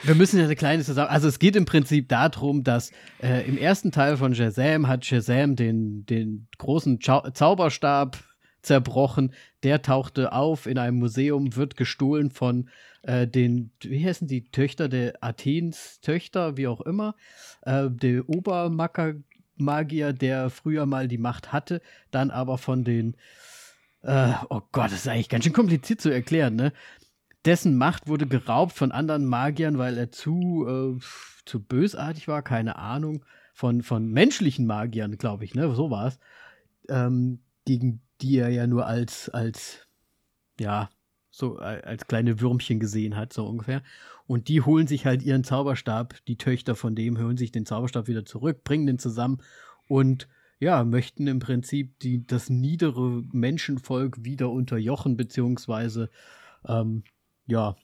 wir 0.04 0.16
müssen 0.16 0.40
ja 0.40 0.46
eine 0.46 0.56
kleine 0.56 0.84
zusammen. 0.84 1.10
Also 1.10 1.28
es 1.28 1.38
geht 1.38 1.56
im 1.56 1.66
Prinzip 1.66 2.10
darum, 2.10 2.64
dass 2.64 2.92
äh, 3.22 3.48
im 3.48 3.58
ersten 3.58 3.92
Teil 3.92 4.18
von 4.18 4.34
Shazam 4.34 4.88
hat 4.88 5.06
Shazam 5.06 5.56
den, 5.56 6.06
den 6.08 6.48
großen 6.58 7.00
Zau 7.02 7.30
Zauberstab 7.30 8.18
zerbrochen. 8.62 9.34
Der 9.64 9.82
tauchte 9.82 10.34
auf 10.34 10.66
in 10.66 10.78
einem 10.78 10.98
Museum, 10.98 11.56
wird 11.56 11.78
gestohlen 11.78 12.32
von 12.32 12.70
äh, 13.04 13.28
den, 13.28 13.72
wie 13.82 14.06
heißen 14.06 14.28
die 14.28 14.50
Töchter 14.50 14.90
der 14.90 15.14
Athens 15.22 16.00
Töchter, 16.02 16.58
wie 16.58 16.68
auch 16.68 16.82
immer, 16.82 17.16
äh, 17.62 17.90
der 17.90 18.28
Obermacker 18.28 19.14
Magier, 19.60 20.14
der 20.14 20.50
früher 20.50 20.86
mal 20.86 21.08
die 21.08 21.18
Macht 21.18 21.52
hatte, 21.54 21.82
dann 22.12 22.32
aber 22.32 22.58
von 22.58 22.84
den, 22.84 23.16
äh, 24.02 24.34
oh 24.50 24.62
Gott, 24.72 24.92
das 24.92 25.00
ist 25.00 25.08
eigentlich 25.08 25.30
ganz 25.30 25.44
schön 25.44 25.54
kompliziert 25.54 26.02
zu 26.02 26.10
erklären, 26.10 26.56
ne? 26.56 26.74
Dessen 27.46 27.78
Macht 27.78 28.08
wurde 28.08 28.28
geraubt 28.28 28.74
von 28.74 28.92
anderen 28.92 29.26
Magiern, 29.26 29.78
weil 29.78 29.98
er 29.98 30.12
zu, 30.12 30.66
äh, 30.68 31.00
zu 31.46 31.62
bösartig 31.62 32.28
war, 32.28 32.42
keine 32.42 32.78
Ahnung, 32.78 33.24
von, 33.54 33.82
von 33.82 34.12
menschlichen 34.12 34.68
Magiern, 34.68 35.18
glaube 35.18 35.46
ich, 35.46 35.56
ne? 35.56 35.74
So 35.74 35.90
war 35.90 36.08
es. 36.08 36.20
Ähm, 36.90 37.40
gegen 37.66 38.02
die 38.22 38.38
er 38.38 38.50
ja 38.50 38.68
nur 38.68 38.86
als, 38.86 39.30
als, 39.30 39.88
ja, 40.60 40.90
so 41.30 41.58
als 41.58 42.08
kleine 42.08 42.40
Würmchen 42.40 42.80
gesehen 42.80 43.16
hat, 43.16 43.34
so 43.34 43.46
ungefähr. 43.46 43.84
Und 44.28 44.50
die 44.50 44.62
holen 44.62 44.88
sich 44.88 45.06
halt 45.06 45.24
ihren 45.24 45.44
Zauberstab, 45.44 46.16
die 46.28 46.38
Töchter 46.38 46.76
von 46.76 46.96
dem 46.96 47.18
holen 47.18 47.38
sich 47.38 47.52
den 47.52 47.66
Zauberstab 47.66 48.08
wieder 48.08 48.26
zurück, 48.26 48.64
bringen 48.64 48.86
den 48.86 49.00
zusammen 49.00 49.42
und 49.88 50.28
ja, 50.60 50.84
möchten 50.84 51.28
im 51.28 51.40
Prinzip 51.40 52.00
die, 52.00 52.26
das 52.26 52.50
niedere 52.50 53.24
Menschenvolk 53.32 54.24
wieder 54.24 54.50
unterjochen, 54.50 55.16
beziehungsweise 55.16 56.10
ähm, 56.68 57.04
ja, 57.46 57.76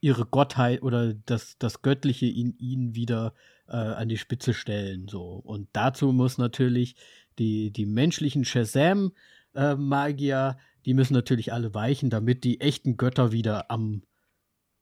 ihre 0.00 0.26
Gottheit 0.26 0.82
oder 0.82 1.14
das, 1.14 1.56
das 1.58 1.82
Göttliche 1.82 2.26
in 2.26 2.56
ihnen 2.58 2.94
wieder 2.94 3.34
äh, 3.68 3.76
an 3.76 4.08
die 4.08 4.18
Spitze 4.18 4.54
stellen. 4.54 5.08
So. 5.08 5.22
Und 5.22 5.68
dazu 5.72 6.12
muss 6.12 6.38
natürlich 6.38 6.96
die, 7.38 7.72
die 7.72 7.86
menschlichen 7.86 8.44
Shazam-Magier, 8.44 10.56
äh, 10.56 10.60
die 10.84 10.94
müssen 10.94 11.14
natürlich 11.14 11.52
alle 11.52 11.74
weichen, 11.74 12.10
damit 12.10 12.44
die 12.44 12.60
echten 12.60 12.96
Götter 12.96 13.32
wieder 13.32 13.70
am, 13.70 14.02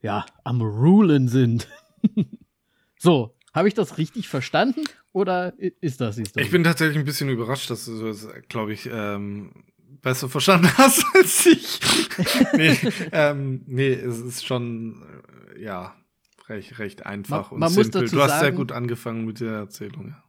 ja, 0.04 0.26
am 0.44 0.60
Rulen 0.60 1.28
sind. 1.28 1.66
so, 2.98 3.34
habe 3.54 3.68
ich 3.68 3.74
das 3.74 3.96
richtig 3.96 4.28
verstanden 4.28 4.84
oder 5.12 5.54
ist 5.58 6.02
das 6.02 6.16
die 6.16 6.26
Story? 6.26 6.44
Ich 6.44 6.52
bin 6.52 6.62
tatsächlich 6.62 6.98
ein 6.98 7.06
bisschen 7.06 7.30
überrascht, 7.30 7.70
dass 7.70 7.86
du 7.86 8.04
das, 8.04 8.28
glaube 8.50 8.74
ich, 8.74 8.86
ähm, 8.92 9.64
besser 10.02 10.28
verstanden 10.28 10.68
hast 10.76 11.02
als 11.14 11.46
ich. 11.46 11.80
nee, 12.52 12.78
ähm, 13.12 13.62
nee, 13.66 13.94
es 13.94 14.18
ist 14.18 14.44
schon, 14.44 15.02
äh, 15.56 15.62
ja, 15.62 15.96
recht, 16.48 16.78
recht 16.78 17.06
einfach 17.06 17.50
man, 17.50 17.54
und 17.54 17.60
man 17.60 17.70
simpel. 17.70 18.06
du 18.06 18.20
hast 18.20 18.28
sagen, 18.28 18.40
sehr 18.42 18.52
gut 18.52 18.72
angefangen 18.72 19.24
mit 19.24 19.40
der 19.40 19.52
Erzählung, 19.52 20.08
ja. 20.08 20.22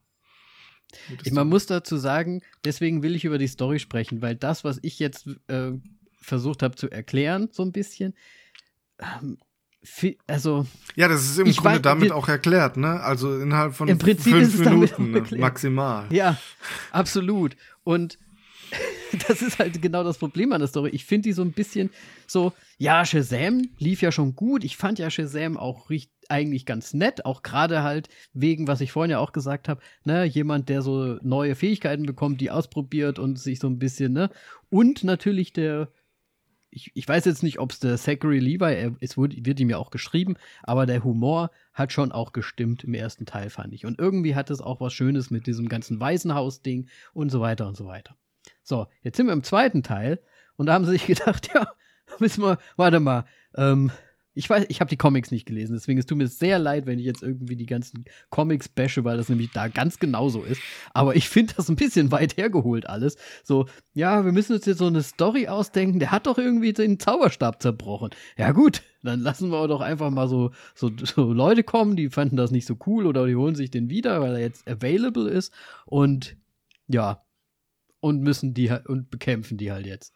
Ich, 1.26 1.34
man 1.34 1.50
muss 1.50 1.66
dazu 1.66 1.98
sagen, 1.98 2.42
deswegen 2.64 3.04
will 3.04 3.16
ich 3.16 3.26
über 3.26 3.38
die 3.38 3.48
Story 3.48 3.80
sprechen, 3.80 4.22
weil 4.22 4.36
das, 4.36 4.64
was 4.64 4.80
ich 4.82 5.00
jetzt 5.00 5.28
äh, 5.48 5.74
versucht 6.22 6.64
habe 6.64 6.76
zu 6.76 6.90
erklären, 6.90 7.50
so 7.52 7.64
ein 7.64 7.74
bisschen, 7.74 8.14
ähm, 9.00 9.38
also. 10.28 10.66
Ja, 10.96 11.08
das 11.08 11.24
ist 11.24 11.40
im 11.40 11.46
Grunde 11.46 11.64
weiß, 11.64 11.82
damit 11.82 12.10
wir, 12.10 12.16
auch 12.16 12.28
erklärt, 12.28 12.78
ne? 12.78 13.02
Also 13.02 13.40
innerhalb 13.40 13.74
von 13.74 13.88
fünf 14.00 14.26
Minuten 14.26 15.12
ne? 15.12 15.24
maximal. 15.38 16.06
Ja, 16.10 16.38
absolut. 16.92 17.56
Und 17.84 18.18
das 19.28 19.42
ist 19.42 19.60
halt 19.60 19.82
genau 19.82 20.04
das 20.04 20.18
Problem 20.18 20.52
an 20.54 20.60
der 20.60 20.68
Story. 20.68 20.90
Ich 20.92 21.06
finde 21.06 21.30
die 21.30 21.34
so 21.34 21.42
ein 21.42 21.52
bisschen 21.52 21.90
so, 22.28 22.54
ja, 22.78 23.06
Shazam 23.06 23.70
lief 23.78 24.02
ja 24.02 24.12
schon 24.12 24.36
gut. 24.36 24.64
Ich 24.64 24.78
fand 24.78 25.00
ja 25.00 25.10
Shazam 25.10 25.58
auch 25.58 25.90
richtig, 25.90 26.14
eigentlich 26.30 26.66
ganz 26.66 26.94
nett, 26.94 27.24
auch 27.26 27.44
gerade 27.44 27.84
halt 27.84 28.10
wegen, 28.34 28.68
was 28.68 28.82
ich 28.82 28.92
vorhin 28.92 29.12
ja 29.12 29.20
auch 29.20 29.32
gesagt 29.32 29.70
habe, 29.70 29.82
ne, 30.06 30.26
jemand, 30.26 30.70
der 30.70 30.82
so 30.82 31.20
neue 31.22 31.54
Fähigkeiten 31.56 32.08
bekommt, 32.08 32.42
die 32.42 32.50
ausprobiert 32.50 33.20
und 33.20 33.38
sich 33.38 33.60
so 33.60 33.68
ein 33.68 33.78
bisschen, 33.78 34.14
ne, 34.14 34.32
und 34.70 35.04
natürlich 35.04 35.54
der 35.54 35.90
ich, 36.76 36.92
ich 36.94 37.08
weiß 37.08 37.24
jetzt 37.26 37.42
nicht, 37.42 37.60
ob 37.60 37.72
es 37.72 37.80
der 37.80 37.98
Zachary 37.98 38.40
Levi, 38.40 38.74
er, 38.74 38.96
es 39.00 39.18
wird, 39.18 39.46
wird 39.46 39.60
ihm 39.60 39.70
ja 39.70 39.78
auch 39.78 39.92
geschrieben, 39.92 40.36
aber 40.62 40.86
der 40.86 41.04
Humor 41.04 41.50
hat 41.74 41.94
schon 41.94 42.12
auch 42.12 42.34
gestimmt 42.34 42.84
im 42.84 42.94
ersten 42.94 43.26
Teil, 43.26 43.50
fand 43.50 43.74
ich. 43.74 43.86
Und 43.86 43.98
irgendwie 43.98 44.36
hat 44.36 44.50
es 44.50 44.60
auch 44.60 44.82
was 44.82 44.94
Schönes 44.94 45.32
mit 45.32 45.48
diesem 45.48 45.70
ganzen 45.70 46.00
Waisenhaus-Ding 46.00 46.90
und 47.14 47.30
so 47.30 47.40
weiter 47.40 47.68
und 47.68 47.78
so 47.78 47.86
weiter. 47.86 48.18
So, 48.62 48.88
jetzt 49.02 49.16
sind 49.16 49.28
wir 49.28 49.34
im 49.34 49.44
zweiten 49.44 49.84
Teil 49.84 50.20
und 50.58 50.66
da 50.66 50.74
haben 50.74 50.86
sie 50.86 50.92
sich 50.92 51.06
gedacht, 51.08 51.50
ja, 51.54 51.66
müssen 52.20 52.44
wir, 52.44 52.60
warte 52.76 53.00
mal, 53.00 53.26
ähm, 53.56 53.92
ich 54.36 54.50
weiß, 54.50 54.66
ich 54.68 54.82
habe 54.82 54.90
die 54.90 54.98
Comics 54.98 55.32
nicht 55.32 55.46
gelesen, 55.46 55.74
deswegen 55.74 55.98
es 55.98 56.06
tut 56.06 56.18
mir 56.18 56.28
sehr 56.28 56.60
leid, 56.60 56.86
wenn 56.86 57.00
ich 57.00 57.06
jetzt 57.06 57.24
irgendwie 57.24 57.56
die 57.56 57.66
ganzen 57.66 58.04
Comics 58.30 58.68
bashe, 58.68 59.04
weil 59.06 59.16
das 59.16 59.30
nämlich 59.30 59.52
da 59.52 59.70
ganz 59.70 59.98
genauso 59.98 60.44
ist. 60.44 60.62
Aber 60.94 61.16
ich 61.16 61.30
finde 61.30 61.54
das 61.56 61.70
ein 61.70 61.78
bisschen 61.78 62.12
weit 62.12 62.36
hergeholt 62.38 62.88
alles. 62.88 63.16
So, 63.44 63.68
ja, 63.94 64.26
wir 64.26 64.34
müssen 64.34 64.54
uns 64.54 64.66
jetzt 64.66 64.80
so 64.80 64.88
eine 64.88 65.04
Story 65.04 65.48
ausdenken. 65.48 66.00
Der 66.00 66.12
hat 66.12 66.28
doch 66.28 66.38
irgendwie 66.38 66.74
den 66.74 67.00
Zauberstab 67.00 67.62
zerbrochen. 67.62 68.10
Ja 68.38 68.52
gut, 68.52 68.84
dann 69.04 69.22
lassen 69.22 69.50
wir 69.50 69.68
doch 69.70 69.82
einfach 69.82 70.12
mal 70.12 70.28
so, 70.28 70.52
so, 70.76 70.92
so 70.98 71.32
Leute 71.32 71.64
kommen, 71.64 71.96
die 71.96 72.10
fanden 72.10 72.36
das 72.36 72.52
nicht 72.52 72.68
so 72.68 72.78
cool 72.86 73.08
oder 73.08 73.26
die 73.26 73.36
holen 73.38 73.56
sich 73.56 73.72
den 73.72 73.90
wieder, 73.90 74.20
weil 74.20 74.34
er 74.34 74.42
jetzt 74.42 74.68
available 74.68 75.30
ist 75.30 75.54
und 75.86 76.36
ja 76.88 77.24
und 78.02 78.22
müssen 78.22 78.54
die 78.54 78.70
und 78.86 79.10
bekämpfen 79.10 79.58
die 79.58 79.72
halt 79.72 79.86
jetzt. 79.86 80.14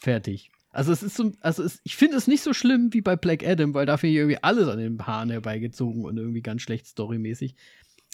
Fertig. 0.00 0.50
Also 0.72 0.90
es 0.90 1.02
ist 1.02 1.16
so, 1.16 1.32
also 1.40 1.62
es, 1.62 1.80
ich 1.84 1.96
finde 1.96 2.16
es 2.16 2.26
nicht 2.26 2.42
so 2.42 2.54
schlimm 2.54 2.92
wie 2.92 3.02
bei 3.02 3.14
Black 3.14 3.44
Adam, 3.44 3.74
weil 3.74 3.84
da 3.84 3.98
finde 3.98 4.12
ich 4.12 4.18
irgendwie 4.18 4.42
alles 4.42 4.68
an 4.68 4.78
den 4.78 5.06
Haaren 5.06 5.30
herbeigezogen 5.30 6.04
und 6.04 6.16
irgendwie 6.16 6.40
ganz 6.40 6.62
schlecht 6.62 6.86
storymäßig. 6.86 7.54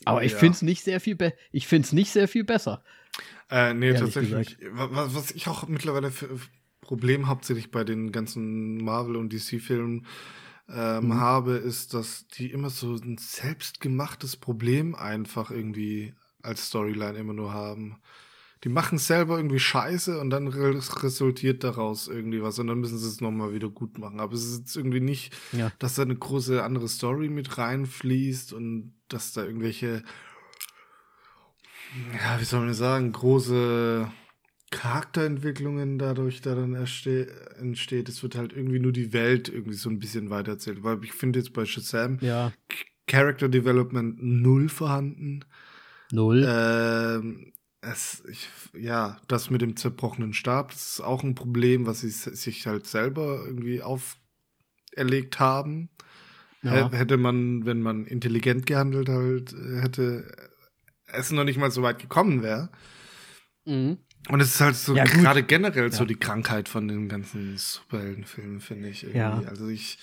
Aber 0.05 0.19
oh, 0.19 0.23
ich 0.23 0.33
ja. 0.33 0.39
finde 0.39 0.55
es 0.55 0.63
nicht 0.63 0.83
sehr 0.83 1.01
viel 1.01 1.17
ich 1.53 1.67
finde 1.67 1.87
es 1.87 1.93
nicht 1.93 2.11
sehr 2.11 2.29
viel 2.29 2.45
besser. 2.45 2.83
Äh, 3.51 3.75
nee, 3.75 3.95
tatsächlich. 3.95 4.59
Was, 4.71 5.15
was, 5.15 5.31
ich 5.31 5.49
auch 5.49 5.67
mittlerweile 5.69 6.11
für 6.11 6.29
Problem 6.81 7.29
hauptsächlich 7.29 7.71
bei 7.71 7.85
den 7.85 8.13
ganzen 8.13 8.79
Marvel 8.79 9.17
und 9.17 9.33
DC-Filmen 9.33 10.07
ähm, 10.69 11.07
mhm. 11.07 11.15
habe, 11.15 11.53
ist, 11.53 11.95
dass 11.95 12.27
die 12.29 12.51
immer 12.51 12.71
so 12.71 12.95
ein 12.95 13.19
selbstgemachtes 13.19 14.37
Problem 14.37 14.95
einfach 14.95 15.51
irgendwie 15.51 16.15
als 16.43 16.67
Storyline 16.67 17.19
immer 17.19 17.35
nur 17.35 17.53
haben 17.53 17.99
die 18.65 18.69
machen 18.69 18.99
selber 18.99 19.37
irgendwie 19.37 19.61
Scheiße 19.61 20.19
und 20.19 20.31
dann 20.31 20.49
resultiert 20.49 21.63
daraus 21.63 22.09
irgendwie 22.09 22.43
was 22.43 22.59
und 22.59 22.67
dann 22.67 22.81
müssen 22.81 22.99
sie 22.99 23.09
es 23.09 23.21
nochmal 23.21 23.53
wieder 23.53 23.69
gut 23.69 23.99
machen. 23.99 24.21
Aber 24.21 24.35
es 24.35 24.45
ist 24.45 24.59
jetzt 24.59 24.77
irgendwie 24.77 25.01
nicht, 25.01 25.37
ja. 25.53 25.71
dass 25.79 25.95
da 25.95 26.03
eine 26.03 26.17
große 26.17 26.63
andere 26.63 26.89
Story 26.89 27.29
mit 27.29 27.57
reinfließt 27.59 28.53
und 28.53 28.95
dass 29.09 29.33
da 29.33 29.45
irgendwelche, 29.45 30.03
ja, 32.13 32.41
wie 32.41 32.45
soll 32.45 32.65
man 32.65 32.75
sagen, 32.75 33.13
große 33.13 34.11
Charakterentwicklungen 34.71 35.99
dadurch 35.99 36.43
da 36.43 36.55
dann 36.55 36.75
entsteht. 36.75 38.09
Es 38.09 38.23
wird 38.23 38.37
halt 38.37 38.53
irgendwie 38.53 38.81
nur 38.81 38.93
die 38.93 39.13
Welt 39.13 39.49
irgendwie 39.49 39.77
so 39.77 39.89
ein 39.89 39.99
bisschen 39.99 40.31
weitererzählt. 40.31 40.83
Weil 40.83 41.03
ich 41.05 41.13
finde 41.13 41.39
jetzt 41.39 41.53
bei 41.53 41.65
Shazam 41.65 42.19
ja. 42.21 42.53
Character 43.07 43.49
Development 43.49 44.23
null 44.23 44.69
vorhanden. 44.69 45.45
Null. 46.13 46.47
Ähm, 46.47 47.53
es, 47.93 48.23
ich, 48.31 48.49
ja, 48.79 49.19
das 49.29 49.51
mit 49.51 49.63
dem 49.63 49.77
zerbrochenen 49.77 50.33
Stab, 50.33 50.71
das 50.71 50.93
ist 50.93 51.01
auch 51.01 51.23
ein 51.23 51.35
Problem, 51.35 51.87
was 51.87 52.01
sie 52.01 52.11
sich 52.11 52.67
halt 52.67 52.87
selber 52.87 53.43
irgendwie 53.45 53.83
auferlegt 53.83 55.39
haben. 55.39 55.91
Ja. 56.63 56.91
Hätte 56.91 57.17
man, 57.17 57.67
wenn 57.67 57.81
man 57.83 58.07
intelligent 58.07 58.67
gehandelt 58.67 59.09
halt 59.09 59.55
hätte, 59.81 60.31
es 61.07 61.31
noch 61.31 61.45
nicht 61.45 61.59
mal 61.59 61.71
so 61.71 61.83
weit 61.83 61.99
gekommen 61.99 62.43
wäre. 62.43 62.71
Mhm. 63.65 63.99
Und 64.29 64.41
es 64.41 64.55
ist 64.55 64.61
halt 64.61 64.77
so 64.77 64.97
ja, 64.97 65.05
gerade 65.05 65.43
generell 65.43 65.91
ja. 65.91 65.93
so 65.93 66.05
die 66.05 66.17
Krankheit 66.17 66.69
von 66.69 66.89
den 66.89 67.09
ganzen 67.09 67.57
Superheldenfilmen, 67.57 68.61
finde 68.61 68.89
ich. 68.89 69.05
Irgendwie. 69.05 69.19
Ja. 69.19 69.43
Also 69.49 69.69
ich 69.69 69.99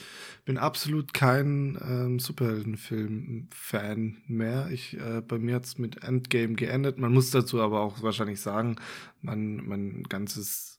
bin 0.45 0.57
absolut 0.59 1.13
kein 1.13 1.77
ähm, 1.81 2.19
Superheldenfilm-Fan 2.19 4.17
mehr. 4.27 4.69
Ich, 4.71 4.97
äh, 4.97 5.21
bei 5.27 5.39
mir 5.39 5.55
hat's 5.55 5.79
mit 5.79 6.03
Endgame 6.03 6.53
geendet. 6.53 6.99
Man 6.99 7.13
muss 7.13 7.31
dazu 7.31 7.59
aber 7.61 7.81
auch 7.81 8.03
wahrscheinlich 8.03 8.39
sagen, 8.39 8.75
mein, 9.21 9.57
mein 9.65 10.03
ganzes 10.03 10.77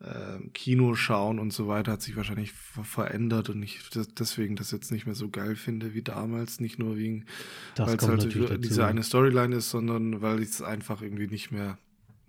äh, 0.00 0.40
Kino 0.52 0.94
schauen 0.94 1.38
und 1.38 1.52
so 1.52 1.68
weiter 1.68 1.92
hat 1.92 2.02
sich 2.02 2.16
wahrscheinlich 2.16 2.52
verändert 2.52 3.50
und 3.50 3.62
ich 3.62 3.88
das, 3.90 4.08
deswegen 4.08 4.56
das 4.56 4.72
jetzt 4.72 4.90
nicht 4.90 5.06
mehr 5.06 5.14
so 5.14 5.28
geil 5.28 5.54
finde 5.54 5.94
wie 5.94 6.02
damals. 6.02 6.58
Nicht 6.58 6.80
nur 6.80 6.96
wegen, 6.96 7.24
weil 7.76 7.96
es 7.96 8.08
halt 8.08 8.64
diese 8.64 8.84
eine 8.84 9.04
Storyline 9.04 9.54
ist, 9.54 9.70
sondern 9.70 10.22
weil 10.22 10.42
ich 10.42 10.50
es 10.50 10.62
einfach 10.62 11.02
irgendwie 11.02 11.28
nicht 11.28 11.52
mehr 11.52 11.78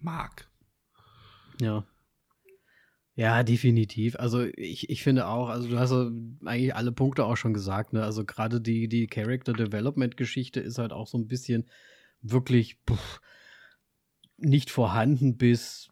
mag. 0.02 0.48
Ja. 1.60 1.84
Ja, 3.20 3.44
definitiv. 3.44 4.16
Also 4.16 4.46
ich, 4.56 4.90
ich 4.90 5.04
finde 5.04 5.28
auch, 5.28 5.50
also 5.50 5.68
du 5.68 5.78
hast 5.78 5.92
eigentlich 6.46 6.74
alle 6.74 6.94
Punkte 6.94 7.26
auch 7.26 7.36
schon 7.36 7.54
gesagt, 7.54 7.92
ne? 7.92 8.02
Also 8.02 8.24
gerade 8.24 8.62
die, 8.62 8.88
die 8.88 9.08
Character 9.08 9.52
Development 9.52 10.16
Geschichte 10.16 10.62
ist 10.62 10.78
halt 10.78 10.94
auch 10.94 11.06
so 11.06 11.18
ein 11.18 11.28
bisschen 11.28 11.66
wirklich 12.22 12.78
pff, 12.90 13.20
nicht 14.38 14.72
vorhanden 14.72 15.36
bis 15.36 15.90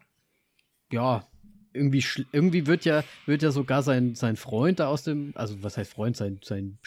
ja, 0.90 1.28
irgendwie 1.74 2.02
irgendwie 2.32 2.66
wird 2.66 2.86
ja 2.86 3.04
wird 3.26 3.42
ja 3.42 3.50
sogar 3.50 3.82
sein 3.82 4.14
sein 4.14 4.36
Freund 4.36 4.80
da 4.80 4.88
aus 4.88 5.02
dem 5.02 5.32
also 5.34 5.62
was 5.62 5.76
heißt 5.76 5.92
Freund 5.92 6.16
sein 6.16 6.40
sein 6.42 6.78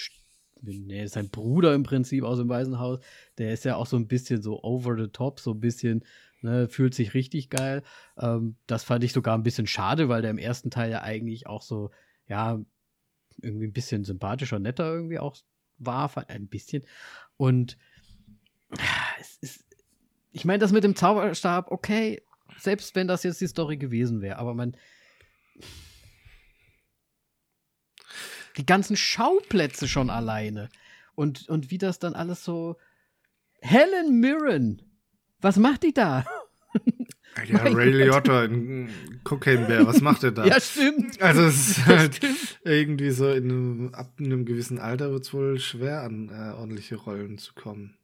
nee, 0.64 1.06
sein 1.06 1.30
Bruder 1.30 1.76
im 1.76 1.84
Prinzip 1.84 2.24
aus 2.24 2.40
dem 2.40 2.50
Waisenhaus, 2.50 3.00
der 3.38 3.54
ist 3.54 3.64
ja 3.64 3.76
auch 3.76 3.86
so 3.86 3.96
ein 3.96 4.08
bisschen 4.08 4.42
so 4.42 4.64
over 4.64 4.96
the 4.98 5.08
top, 5.08 5.40
so 5.40 5.52
ein 5.52 5.60
bisschen 5.60 6.04
Ne, 6.44 6.68
fühlt 6.68 6.96
sich 6.96 7.14
richtig 7.14 7.52
geil. 7.52 7.84
Ähm, 8.18 8.56
das 8.66 8.84
fand 8.84 9.04
ich 9.04 9.14
sogar 9.14 9.38
ein 9.38 9.44
bisschen 9.44 9.68
schade, 9.68 10.10
weil 10.10 10.24
der 10.24 10.32
im 10.32 10.40
ersten 10.40 10.72
Teil 10.72 10.90
ja 10.90 11.02
eigentlich 11.04 11.46
auch 11.46 11.62
so, 11.62 11.92
ja, 12.28 12.60
irgendwie 13.42 13.68
ein 13.68 13.74
bisschen 13.74 14.04
sympathischer, 14.04 14.58
netter 14.58 14.92
irgendwie 14.92 15.20
auch 15.20 15.38
war. 15.78 16.12
Ein 16.30 16.48
bisschen. 16.48 16.84
Und 17.38 17.78
es 19.20 19.38
ist, 19.38 19.66
ich 20.32 20.46
meine, 20.46 20.60
das 20.60 20.72
mit 20.72 20.84
dem 20.84 20.96
Zauberstab, 20.96 21.70
okay, 21.70 22.24
selbst 22.58 22.96
wenn 22.96 23.08
das 23.08 23.24
jetzt 23.24 23.42
die 23.42 23.48
Story 23.48 23.78
gewesen 23.78 24.22
wäre, 24.22 24.38
aber 24.38 24.54
man. 24.54 24.76
Die 28.58 28.66
ganzen 28.66 28.98
Schauplätze 28.98 29.88
schon 29.88 30.10
alleine. 30.10 30.70
Und, 31.16 31.48
und 31.50 31.72
wie 31.72 31.78
das 31.78 32.00
dann 32.00 32.16
alles 32.16 32.44
so. 32.44 32.78
Helen 33.62 34.20
Mirren 34.20 34.91
was 35.42 35.58
macht 35.58 35.84
die 35.84 35.94
da? 35.94 36.26
Ja, 37.48 37.64
Ray 37.64 37.92
Liotta 37.92 38.46
in 38.46 38.90
Cocaine 39.24 39.66
Bear, 39.66 39.88
was 39.88 40.02
macht 40.02 40.24
er 40.24 40.32
da? 40.32 40.46
ja, 40.48 40.60
stimmt. 40.60 41.22
Also 41.22 41.44
es 41.44 41.70
ist 41.70 41.86
halt 41.86 42.20
irgendwie 42.64 43.12
so 43.12 43.30
in 43.32 43.44
einem, 43.44 43.94
ab 43.94 44.14
einem 44.20 44.46
gewissen 44.46 44.80
Alter 44.80 45.12
wird 45.12 45.24
es 45.24 45.34
wohl 45.34 45.60
schwer, 45.60 46.04
an 46.04 46.30
äh, 46.30 46.54
ordentliche 46.54 46.96
Rollen 46.96 47.38
zu 47.38 47.54
kommen. 47.54 47.98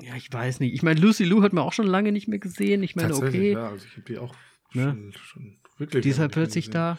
Ja, 0.00 0.16
ich 0.16 0.32
weiß 0.32 0.60
nicht. 0.60 0.74
Ich 0.74 0.82
meine, 0.82 1.00
Lucy 1.00 1.24
Lou 1.24 1.42
hat 1.42 1.52
man 1.52 1.64
auch 1.64 1.72
schon 1.72 1.86
lange 1.86 2.10
nicht 2.10 2.26
mehr 2.26 2.40
gesehen. 2.40 2.82
Ich 2.82 2.96
meine, 2.96 3.14
okay. 3.14 3.52
Ja, 3.52 3.68
also 3.68 3.86
ich 3.86 3.92
habe 3.92 4.06
die 4.06 4.18
auch 4.18 4.34
ne? 4.72 4.90
schon, 4.90 5.12
schon 5.12 5.58
wirklich. 5.78 6.02
Die 6.02 6.08
ist 6.08 6.18
halt 6.18 6.32
plötzlich 6.32 6.70
da. 6.70 6.98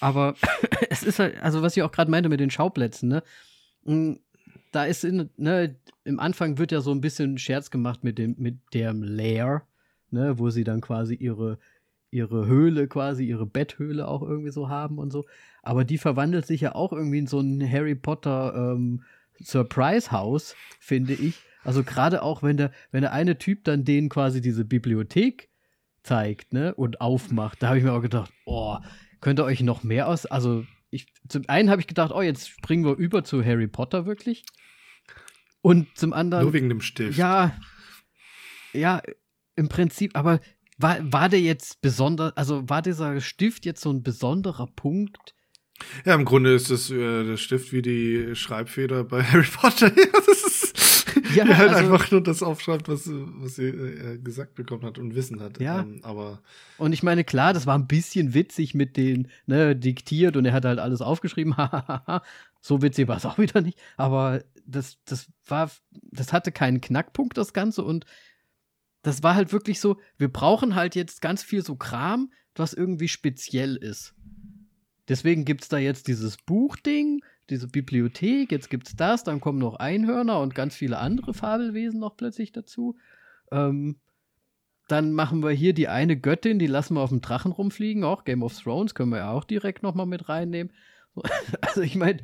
Aber 0.00 0.36
es 0.90 1.02
ist 1.02 1.18
halt, 1.18 1.42
also 1.42 1.62
was 1.62 1.76
ich 1.76 1.82
auch 1.82 1.92
gerade 1.92 2.10
meinte 2.10 2.28
mit 2.28 2.40
den 2.40 2.50
Schauplätzen, 2.50 3.08
ne? 3.08 3.22
Da 4.72 4.84
ist 4.84 5.04
in, 5.04 5.30
ne, 5.36 5.76
im 6.04 6.20
Anfang 6.20 6.58
wird 6.58 6.72
ja 6.72 6.80
so 6.80 6.92
ein 6.92 7.00
bisschen 7.00 7.38
Scherz 7.38 7.70
gemacht 7.70 8.04
mit 8.04 8.18
dem, 8.18 8.34
mit 8.38 8.58
dem 8.74 9.02
Lair, 9.02 9.62
ne, 10.10 10.38
wo 10.38 10.50
sie 10.50 10.64
dann 10.64 10.80
quasi 10.80 11.14
ihre, 11.14 11.58
ihre 12.10 12.46
Höhle, 12.46 12.88
quasi 12.88 13.24
ihre 13.24 13.46
Betthöhle 13.46 14.08
auch 14.08 14.22
irgendwie 14.22 14.50
so 14.50 14.68
haben 14.68 14.98
und 14.98 15.10
so. 15.10 15.24
Aber 15.62 15.84
die 15.84 15.98
verwandelt 15.98 16.46
sich 16.46 16.60
ja 16.60 16.74
auch 16.74 16.92
irgendwie 16.92 17.18
in 17.18 17.26
so 17.26 17.40
ein 17.40 17.70
Harry 17.70 17.94
Potter 17.94 18.54
ähm, 18.54 19.02
Surprise 19.40 20.12
House, 20.12 20.54
finde 20.78 21.14
ich. 21.14 21.40
Also 21.64 21.82
gerade 21.82 22.22
auch, 22.22 22.42
wenn 22.42 22.56
der, 22.56 22.70
wenn 22.92 23.02
der 23.02 23.12
eine 23.12 23.38
Typ 23.38 23.64
dann 23.64 23.84
denen 23.84 24.08
quasi 24.08 24.40
diese 24.40 24.64
Bibliothek 24.64 25.48
zeigt, 26.02 26.52
ne, 26.52 26.74
und 26.74 27.00
aufmacht, 27.00 27.62
da 27.62 27.68
habe 27.68 27.78
ich 27.78 27.84
mir 27.84 27.92
auch 27.92 28.02
gedacht, 28.02 28.32
oh, 28.44 28.76
könnt 29.20 29.40
ihr 29.40 29.44
euch 29.44 29.60
noch 29.62 29.82
mehr 29.82 30.08
aus, 30.08 30.26
also 30.26 30.64
ich, 30.96 31.06
zum 31.28 31.44
einen 31.48 31.70
habe 31.70 31.80
ich 31.80 31.86
gedacht, 31.86 32.12
oh, 32.12 32.22
jetzt 32.22 32.48
springen 32.48 32.84
wir 32.84 32.96
über 32.96 33.24
zu 33.24 33.44
Harry 33.44 33.68
Potter 33.68 34.06
wirklich. 34.06 34.44
Und 35.62 35.88
zum 35.96 36.12
anderen. 36.12 36.44
Nur 36.44 36.52
wegen 36.52 36.68
dem 36.68 36.80
Stift. 36.80 37.18
Ja. 37.18 37.56
Ja, 38.72 39.02
im 39.56 39.68
Prinzip, 39.68 40.16
aber 40.16 40.40
war, 40.78 40.98
war 41.12 41.28
der 41.28 41.40
jetzt 41.40 41.80
besonders, 41.80 42.36
also 42.36 42.68
war 42.68 42.82
dieser 42.82 43.20
Stift 43.20 43.64
jetzt 43.64 43.80
so 43.80 43.90
ein 43.90 44.02
besonderer 44.02 44.66
Punkt? 44.66 45.34
Ja, 46.04 46.14
im 46.14 46.24
Grunde 46.24 46.54
ist 46.54 46.70
das 46.70 46.90
äh, 46.90 47.24
der 47.24 47.36
Stift 47.36 47.72
wie 47.72 47.82
die 47.82 48.34
Schreibfeder 48.34 49.04
bei 49.04 49.22
Harry 49.32 49.46
Potter. 49.46 49.90
das 49.90 50.28
ist 50.28 50.45
ja, 51.36 51.44
der 51.44 51.58
halt 51.58 51.70
also, 51.70 51.92
einfach 51.92 52.10
nur 52.10 52.22
das 52.22 52.42
aufschreibt, 52.42 52.88
was, 52.88 53.08
was 53.08 53.58
er 53.58 54.18
gesagt 54.18 54.54
bekommen 54.54 54.84
hat 54.84 54.98
und 54.98 55.14
Wissen 55.14 55.40
hat. 55.40 55.60
Ja. 55.60 55.80
Ähm, 55.80 56.00
aber 56.02 56.42
und 56.78 56.92
ich 56.92 57.02
meine, 57.02 57.24
klar, 57.24 57.52
das 57.52 57.66
war 57.66 57.78
ein 57.78 57.86
bisschen 57.86 58.34
witzig 58.34 58.74
mit 58.74 58.96
den, 58.96 59.28
ne, 59.46 59.76
diktiert 59.76 60.36
und 60.36 60.44
er 60.44 60.52
hat 60.52 60.64
halt 60.64 60.78
alles 60.78 61.00
aufgeschrieben. 61.00 61.54
so 62.60 62.82
witzig 62.82 63.08
war 63.08 63.16
es 63.16 63.26
auch 63.26 63.38
wieder 63.38 63.60
nicht. 63.60 63.78
Aber 63.96 64.42
das, 64.66 64.98
das 65.04 65.28
war, 65.46 65.70
das 66.10 66.32
hatte 66.32 66.52
keinen 66.52 66.80
Knackpunkt, 66.80 67.36
das 67.38 67.52
Ganze. 67.52 67.84
Und 67.84 68.04
das 69.02 69.22
war 69.22 69.34
halt 69.34 69.52
wirklich 69.52 69.80
so, 69.80 69.98
wir 70.18 70.28
brauchen 70.28 70.74
halt 70.74 70.94
jetzt 70.94 71.20
ganz 71.20 71.42
viel 71.42 71.64
so 71.64 71.76
Kram, 71.76 72.32
was 72.54 72.72
irgendwie 72.72 73.08
speziell 73.08 73.76
ist. 73.76 74.14
Deswegen 75.08 75.44
gibt 75.44 75.62
es 75.62 75.68
da 75.68 75.78
jetzt 75.78 76.08
dieses 76.08 76.36
Buchding, 76.36 77.22
diese 77.50 77.68
Bibliothek, 77.68 78.50
jetzt 78.50 78.70
gibt 78.70 78.88
es 78.88 78.96
das, 78.96 79.24
dann 79.24 79.40
kommen 79.40 79.58
noch 79.58 79.76
Einhörner 79.76 80.40
und 80.40 80.54
ganz 80.54 80.74
viele 80.74 80.98
andere 80.98 81.34
Fabelwesen 81.34 82.00
noch 82.00 82.16
plötzlich 82.16 82.52
dazu. 82.52 82.96
Ähm, 83.50 83.96
dann 84.88 85.12
machen 85.12 85.42
wir 85.42 85.50
hier 85.50 85.72
die 85.72 85.88
eine 85.88 86.16
Göttin, 86.16 86.58
die 86.58 86.66
lassen 86.66 86.94
wir 86.94 87.00
auf 87.00 87.10
dem 87.10 87.20
Drachen 87.20 87.52
rumfliegen, 87.52 88.04
auch 88.04 88.24
Game 88.24 88.42
of 88.42 88.56
Thrones 88.58 88.94
können 88.94 89.10
wir 89.10 89.18
ja 89.18 89.30
auch 89.30 89.44
direkt 89.44 89.82
nochmal 89.82 90.06
mit 90.06 90.28
reinnehmen. 90.28 90.72
Also 91.62 91.80
ich 91.80 91.96
meine, 91.96 92.20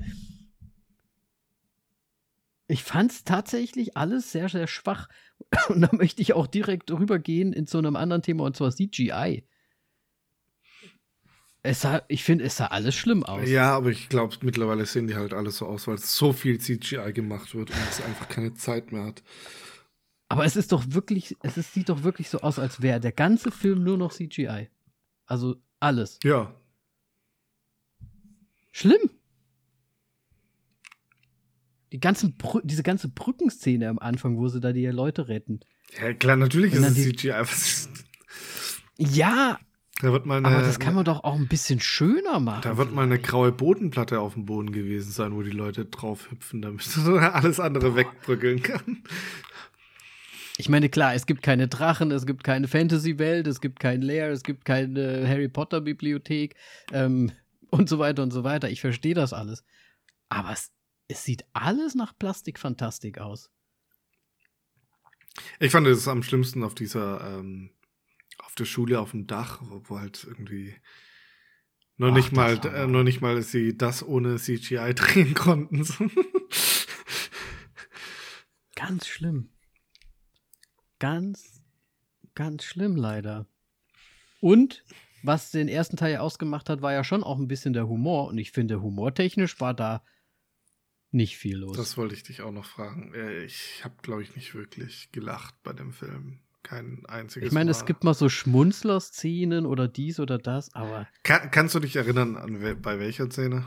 ich 2.66 2.82
fand 2.82 3.10
es 3.10 3.24
tatsächlich 3.24 3.96
alles 3.96 4.32
sehr, 4.32 4.48
sehr 4.48 4.66
schwach. 4.66 5.08
Und 5.68 5.80
da 5.82 5.90
möchte 5.92 6.22
ich 6.22 6.32
auch 6.34 6.46
direkt 6.46 6.90
rübergehen 6.90 7.52
in 7.52 7.66
zu 7.66 7.78
einem 7.78 7.96
anderen 7.96 8.22
Thema, 8.22 8.44
und 8.44 8.56
zwar 8.56 8.70
CGI. 8.70 9.44
Es 11.64 11.82
sah, 11.82 12.02
ich 12.08 12.24
finde, 12.24 12.44
es 12.44 12.56
sah 12.56 12.66
alles 12.66 12.94
schlimm 12.94 13.22
aus. 13.22 13.48
Ja, 13.48 13.76
aber 13.76 13.90
ich 13.90 14.08
glaube, 14.08 14.36
mittlerweile 14.42 14.84
sehen 14.84 15.06
die 15.06 15.14
halt 15.14 15.32
alles 15.32 15.58
so 15.58 15.66
aus, 15.66 15.86
weil 15.86 15.98
so 15.98 16.32
viel 16.32 16.58
CGI 16.58 17.12
gemacht 17.12 17.54
wird 17.54 17.70
und 17.70 17.76
es 17.88 18.02
einfach 18.02 18.28
keine 18.28 18.54
Zeit 18.54 18.90
mehr 18.90 19.04
hat. 19.04 19.22
Aber 20.28 20.44
es 20.44 20.56
ist 20.56 20.72
doch 20.72 20.82
wirklich, 20.88 21.36
es 21.42 21.56
ist, 21.56 21.72
sieht 21.72 21.88
doch 21.88 22.02
wirklich 22.02 22.30
so 22.30 22.40
aus, 22.40 22.58
als 22.58 22.82
wäre 22.82 22.98
der 22.98 23.12
ganze 23.12 23.52
Film 23.52 23.84
nur 23.84 23.96
noch 23.96 24.12
CGI. 24.12 24.70
Also 25.26 25.56
alles. 25.78 26.18
Ja. 26.24 26.52
Schlimm. 28.72 29.10
Die 31.92 32.00
ganzen 32.00 32.34
diese 32.64 32.82
ganze 32.82 33.08
Brückenszene 33.08 33.88
am 33.88 33.98
Anfang, 33.98 34.38
wo 34.38 34.48
sie 34.48 34.60
da 34.60 34.72
die 34.72 34.86
Leute 34.86 35.28
retten. 35.28 35.60
Ja, 36.00 36.14
klar, 36.14 36.36
natürlich 36.36 36.72
ist 36.72 36.82
es 36.82 36.94
CGI. 36.94 37.34
ja, 38.96 39.60
da 40.02 40.10
wird 40.10 40.26
mal 40.26 40.38
eine, 40.38 40.48
Aber 40.48 40.62
das 40.62 40.80
kann 40.80 40.94
man 40.94 41.04
doch 41.04 41.22
auch 41.22 41.36
ein 41.36 41.46
bisschen 41.46 41.78
schöner 41.78 42.40
machen. 42.40 42.62
Da 42.62 42.70
wird 42.76 42.88
vielleicht. 42.88 42.94
mal 42.94 43.04
eine 43.04 43.20
graue 43.20 43.52
Bodenplatte 43.52 44.18
auf 44.18 44.34
dem 44.34 44.46
Boden 44.46 44.72
gewesen 44.72 45.12
sein, 45.12 45.32
wo 45.32 45.42
die 45.42 45.52
Leute 45.52 45.84
drauf 45.84 46.28
hüpfen, 46.28 46.60
damit 46.60 46.84
alles 47.06 47.60
andere 47.60 47.90
Boah. 47.90 47.96
wegbrückeln 47.96 48.62
kann. 48.64 49.04
Ich 50.58 50.68
meine, 50.68 50.88
klar, 50.88 51.14
es 51.14 51.26
gibt 51.26 51.42
keine 51.44 51.68
Drachen, 51.68 52.10
es 52.10 52.26
gibt 52.26 52.42
keine 52.42 52.66
Fantasy-Welt, 52.66 53.46
es 53.46 53.60
gibt 53.60 53.78
kein 53.78 54.02
Lair, 54.02 54.30
es 54.30 54.42
gibt 54.42 54.64
keine 54.64 55.26
Harry 55.28 55.48
Potter-Bibliothek 55.48 56.56
ähm, 56.92 57.30
und 57.70 57.88
so 57.88 58.00
weiter 58.00 58.24
und 58.24 58.32
so 58.32 58.42
weiter. 58.42 58.70
Ich 58.70 58.80
verstehe 58.80 59.14
das 59.14 59.32
alles. 59.32 59.64
Aber 60.28 60.50
es, 60.50 60.72
es 61.06 61.22
sieht 61.22 61.44
alles 61.52 61.94
nach 61.94 62.12
Plastikfantastik 62.18 63.18
aus. 63.18 63.50
Ich 65.60 65.70
fand 65.70 65.86
es 65.86 66.08
am 66.08 66.24
schlimmsten 66.24 66.64
auf 66.64 66.74
dieser 66.74 67.38
ähm, 67.38 67.70
auf 68.40 68.54
der 68.54 68.64
Schule 68.64 69.00
auf 69.00 69.12
dem 69.12 69.26
Dach, 69.26 69.60
wo 69.62 69.98
halt 69.98 70.24
irgendwie 70.24 70.74
noch 71.96 72.10
Ach, 72.10 72.14
nicht 72.14 72.32
mal, 72.32 72.58
äh, 72.66 72.86
noch 72.86 73.02
nicht 73.02 73.20
mal 73.20 73.40
sie 73.42 73.76
das 73.76 74.02
ohne 74.02 74.36
CGI 74.36 74.94
drehen 74.94 75.34
konnten. 75.34 75.86
ganz 78.74 79.06
schlimm. 79.06 79.50
Ganz, 80.98 81.62
ganz 82.34 82.64
schlimm 82.64 82.96
leider. 82.96 83.46
Und 84.40 84.84
was 85.22 85.50
den 85.52 85.68
ersten 85.68 85.96
Teil 85.96 86.16
ausgemacht 86.16 86.68
hat, 86.68 86.82
war 86.82 86.92
ja 86.92 87.04
schon 87.04 87.22
auch 87.22 87.38
ein 87.38 87.48
bisschen 87.48 87.72
der 87.72 87.88
Humor. 87.88 88.26
Und 88.28 88.38
ich 88.38 88.50
finde, 88.50 88.82
humortechnisch 88.82 89.60
war 89.60 89.74
da 89.74 90.04
nicht 91.12 91.36
viel 91.36 91.58
los. 91.58 91.76
Das 91.76 91.96
wollte 91.96 92.14
ich 92.14 92.24
dich 92.24 92.42
auch 92.42 92.50
noch 92.52 92.64
fragen. 92.64 93.14
Äh, 93.14 93.44
ich 93.44 93.84
habe, 93.84 93.94
glaube 94.02 94.22
ich, 94.22 94.34
nicht 94.34 94.54
wirklich 94.54 95.12
gelacht 95.12 95.54
bei 95.62 95.72
dem 95.72 95.92
Film 95.92 96.41
kein 96.62 97.04
einziges 97.06 97.48
Ich 97.48 97.52
meine, 97.52 97.70
es 97.70 97.84
gibt 97.84 98.04
mal 98.04 98.14
so 98.14 98.28
Schmunzler-Szenen 98.28 99.66
oder 99.66 99.88
dies 99.88 100.20
oder 100.20 100.38
das, 100.38 100.74
aber. 100.74 101.08
Kann, 101.22 101.50
kannst 101.50 101.74
du 101.74 101.80
dich 101.80 101.96
erinnern, 101.96 102.36
an 102.36 102.60
we 102.60 102.74
bei 102.74 102.98
welcher 102.98 103.30
Szene? 103.30 103.66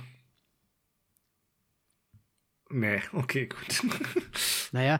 Nee, 2.69 3.01
okay, 3.13 3.47
gut. 3.47 3.83
naja, 4.71 4.99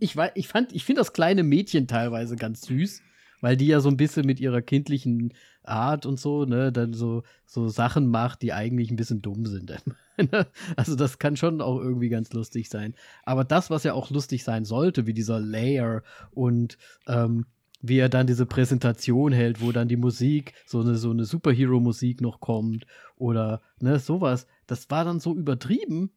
ich, 0.00 0.16
ich 0.34 0.54
ich 0.54 0.84
finde 0.84 1.00
das 1.00 1.12
kleine 1.12 1.42
Mädchen 1.42 1.86
teilweise 1.86 2.36
ganz 2.36 2.62
süß, 2.62 3.02
weil 3.40 3.56
die 3.56 3.66
ja 3.66 3.80
so 3.80 3.88
ein 3.88 3.96
bisschen 3.96 4.26
mit 4.26 4.40
ihrer 4.40 4.62
kindlichen 4.62 5.32
Art 5.62 6.06
und 6.06 6.18
so, 6.18 6.44
ne, 6.44 6.72
dann 6.72 6.94
so, 6.94 7.22
so 7.44 7.68
Sachen 7.68 8.06
macht, 8.06 8.42
die 8.42 8.52
eigentlich 8.52 8.90
ein 8.90 8.96
bisschen 8.96 9.22
dumm 9.22 9.46
sind. 9.46 9.76
also 10.76 10.96
das 10.96 11.18
kann 11.18 11.36
schon 11.36 11.60
auch 11.60 11.80
irgendwie 11.80 12.08
ganz 12.08 12.32
lustig 12.32 12.68
sein. 12.68 12.94
Aber 13.24 13.44
das, 13.44 13.70
was 13.70 13.84
ja 13.84 13.92
auch 13.92 14.10
lustig 14.10 14.44
sein 14.44 14.64
sollte, 14.64 15.06
wie 15.06 15.14
dieser 15.14 15.40
Layer 15.40 16.02
und 16.32 16.78
ähm, 17.06 17.46
wie 17.82 17.98
er 17.98 18.08
dann 18.08 18.26
diese 18.26 18.46
Präsentation 18.46 19.32
hält, 19.32 19.60
wo 19.60 19.72
dann 19.72 19.88
die 19.88 19.96
Musik, 19.96 20.54
so 20.66 20.80
eine, 20.80 20.96
so 20.96 21.10
eine 21.10 21.24
Superhero-Musik 21.24 22.20
noch 22.20 22.40
kommt 22.40 22.86
oder 23.16 23.60
ne, 23.80 23.98
sowas, 23.98 24.46
das 24.66 24.90
war 24.90 25.04
dann 25.04 25.20
so 25.20 25.34
übertrieben 25.34 26.10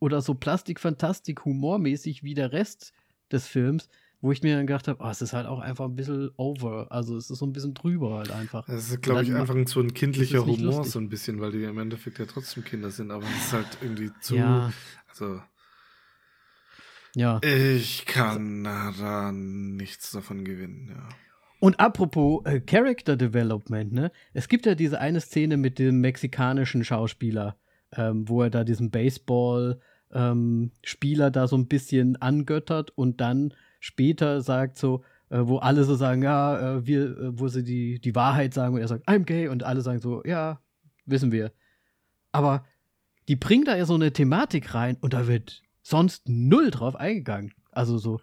oder 0.00 0.20
so 0.20 0.34
plastikfantastik 0.34 1.44
humormäßig 1.44 2.22
wie 2.22 2.34
der 2.34 2.52
Rest 2.52 2.92
des 3.32 3.46
Films, 3.46 3.88
wo 4.20 4.32
ich 4.32 4.42
mir 4.42 4.56
dann 4.56 4.66
gedacht 4.66 4.88
habe, 4.88 5.02
oh, 5.02 5.08
es 5.08 5.22
ist 5.22 5.32
halt 5.32 5.46
auch 5.46 5.60
einfach 5.60 5.84
ein 5.84 5.94
bisschen 5.94 6.30
over. 6.36 6.88
Also 6.90 7.16
es 7.16 7.30
ist 7.30 7.38
so 7.38 7.46
ein 7.46 7.52
bisschen 7.52 7.74
drüber 7.74 8.18
halt 8.18 8.32
einfach. 8.32 8.68
Es 8.68 8.90
ist, 8.90 9.02
glaube 9.02 9.22
ich, 9.22 9.32
einfach 9.34 9.54
so 9.66 9.80
ein 9.80 9.94
kindlicher 9.94 10.44
Humor, 10.44 10.58
lustig. 10.58 10.92
so 10.92 10.98
ein 10.98 11.08
bisschen, 11.08 11.40
weil 11.40 11.52
die 11.52 11.62
im 11.62 11.78
Endeffekt 11.78 12.18
ja 12.18 12.26
trotzdem 12.26 12.64
Kinder 12.64 12.90
sind, 12.90 13.12
aber 13.12 13.24
es 13.24 13.46
ist 13.46 13.52
halt 13.52 13.78
irgendwie 13.80 14.10
zu. 14.20 14.36
Ja. 14.36 14.72
Also. 15.08 15.40
Ja. 17.14 17.40
Ich 17.42 18.06
kann 18.06 18.64
da 18.64 19.30
nichts 19.32 20.10
davon 20.10 20.44
gewinnen, 20.44 20.92
ja. 20.94 21.08
Und 21.60 21.80
apropos 21.80 22.44
äh, 22.44 22.60
Character 22.60 23.16
Development, 23.16 23.92
ne? 23.92 24.12
Es 24.32 24.48
gibt 24.48 24.64
ja 24.66 24.76
diese 24.76 25.00
eine 25.00 25.20
Szene 25.20 25.56
mit 25.56 25.80
dem 25.80 26.00
mexikanischen 26.00 26.84
Schauspieler, 26.84 27.56
ähm, 27.92 28.28
wo 28.28 28.42
er 28.42 28.50
da 28.50 28.62
diesen 28.62 28.90
Baseball-Spieler 28.90 31.26
ähm, 31.26 31.32
da 31.32 31.48
so 31.48 31.56
ein 31.56 31.66
bisschen 31.66 32.20
angöttert 32.22 32.92
und 32.96 33.20
dann 33.20 33.54
später 33.78 34.40
sagt, 34.40 34.76
so, 34.76 35.04
äh, 35.30 35.40
wo 35.42 35.58
alle 35.58 35.84
so 35.84 35.94
sagen, 35.94 36.22
ja, 36.22 36.76
äh, 36.76 36.86
wir, 36.86 37.18
äh, 37.18 37.38
wo 37.38 37.48
sie 37.48 37.64
die, 37.64 38.00
die 38.00 38.14
Wahrheit 38.14 38.54
sagen 38.54 38.74
und 38.74 38.80
er 38.80 38.88
sagt, 38.88 39.08
I'm 39.08 39.24
gay 39.24 39.48
und 39.48 39.62
alle 39.62 39.80
sagen 39.82 40.00
so, 40.00 40.22
ja, 40.24 40.60
wissen 41.06 41.32
wir. 41.32 41.52
Aber 42.32 42.64
die 43.28 43.36
bringen 43.36 43.64
da 43.64 43.76
ja 43.76 43.84
so 43.84 43.94
eine 43.94 44.12
Thematik 44.12 44.74
rein 44.74 44.96
und 45.00 45.12
da 45.12 45.28
wird 45.28 45.62
sonst 45.82 46.28
null 46.28 46.70
drauf 46.70 46.96
eingegangen. 46.96 47.54
Also 47.70 47.98
so, 47.98 48.20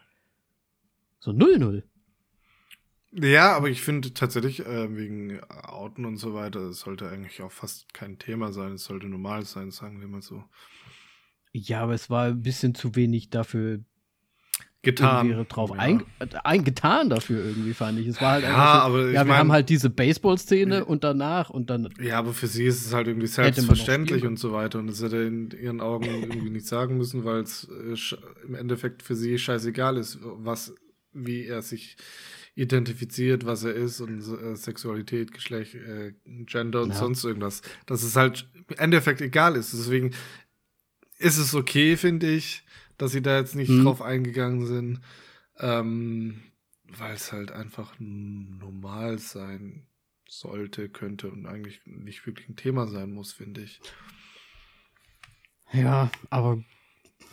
so 1.20 1.32
null, 1.32 1.58
null. 1.60 1.84
Ja, 3.18 3.56
aber 3.56 3.70
ich 3.70 3.82
finde 3.82 4.14
tatsächlich, 4.14 4.66
äh, 4.66 4.96
wegen 4.96 5.42
Outen 5.44 6.06
und 6.06 6.18
so 6.18 6.34
weiter, 6.34 6.60
es 6.62 6.82
sollte 6.82 7.10
eigentlich 7.10 7.42
auch 7.42 7.52
fast 7.52 7.94
kein 7.94 8.20
Thema 8.20 8.52
sein. 8.52 8.74
Es 8.74 8.84
sollte 8.84 9.08
normal 9.08 9.46
sein, 9.46 9.72
sagen 9.72 10.02
wir 10.02 10.08
mal 10.08 10.22
so. 10.22 10.44
Ja, 11.54 11.82
aber 11.82 11.94
es 11.94 12.10
war 12.10 12.26
ein 12.26 12.42
bisschen 12.42 12.76
zu 12.76 12.96
wenig 12.96 13.30
dafür 13.30 13.80
getan. 14.86 15.46
Drauf 15.50 15.72
ja. 15.72 15.76
ein, 15.78 16.04
ein, 16.44 16.64
getan 16.64 17.10
dafür 17.10 17.44
irgendwie, 17.44 17.74
fand 17.74 18.00
ich. 18.00 18.08
Es 18.08 18.22
war 18.22 18.34
halt 18.34 18.44
ja, 18.44 18.50
einfach 18.50 18.74
so, 18.74 18.80
aber 18.82 19.06
ja, 19.08 19.22
wir 19.22 19.26
mein, 19.26 19.38
haben 19.38 19.52
halt 19.52 19.68
diese 19.68 19.90
Baseball-Szene 19.90 20.86
und 20.86 21.04
danach 21.04 21.50
und 21.50 21.70
dann. 21.70 21.90
Ja, 22.02 22.20
aber 22.20 22.34
für 22.34 22.48
sie 22.48 22.66
ist 22.66 22.86
es 22.86 22.94
halt 22.94 23.08
irgendwie 23.08 23.28
selbstverständlich 23.28 24.26
und 24.26 24.40
so 24.40 24.54
weiter. 24.54 24.80
Und 24.80 24.88
das 24.88 25.02
hätte 25.02 25.18
in 25.18 25.52
ihren 25.52 25.82
Augen 25.82 26.06
irgendwie 26.06 26.50
nicht 26.50 26.68
sagen 26.68 26.98
müssen, 26.98 27.26
weil 27.26 27.42
es 27.42 27.68
äh, 27.70 28.16
im 28.48 28.56
Endeffekt 28.56 29.04
für 29.04 29.16
sie 29.16 29.38
scheißegal 29.38 29.98
ist, 29.98 30.20
was, 30.22 30.74
wie 31.12 31.46
er 31.46 31.62
sich 31.62 31.98
identifiziert, 32.56 33.46
was 33.46 33.64
er 33.66 33.74
ist 33.74 34.00
und 34.00 34.20
äh, 34.20 34.56
Sexualität, 34.56 35.34
Geschlecht, 35.34 35.76
äh, 35.76 36.14
Gender 36.46 36.84
und 36.84 36.90
ja. 36.90 36.96
sonst 36.96 37.26
irgendwas. 37.26 37.62
Dass 37.86 38.04
es 38.04 38.16
halt 38.16 38.48
im 38.70 38.78
Endeffekt 38.78 39.20
egal 39.20 39.58
ist. 39.58 39.74
Deswegen 39.74 40.12
ist 41.18 41.38
es 41.38 41.54
okay, 41.54 41.98
finde 41.98 42.30
ich, 42.32 42.64
dass 42.98 43.12
sie 43.12 43.22
da 43.22 43.38
jetzt 43.38 43.56
nicht 43.56 43.70
hm. 43.70 43.84
drauf 43.84 44.02
eingegangen 44.02 44.66
sind, 44.66 45.02
ähm, 45.58 46.42
weil 46.84 47.14
es 47.14 47.32
halt 47.32 47.52
einfach 47.52 47.96
normal 48.00 49.20
sein 49.20 49.88
sollte, 50.28 50.90
könnte 50.90 51.30
und 51.30 51.46
eigentlich 51.46 51.82
nicht 51.86 52.26
wirklich 52.26 52.50
ein 52.50 52.56
Thema 52.56 52.88
sein 52.88 53.12
muss, 53.12 53.34
finde 53.34 53.62
ich. 53.62 53.80
Ja, 55.72 56.12
aber 56.30 56.64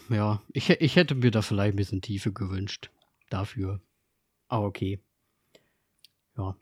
ja, 0.09 0.43
ich, 0.53 0.71
ich 0.71 0.97
hätte 0.97 1.15
mir 1.15 1.31
da 1.31 1.43
vielleicht 1.43 1.75
ein 1.75 1.77
bisschen 1.77 2.03
Tiefe 2.03 2.33
gewünscht 2.33 2.91
dafür. 3.31 3.81
Aber 4.49 4.67
okay. 4.67 5.01
Ja. 6.37 6.57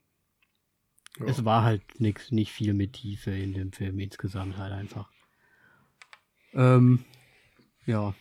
ja. 1.19 1.27
Es 1.27 1.45
war 1.45 1.65
halt 1.65 1.83
nix, 2.01 2.31
nicht 2.31 2.53
viel 2.53 2.75
mit 2.75 2.95
Tiefe 2.95 3.31
in 3.31 3.53
dem 3.53 3.73
Film 3.73 3.99
insgesamt 3.99 4.57
halt 4.57 4.73
einfach. 4.73 5.11
Ähm, 6.53 7.05
ja, 7.87 8.15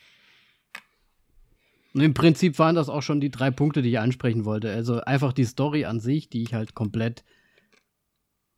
Und 1.93 2.01
im 2.01 2.13
Prinzip 2.13 2.59
waren 2.59 2.75
das 2.75 2.89
auch 2.89 3.01
schon 3.01 3.19
die 3.19 3.31
drei 3.31 3.51
Punkte, 3.51 3.81
die 3.81 3.89
ich 3.89 3.99
ansprechen 3.99 4.45
wollte. 4.45 4.71
Also 4.71 5.01
einfach 5.01 5.33
die 5.33 5.45
Story 5.45 5.85
an 5.85 5.99
sich, 5.99 6.29
die 6.29 6.43
ich 6.43 6.53
halt 6.53 6.75
komplett 6.75 7.23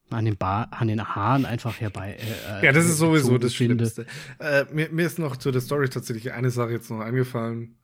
an 0.10 0.26
den, 0.26 0.38
Bar, 0.38 0.68
an 0.72 0.88
den 0.90 1.16
Haaren 1.16 1.46
einfach 1.46 1.80
herbei. 1.80 2.18
Äh, 2.50 2.66
ja, 2.66 2.72
das 2.74 2.86
ist 2.86 2.98
sowieso 2.98 3.38
das 3.38 3.54
finde. 3.54 3.86
Schlimmste. 3.86 4.06
Äh, 4.40 4.66
mir, 4.74 4.90
mir, 4.90 5.06
ist 5.06 5.20
noch 5.20 5.38
zu 5.38 5.52
der 5.52 5.62
Story 5.62 5.90
tatsächlich 5.90 6.34
eine 6.34 6.52
Sache 6.52 6.72
jetzt 6.72 6.90
noch 6.90 7.00
eingefallen. 7.00 7.78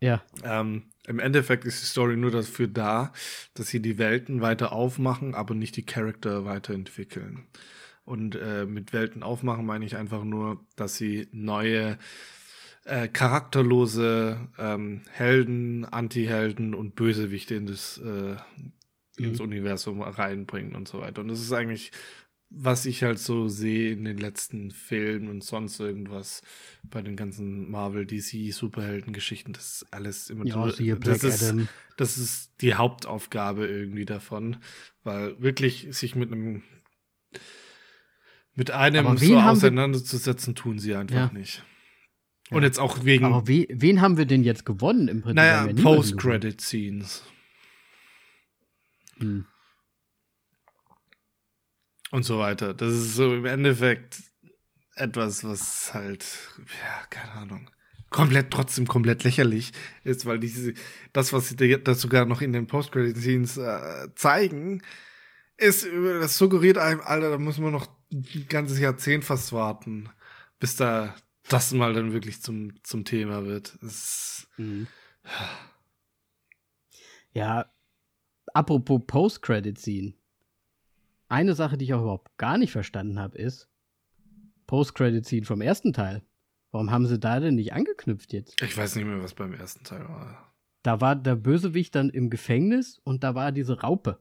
Ja. 0.00 0.22
Ähm, 0.42 0.90
Im 1.06 1.18
Endeffekt 1.20 1.64
ist 1.64 1.80
die 1.80 1.86
Story 1.86 2.16
nur 2.16 2.30
dafür 2.30 2.66
da, 2.66 3.12
dass 3.54 3.68
sie 3.68 3.80
die 3.80 3.98
Welten 3.98 4.40
weiter 4.40 4.72
aufmachen, 4.72 5.34
aber 5.34 5.54
nicht 5.54 5.76
die 5.76 5.86
Charakter 5.86 6.44
weiterentwickeln. 6.44 7.46
Und 8.04 8.36
äh, 8.36 8.64
mit 8.64 8.92
Welten 8.92 9.22
aufmachen 9.22 9.66
meine 9.66 9.84
ich 9.84 9.96
einfach 9.96 10.24
nur, 10.24 10.64
dass 10.76 10.96
sie 10.96 11.28
neue 11.30 11.98
äh, 12.88 13.08
charakterlose 13.08 14.48
ähm, 14.58 15.02
Helden, 15.10 15.84
Anti-Helden 15.84 16.74
und 16.74 16.94
Bösewichte 16.94 17.54
in 17.54 17.66
das, 17.66 17.98
äh, 17.98 18.36
ins 19.16 19.38
mhm. 19.38 19.44
Universum 19.44 20.00
reinbringen 20.00 20.74
und 20.74 20.88
so 20.88 21.00
weiter. 21.00 21.20
Und 21.20 21.28
das 21.28 21.40
ist 21.40 21.52
eigentlich, 21.52 21.92
was 22.50 22.86
ich 22.86 23.02
halt 23.02 23.18
so 23.18 23.48
sehe 23.48 23.92
in 23.92 24.04
den 24.04 24.16
letzten 24.16 24.70
Filmen 24.70 25.28
und 25.28 25.44
sonst 25.44 25.78
irgendwas 25.80 26.42
bei 26.82 27.02
den 27.02 27.14
ganzen 27.14 27.70
Marvel, 27.70 28.06
DC, 28.06 28.52
Superhelden-Geschichten, 28.52 29.52
das 29.52 29.82
ist 29.82 29.92
alles 29.92 30.30
immer 30.30 30.46
ja, 30.46 30.54
so, 30.54 30.94
das, 30.94 31.24
ist, 31.24 31.54
das 31.98 32.16
ist 32.16 32.52
die 32.62 32.74
Hauptaufgabe 32.74 33.66
irgendwie 33.66 34.06
davon, 34.06 34.56
weil 35.04 35.40
wirklich 35.42 35.88
sich 35.90 36.14
mit 36.14 36.32
einem 36.32 36.62
mit 38.54 38.72
einem 38.72 39.16
so 39.18 39.38
auseinanderzusetzen, 39.38 40.56
tun 40.56 40.80
sie 40.80 40.94
einfach 40.96 41.14
ja. 41.14 41.30
nicht. 41.32 41.62
Und 42.50 42.62
jetzt 42.62 42.78
auch 42.78 43.04
wegen. 43.04 43.24
Aber 43.24 43.46
we 43.46 43.66
wen 43.70 44.00
haben 44.00 44.16
wir 44.16 44.26
denn 44.26 44.42
jetzt 44.42 44.64
gewonnen 44.64 45.08
im 45.08 45.20
Prinzip? 45.20 45.36
Naja, 45.36 45.68
Post-Credit-Scenes. 45.82 47.24
Hm. 49.18 49.46
Und 52.10 52.22
so 52.22 52.38
weiter. 52.38 52.72
Das 52.72 52.92
ist 52.92 53.14
so 53.14 53.34
im 53.34 53.44
Endeffekt 53.44 54.22
etwas, 54.94 55.44
was 55.44 55.92
halt, 55.92 56.24
ja, 56.58 57.06
keine 57.10 57.32
Ahnung, 57.32 57.70
komplett, 58.10 58.50
trotzdem 58.50 58.86
komplett 58.86 59.24
lächerlich 59.24 59.72
ist, 60.04 60.26
weil 60.26 60.38
diese, 60.38 60.74
das, 61.12 61.32
was 61.32 61.50
sie 61.50 61.56
das 61.56 62.00
sogar 62.00 62.24
noch 62.24 62.40
in 62.40 62.52
den 62.52 62.66
Post-Credit-Scenes 62.66 63.58
äh, 63.58 64.08
zeigen, 64.14 64.82
ist, 65.56 65.86
das 66.20 66.38
suggeriert 66.38 66.78
einem, 66.78 67.00
Alter, 67.00 67.30
da 67.30 67.38
muss 67.38 67.58
man 67.58 67.72
noch 67.72 67.88
ein 68.12 68.46
ganzes 68.48 68.78
Jahrzehnt 68.78 69.24
fast 69.24 69.52
warten, 69.52 70.08
bis 70.58 70.76
da 70.76 71.14
das 71.48 71.72
mal 71.72 71.92
dann 71.94 72.12
wirklich 72.12 72.40
zum, 72.42 72.82
zum 72.84 73.04
Thema 73.04 73.44
wird. 73.44 73.78
Mhm. 74.56 74.86
Ja, 77.32 77.70
apropos 78.54 79.02
Post-Credit-Scene. 79.06 80.14
Eine 81.28 81.54
Sache, 81.54 81.76
die 81.76 81.84
ich 81.84 81.94
auch 81.94 82.00
überhaupt 82.00 82.36
gar 82.38 82.56
nicht 82.58 82.72
verstanden 82.72 83.20
habe, 83.20 83.36
ist 83.36 83.68
Post-Credit-Scene 84.66 85.44
vom 85.44 85.60
ersten 85.60 85.92
Teil. 85.92 86.22
Warum 86.70 86.90
haben 86.90 87.06
sie 87.06 87.18
da 87.18 87.38
denn 87.38 87.54
nicht 87.54 87.74
angeknüpft 87.74 88.32
jetzt? 88.32 88.60
Ich 88.62 88.76
weiß 88.76 88.96
nicht 88.96 89.04
mehr, 89.04 89.22
was 89.22 89.34
beim 89.34 89.52
ersten 89.54 89.84
Teil 89.84 90.08
war. 90.08 90.52
Da 90.82 91.00
war 91.00 91.16
der 91.16 91.36
Bösewicht 91.36 91.94
dann 91.94 92.08
im 92.10 92.30
Gefängnis 92.30 92.98
und 93.04 93.22
da 93.22 93.34
war 93.34 93.52
diese 93.52 93.80
Raupe. 93.80 94.18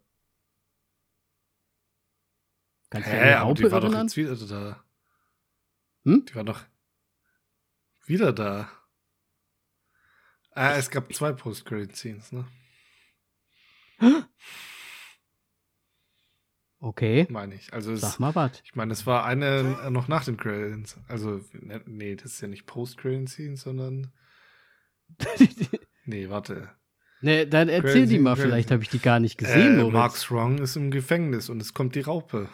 Kannst 2.89 3.07
du 3.07 3.13
Hä, 3.13 3.33
Raupe 3.33 3.41
aber 3.41 3.53
die 3.53 3.63
war 3.63 3.71
erinnern? 3.81 4.07
doch 4.07 4.15
jetzt 4.15 4.17
wieder 4.17 4.47
da. 4.47 4.83
Hm? 6.05 6.25
Die 6.25 6.35
war 6.35 6.43
doch 6.43 6.65
wieder 8.07 8.33
da. 8.33 8.69
Ah, 10.51 10.75
es 10.75 10.89
gab 10.89 11.13
zwei 11.13 11.33
Post-Credit-Scenes, 11.33 12.31
ne? 12.31 12.45
Okay. 16.79 17.27
Meine 17.29 17.55
ich. 17.55 17.73
Also 17.73 17.95
Sag 17.95 18.13
es, 18.13 18.19
mal 18.19 18.35
was. 18.35 18.61
Ich 18.63 18.75
meine, 18.75 18.93
es 18.93 19.05
war 19.05 19.25
eine 19.25 19.89
noch 19.91 20.07
nach 20.07 20.25
den 20.25 20.37
Credits. 20.37 20.97
Also, 21.07 21.41
ne, 21.53 21.81
nee, 21.85 22.15
das 22.15 22.33
ist 22.33 22.41
ja 22.41 22.47
nicht 22.47 22.65
Post-Credit-Scene, 22.65 23.57
sondern. 23.57 24.11
nee, 26.05 26.29
warte. 26.29 26.69
Nee, 27.21 27.47
dann 27.47 27.67
erzähl 27.67 28.05
die 28.05 28.19
mal, 28.19 28.35
vielleicht 28.35 28.69
habe 28.69 28.83
ich 28.83 28.89
die 28.89 28.99
gar 28.99 29.19
nicht 29.19 29.37
gesehen. 29.37 29.79
Äh, 29.79 29.91
Mark 29.91 30.15
Strong 30.15 30.59
ist 30.59 30.75
im 30.75 30.91
Gefängnis 30.91 31.49
und 31.49 31.59
es 31.61 31.73
kommt 31.73 31.95
die 31.95 32.01
Raupe. 32.01 32.47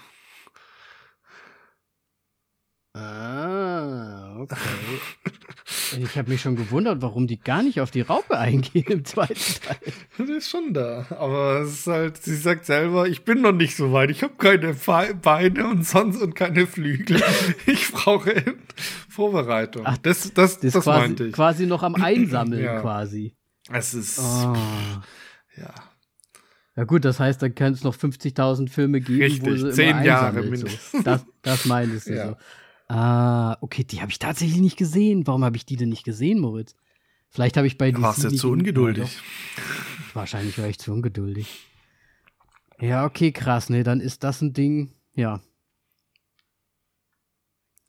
Ah, 2.93 4.22
okay. 4.43 4.55
ich 6.01 6.17
habe 6.17 6.29
mich 6.29 6.41
schon 6.41 6.55
gewundert, 6.55 7.01
warum 7.01 7.27
die 7.27 7.39
gar 7.39 7.63
nicht 7.63 7.81
auf 7.81 7.91
die 7.91 8.01
Raupe 8.01 8.37
eingehen 8.37 8.85
im 8.87 9.05
zweiten 9.05 9.33
Teil. 9.63 9.93
Das 10.17 10.29
ist 10.29 10.49
schon 10.49 10.73
da. 10.73 11.05
Aber 11.09 11.61
es 11.61 11.79
ist 11.79 11.87
halt, 11.87 12.17
sie 12.17 12.35
sagt 12.35 12.65
selber, 12.65 13.07
ich 13.07 13.23
bin 13.23 13.41
noch 13.41 13.51
nicht 13.51 13.75
so 13.75 13.91
weit. 13.91 14.09
Ich 14.11 14.23
habe 14.23 14.33
keine 14.37 14.73
Beine 14.73 15.67
und 15.67 15.85
sonst 15.85 16.21
und 16.21 16.35
keine 16.35 16.67
Flügel. 16.67 17.21
Ich 17.65 17.91
brauche 17.91 18.33
Vorbereitung. 19.09 19.83
Ach, 19.85 19.97
das, 19.97 20.33
das, 20.33 20.59
das, 20.59 20.73
das 20.73 20.83
quasi, 20.83 20.99
meinte 20.99 21.25
ich. 21.27 21.33
Quasi 21.33 21.65
noch 21.65 21.83
am 21.83 21.95
Einsammeln 22.01 22.63
ja. 22.63 22.81
quasi. 22.81 23.35
Es 23.71 23.93
ist. 23.93 24.19
Oh. 24.19 24.55
Ja. 25.55 25.73
Ja 26.75 26.85
gut, 26.85 27.05
das 27.05 27.19
heißt, 27.19 27.41
dann 27.41 27.53
kann 27.53 27.73
es 27.73 27.83
noch 27.83 27.95
50.000 27.95 28.67
Filme 28.69 28.99
geben, 28.99 29.21
Richtig, 29.21 29.45
wo 29.45 29.55
sie 29.55 29.71
zehn 29.71 30.03
Jahre 30.03 30.41
mindestens. 30.41 30.91
So. 30.91 31.01
Das, 31.03 31.25
das 31.43 31.65
meintest 31.65 32.09
du 32.09 32.13
ja. 32.15 32.29
so. 32.29 32.35
Ah, 32.93 33.57
okay, 33.61 33.83
die 33.83 34.01
habe 34.01 34.11
ich 34.11 34.19
tatsächlich 34.19 34.61
nicht 34.61 34.77
gesehen. 34.77 35.25
Warum 35.25 35.43
habe 35.43 35.57
ich 35.57 35.65
die 35.65 35.77
denn 35.77 35.89
nicht 35.89 36.03
gesehen, 36.03 36.39
Moritz? 36.39 36.75
Vielleicht 37.27 37.57
habe 37.57 37.65
ich 37.65 37.79
bei 37.79 37.91
dir. 37.91 38.03
Warst 38.03 38.23
du 38.23 38.29
zu 38.29 38.51
ungeduldig? 38.51 39.17
Wahrscheinlich 40.13 40.59
war 40.59 40.67
ich 40.67 40.77
zu 40.77 40.93
ungeduldig. 40.93 41.65
Ja, 42.79 43.05
okay, 43.05 43.31
krass, 43.31 43.71
ne, 43.71 43.81
dann 43.81 43.99
ist 43.99 44.23
das 44.23 44.41
ein 44.41 44.53
Ding, 44.53 44.93
ja. 45.15 45.41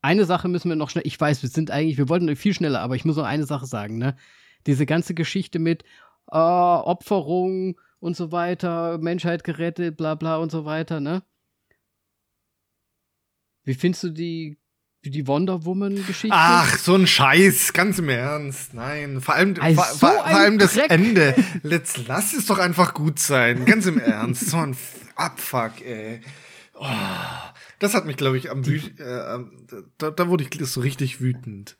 Eine 0.00 0.24
Sache 0.24 0.48
müssen 0.48 0.70
wir 0.70 0.76
noch 0.76 0.88
schnell, 0.88 1.06
ich 1.06 1.20
weiß, 1.20 1.42
wir 1.42 1.50
sind 1.50 1.70
eigentlich, 1.70 1.98
wir 1.98 2.08
wollten 2.08 2.34
viel 2.34 2.54
schneller, 2.54 2.80
aber 2.80 2.96
ich 2.96 3.04
muss 3.04 3.16
noch 3.16 3.24
eine 3.24 3.44
Sache 3.44 3.66
sagen, 3.66 3.98
ne? 3.98 4.16
Diese 4.66 4.86
ganze 4.86 5.12
Geschichte 5.12 5.58
mit 5.58 5.82
äh, 6.30 6.38
Opferung 6.38 7.78
und 8.00 8.16
so 8.16 8.32
weiter, 8.32 8.96
Menschheit 8.96 9.44
gerettet, 9.44 9.98
bla 9.98 10.14
bla 10.14 10.38
und 10.38 10.50
so 10.50 10.64
weiter, 10.64 10.98
ne? 11.00 11.22
Wie 13.64 13.74
findest 13.74 14.04
du 14.04 14.10
die 14.10 14.56
die 15.10 15.26
Wonder 15.26 15.64
Woman-Geschichte. 15.64 16.36
Ach, 16.36 16.78
so 16.78 16.94
ein 16.94 17.06
Scheiß, 17.06 17.72
ganz 17.72 17.98
im 17.98 18.08
Ernst. 18.08 18.74
Nein, 18.74 19.20
vor 19.20 19.34
allem, 19.34 19.54
also 19.60 19.82
vor, 19.82 19.92
so 19.92 19.98
vor 19.98 20.26
allem 20.26 20.58
das 20.58 20.76
Ende. 20.76 21.34
Let's, 21.62 22.06
lass 22.06 22.32
es 22.32 22.46
doch 22.46 22.58
einfach 22.58 22.94
gut 22.94 23.18
sein. 23.18 23.64
Ganz 23.64 23.86
im 23.86 23.98
Ernst. 23.98 24.50
So 24.50 24.56
ein 24.56 24.76
Abfuck, 25.16 25.84
ey. 25.84 26.20
Oh, 26.74 26.86
das 27.78 27.94
hat 27.94 28.06
mich, 28.06 28.16
glaube 28.16 28.38
ich, 28.38 28.50
am 28.50 28.62
die, 28.62 28.76
äh, 28.76 29.44
da, 29.98 30.10
da 30.10 30.28
wurde 30.28 30.44
ich 30.44 30.66
so 30.66 30.80
richtig 30.80 31.20
wütend. 31.20 31.76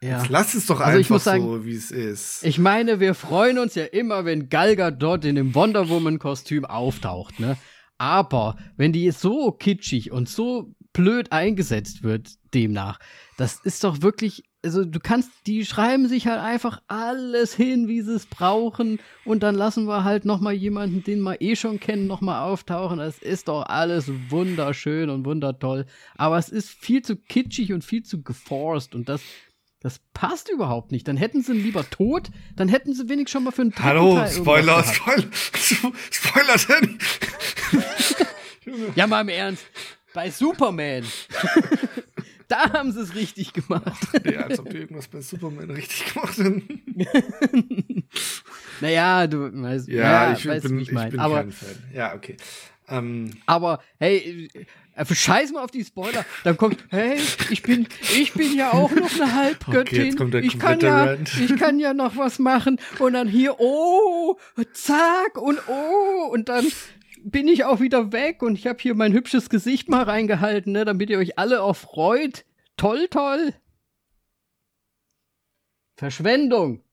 Ja. 0.00 0.18
Jetzt 0.18 0.30
lass 0.30 0.54
es 0.54 0.66
doch 0.66 0.80
also 0.80 0.98
einfach 0.98 1.20
sagen, 1.20 1.42
so, 1.42 1.64
wie 1.64 1.74
es 1.74 1.90
ist. 1.90 2.44
Ich 2.44 2.58
meine, 2.58 3.00
wir 3.00 3.14
freuen 3.14 3.58
uns 3.58 3.74
ja 3.74 3.84
immer, 3.84 4.24
wenn 4.24 4.48
Galga 4.48 4.90
dort 4.92 5.24
in 5.24 5.34
dem 5.34 5.54
Wonder 5.54 5.88
Woman-Kostüm 5.88 6.64
auftaucht, 6.64 7.40
ne? 7.40 7.56
Aber 7.98 8.56
wenn 8.76 8.92
die 8.92 9.10
so 9.10 9.50
kitschig 9.50 10.12
und 10.12 10.28
so 10.28 10.72
blöd 10.92 11.32
eingesetzt 11.32 12.02
wird, 12.02 12.30
demnach. 12.54 12.98
Das 13.36 13.60
ist 13.62 13.84
doch 13.84 14.02
wirklich, 14.02 14.42
also 14.64 14.84
du 14.84 14.98
kannst, 14.98 15.30
die 15.46 15.64
schreiben 15.64 16.08
sich 16.08 16.26
halt 16.26 16.40
einfach 16.40 16.82
alles 16.88 17.54
hin, 17.54 17.88
wie 17.88 18.00
sie 18.02 18.14
es 18.14 18.26
brauchen 18.26 18.98
und 19.24 19.42
dann 19.42 19.54
lassen 19.54 19.86
wir 19.86 20.04
halt 20.04 20.24
nochmal 20.24 20.54
jemanden, 20.54 21.04
den 21.04 21.20
wir 21.20 21.40
eh 21.40 21.56
schon 21.56 21.78
kennen, 21.78 22.06
nochmal 22.06 22.42
auftauchen. 22.42 22.98
Das 22.98 23.18
ist 23.18 23.48
doch 23.48 23.62
alles 23.66 24.10
wunderschön 24.28 25.10
und 25.10 25.24
wundertoll. 25.24 25.86
Aber 26.16 26.38
es 26.38 26.48
ist 26.48 26.70
viel 26.70 27.02
zu 27.02 27.16
kitschig 27.16 27.72
und 27.72 27.84
viel 27.84 28.02
zu 28.02 28.22
geforst 28.22 28.94
und 28.94 29.08
das 29.08 29.22
das 29.80 30.00
passt 30.12 30.50
überhaupt 30.50 30.90
nicht. 30.90 31.06
Dann 31.06 31.16
hätten 31.16 31.40
sie 31.40 31.52
ihn 31.52 31.62
lieber 31.62 31.88
tot, 31.88 32.30
dann 32.56 32.66
hätten 32.66 32.94
sie 32.94 33.08
wenigstens 33.08 33.30
schon 33.30 33.44
mal 33.44 33.52
für 33.52 33.62
einen 33.62 33.70
dritten 33.70 33.84
Hallo, 33.84 34.14
Teil 34.16 34.30
Spoiler, 34.32 34.82
Spoiler, 34.82 35.28
Spoiler, 36.10 36.56
Danny. 36.66 36.98
ja, 38.96 39.06
mal 39.06 39.20
im 39.20 39.28
Ernst 39.28 39.64
bei 40.18 40.32
Superman. 40.32 41.04
da 42.48 42.72
haben 42.72 42.90
sie 42.90 43.02
es 43.02 43.14
richtig 43.14 43.52
gemacht. 43.52 44.08
ja, 44.24 44.40
als 44.40 44.58
ob 44.58 44.68
die 44.68 44.78
irgendwas 44.78 45.06
bei 45.06 45.20
Superman 45.20 45.70
richtig 45.70 46.12
gemacht 46.12 46.36
hätten. 46.38 46.82
naja, 48.80 49.28
du 49.28 49.62
weißt, 49.62 49.86
ja, 49.86 50.02
ja 50.02 50.32
ich, 50.32 50.44
weißt, 50.44 50.66
bin, 50.66 50.80
ich, 50.80 50.90
mein. 50.90 51.06
ich 51.06 51.10
bin 51.12 51.20
aber, 51.20 51.36
kein 51.36 51.52
Fan. 51.52 51.84
Ja, 51.94 52.16
okay. 52.16 52.36
Ähm, 52.88 53.30
aber 53.46 53.80
hey, 54.00 54.50
äh, 54.96 55.14
scheiß 55.14 55.52
mal 55.52 55.62
auf 55.62 55.70
die 55.70 55.84
Spoiler. 55.84 56.24
Dann 56.42 56.56
kommt, 56.56 56.84
hey, 56.90 57.20
ich 57.50 57.62
bin, 57.62 57.86
ich 58.16 58.32
bin 58.32 58.56
ja 58.56 58.72
auch 58.72 58.90
noch 58.90 59.14
eine 59.20 59.32
Halbgöttin. 59.36 60.20
Okay, 60.20 60.40
ich 60.40 60.58
kann 60.58 60.80
ja, 60.80 61.14
ich 61.14 61.56
kann 61.56 61.78
ja 61.78 61.94
noch 61.94 62.16
was 62.16 62.40
machen. 62.40 62.80
Und 62.98 63.12
dann 63.12 63.28
hier, 63.28 63.60
oh, 63.60 64.36
zack 64.72 65.40
und 65.40 65.60
oh, 65.68 66.28
und 66.32 66.48
dann 66.48 66.66
bin 67.30 67.48
ich 67.48 67.64
auch 67.64 67.80
wieder 67.80 68.12
weg 68.12 68.42
und 68.42 68.58
ich 68.58 68.66
habe 68.66 68.78
hier 68.80 68.94
mein 68.94 69.12
hübsches 69.12 69.50
Gesicht 69.50 69.88
mal 69.88 70.02
reingehalten, 70.02 70.72
ne, 70.72 70.84
damit 70.84 71.10
ihr 71.10 71.18
euch 71.18 71.38
alle 71.38 71.62
auch 71.62 71.76
freut. 71.76 72.44
Toll, 72.76 73.08
toll. 73.08 73.54
Verschwendung. 75.96 76.82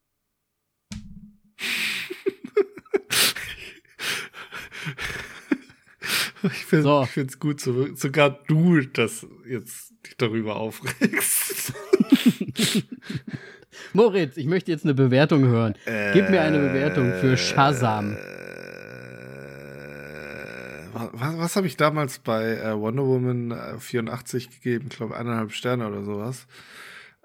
Ich 6.43 6.65
finde 6.65 6.83
so. 6.83 7.07
es 7.15 7.39
gut, 7.39 7.59
so, 7.59 7.95
sogar 7.95 8.29
du 8.29 8.79
dass 8.81 9.25
jetzt 9.49 9.93
dich 10.05 10.15
darüber 10.15 10.57
aufregst. 10.57 11.73
Moritz, 13.93 14.37
ich 14.37 14.45
möchte 14.45 14.71
jetzt 14.71 14.83
eine 14.83 14.93
Bewertung 14.93 15.45
hören. 15.45 15.73
Gib 16.13 16.29
mir 16.29 16.41
eine 16.41 16.59
Bewertung 16.59 17.13
für 17.19 17.35
Shazam. 17.35 18.15
Äh, 18.15 18.44
äh, 20.95 21.09
was, 21.11 21.37
was 21.37 21.55
habe 21.55 21.67
ich 21.67 21.77
damals 21.77 22.19
bei 22.19 22.57
äh, 22.57 22.77
Wonder 22.77 23.05
Woman 23.05 23.79
84 23.79 24.45
äh, 24.45 24.49
gegeben? 24.49 24.87
Ich 24.89 24.97
glaube, 24.97 25.15
eineinhalb 25.17 25.51
Sterne 25.51 25.87
oder 25.87 26.03
sowas. 26.03 26.47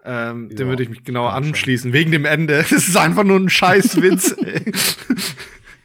Ähm, 0.04 0.48
ja, 0.50 0.56
dem 0.56 0.68
würde 0.68 0.82
ich 0.82 0.88
mich 0.88 1.04
genau 1.04 1.26
anschließen, 1.26 1.90
schon. 1.90 1.92
wegen 1.92 2.10
dem 2.10 2.24
Ende. 2.24 2.58
Das 2.70 2.88
ist 2.88 2.96
einfach 2.96 3.24
nur 3.24 3.38
ein 3.38 3.50
Scheißwitz. 3.50 4.36
ey. 4.42 4.72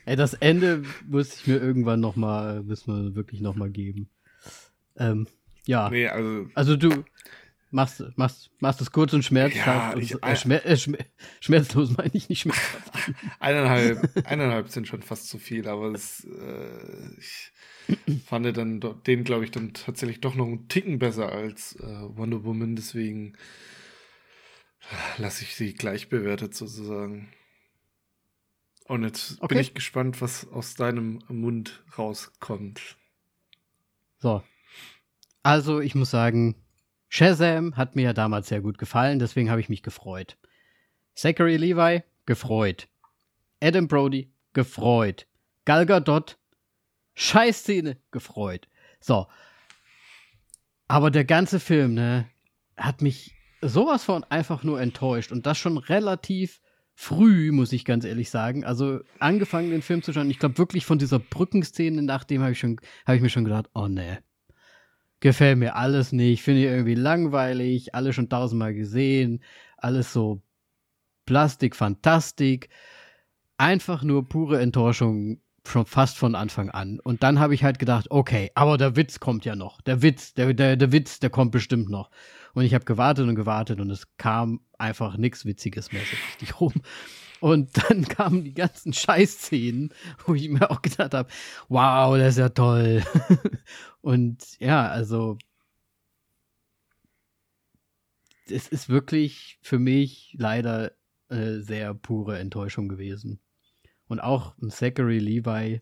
ey, 0.05 0.15
das 0.15 0.33
Ende 0.35 0.83
muss 1.07 1.35
ich 1.35 1.47
mir 1.47 1.61
irgendwann 1.61 1.99
noch 1.99 2.15
mal, 2.15 2.63
müssen 2.63 3.05
wir 3.07 3.15
wirklich 3.15 3.41
noch 3.41 3.55
mal 3.55 3.69
geben. 3.69 4.09
Ähm, 4.97 5.27
ja. 5.65 5.89
Nee, 5.89 6.07
also, 6.07 6.47
also 6.53 6.77
du 6.77 7.03
machst, 7.71 8.03
machst, 8.15 8.51
machst 8.59 8.81
es 8.81 8.91
kurz 8.91 9.11
und 9.13 9.23
schmerzhaft. 9.23 9.97
Ja, 9.97 9.97
ich, 9.97 10.23
äh, 10.23 10.35
schmer 10.35 10.65
äh, 10.65 10.77
schmer 10.77 10.99
schmerzlos 11.41 11.95
meine 11.97 12.11
ich 12.13 12.29
nicht 12.29 12.41
schmerzhaft. 12.41 13.11
eineinhalb, 13.39 14.25
eineinhalb 14.25 14.69
sind 14.69 14.87
schon 14.87 15.01
fast 15.01 15.27
zu 15.27 15.37
viel, 15.37 15.67
aber 15.67 15.91
es, 15.91 16.23
äh, 16.23 17.19
ich 17.19 17.51
fand 18.25 18.57
dann 18.57 18.81
den, 19.05 19.23
glaube 19.23 19.43
ich, 19.43 19.51
dann 19.51 19.73
tatsächlich 19.73 20.21
doch 20.21 20.35
noch 20.35 20.45
einen 20.45 20.67
Ticken 20.67 20.99
besser 20.99 21.31
als 21.31 21.75
äh, 21.75 22.17
Wonder 22.17 22.43
Woman, 22.43 22.75
deswegen 22.75 23.33
lasse 25.17 25.43
ich 25.43 25.55
sie 25.55 25.73
gleich 25.73 26.09
bewertet 26.09 26.55
sozusagen. 26.55 27.29
Und 28.87 29.03
jetzt 29.03 29.41
okay. 29.41 29.55
bin 29.55 29.57
ich 29.59 29.73
gespannt, 29.73 30.21
was 30.21 30.47
aus 30.47 30.75
deinem 30.75 31.19
Mund 31.27 31.83
rauskommt. 31.97 32.97
So. 34.19 34.43
Also, 35.41 35.79
ich 35.79 35.95
muss 35.95 36.11
sagen, 36.11 36.55
Shazam 37.09 37.77
hat 37.77 37.95
mir 37.95 38.03
ja 38.03 38.13
damals 38.13 38.47
sehr 38.47 38.61
gut 38.61 38.77
gefallen, 38.77 39.19
deswegen 39.19 39.49
habe 39.49 39.61
ich 39.61 39.69
mich 39.69 39.83
gefreut. 39.83 40.37
Zachary 41.15 41.57
Levi, 41.57 42.03
gefreut. 42.25 42.87
Adam 43.61 43.87
Brody, 43.87 44.31
gefreut. 44.53 45.27
Gal 45.65 45.85
Gadot, 45.85 46.37
Scheißszene, 47.15 47.97
gefreut. 48.11 48.67
So. 48.99 49.27
Aber 50.87 51.09
der 51.11 51.25
ganze 51.25 51.59
Film, 51.59 51.95
ne, 51.95 52.27
hat 52.77 53.01
mich 53.01 53.35
sowas 53.61 54.03
von 54.03 54.23
einfach 54.25 54.63
nur 54.63 54.79
enttäuscht 54.79 55.31
und 55.31 55.45
das 55.45 55.57
schon 55.57 55.77
relativ 55.77 56.61
früh, 56.93 57.51
muss 57.51 57.73
ich 57.73 57.83
ganz 57.83 58.05
ehrlich 58.05 58.29
sagen. 58.29 58.63
Also 58.63 58.99
angefangen 59.19 59.71
den 59.71 59.81
Film 59.81 60.01
zu 60.01 60.13
schauen, 60.13 60.29
ich 60.29 60.39
glaube 60.39 60.57
wirklich 60.57 60.85
von 60.85 60.99
dieser 60.99 61.19
Brückenszene, 61.19 62.01
nachdem 62.01 62.41
habe 62.41 62.51
ich 62.51 62.59
schon, 62.59 62.79
habe 63.05 63.17
ich 63.17 63.21
mir 63.21 63.29
schon 63.29 63.43
gedacht, 63.43 63.69
oh 63.73 63.87
ne, 63.87 64.19
gefällt 65.19 65.57
mir 65.57 65.75
alles 65.75 66.11
nicht, 66.11 66.43
finde 66.43 66.61
ich 66.61 66.67
irgendwie 66.67 66.95
langweilig, 66.95 67.95
alles 67.95 68.15
schon 68.15 68.29
tausendmal 68.29 68.73
gesehen, 68.73 69.43
alles 69.77 70.13
so 70.13 70.41
Plastik, 71.25 71.75
Fantastik, 71.75 72.69
einfach 73.57 74.03
nur 74.03 74.29
pure 74.29 74.61
Enttäuschung 74.61 75.41
schon 75.69 75.85
fast 75.85 76.17
von 76.17 76.35
Anfang 76.35 76.69
an. 76.69 76.99
Und 76.99 77.23
dann 77.23 77.39
habe 77.39 77.53
ich 77.53 77.63
halt 77.63 77.79
gedacht, 77.79 78.07
okay, 78.09 78.51
aber 78.55 78.77
der 78.77 78.95
Witz 78.95 79.19
kommt 79.19 79.45
ja 79.45 79.55
noch. 79.55 79.81
Der 79.81 80.01
Witz, 80.01 80.33
der, 80.33 80.53
der, 80.53 80.75
der 80.75 80.91
Witz, 80.91 81.19
der 81.19 81.29
kommt 81.29 81.51
bestimmt 81.51 81.89
noch. 81.89 82.09
Und 82.53 82.63
ich 82.63 82.73
habe 82.73 82.85
gewartet 82.85 83.27
und 83.27 83.35
gewartet 83.35 83.79
und 83.79 83.89
es 83.89 84.07
kam 84.17 84.61
einfach 84.77 85.17
nichts 85.17 85.45
Witziges 85.45 85.91
mehr 85.91 86.01
so 86.01 86.15
richtig 86.27 86.59
rum. 86.59 86.73
Und 87.41 87.71
dann 87.77 88.03
kamen 88.07 88.43
die 88.43 88.53
ganzen 88.53 88.93
Scheißszenen, 88.93 89.93
wo 90.25 90.35
ich 90.35 90.49
mir 90.49 90.71
auch 90.71 90.81
gedacht 90.81 91.13
habe, 91.13 91.29
wow, 91.67 92.17
das 92.17 92.29
ist 92.29 92.39
ja 92.39 92.49
toll. 92.49 93.03
und 94.01 94.59
ja, 94.59 94.87
also 94.87 95.37
es 98.49 98.67
ist 98.67 98.89
wirklich 98.89 99.59
für 99.61 99.79
mich 99.79 100.35
leider 100.37 100.91
äh, 101.29 101.59
sehr 101.59 101.93
pure 101.93 102.39
Enttäuschung 102.39 102.87
gewesen. 102.89 103.39
Und 104.07 104.19
auch 104.19 104.55
ein 104.61 104.69
Zachary 104.69 105.19
Levi, 105.19 105.81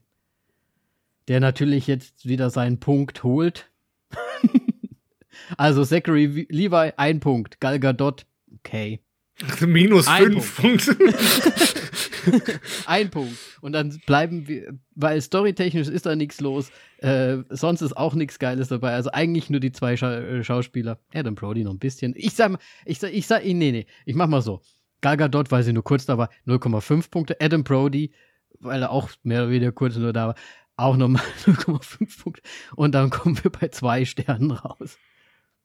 der 1.28 1.40
natürlich 1.40 1.88
jetzt 1.88 2.26
wieder 2.26 2.50
seinen 2.50 2.80
Punkt 2.80 3.24
holt. 3.24 3.72
also 5.58 5.84
Zachary 5.84 6.48
Levi, 6.50 6.94
ein 6.98 7.20
Punkt. 7.20 7.60
Gal 7.60 7.80
Gadot, 7.80 8.26
okay. 8.60 9.02
Minus 9.66 10.08
ein 10.08 10.40
fünf 10.42 10.56
Punkte. 10.58 10.98
ein 12.86 13.10
Punkt. 13.10 13.38
Und 13.62 13.74
dann 13.74 14.00
bleiben 14.06 14.48
wir, 14.48 14.78
weil 14.96 15.22
storytechnisch 15.22 15.88
ist 15.88 16.06
da 16.06 16.16
nichts 16.16 16.40
los. 16.40 16.72
Äh, 16.98 17.38
sonst 17.50 17.82
ist 17.82 17.98
auch 17.98 18.14
nichts 18.14 18.40
Geiles 18.40 18.68
dabei. 18.70 18.94
Also 18.94 19.12
eigentlich 19.12 19.50
nur 19.50 19.60
die 19.60 19.72
zwei 19.72 19.98
Scha 19.98 20.20
äh, 20.20 20.44
Schauspieler. 20.44 21.00
Adam 21.14 21.36
Brody 21.36 21.64
noch 21.64 21.72
ein 21.72 21.80
bisschen. 21.80 22.14
Ich 22.16 22.34
sag, 22.34 22.60
ich 22.86 23.00
sag, 23.00 23.14
ich 23.14 23.28
sag, 23.28 23.44
nee, 23.44 23.54
nee, 23.54 23.86
ich 24.06 24.16
mach 24.16 24.28
mal 24.28 24.42
so. 24.42 24.62
Gal 25.04 25.18
Gadot, 25.18 25.52
weil 25.52 25.64
sie 25.64 25.74
nur 25.74 25.84
kurz 25.84 26.06
da 26.06 26.18
war, 26.18 26.30
0,5 26.48 27.12
Punkte. 27.12 27.38
Adam 27.42 27.64
Brody, 27.64 28.14
weil 28.60 28.82
er 28.82 28.90
auch 28.90 29.10
mehr 29.22 29.44
oder 29.44 29.52
weniger 29.52 29.72
kurz 29.74 29.98
nur 29.98 30.14
da 30.14 30.30
war, 30.30 30.36
auch 30.78 30.96
nochmal 30.96 31.22
0,5 31.46 32.22
Punkte. 32.24 32.42
Und 32.76 32.94
dann 32.96 33.10
kommen 33.10 33.38
wir 33.44 33.52
bei 33.52 33.68
zwei 33.68 34.06
Sternen 34.06 34.52
raus. 34.52 34.98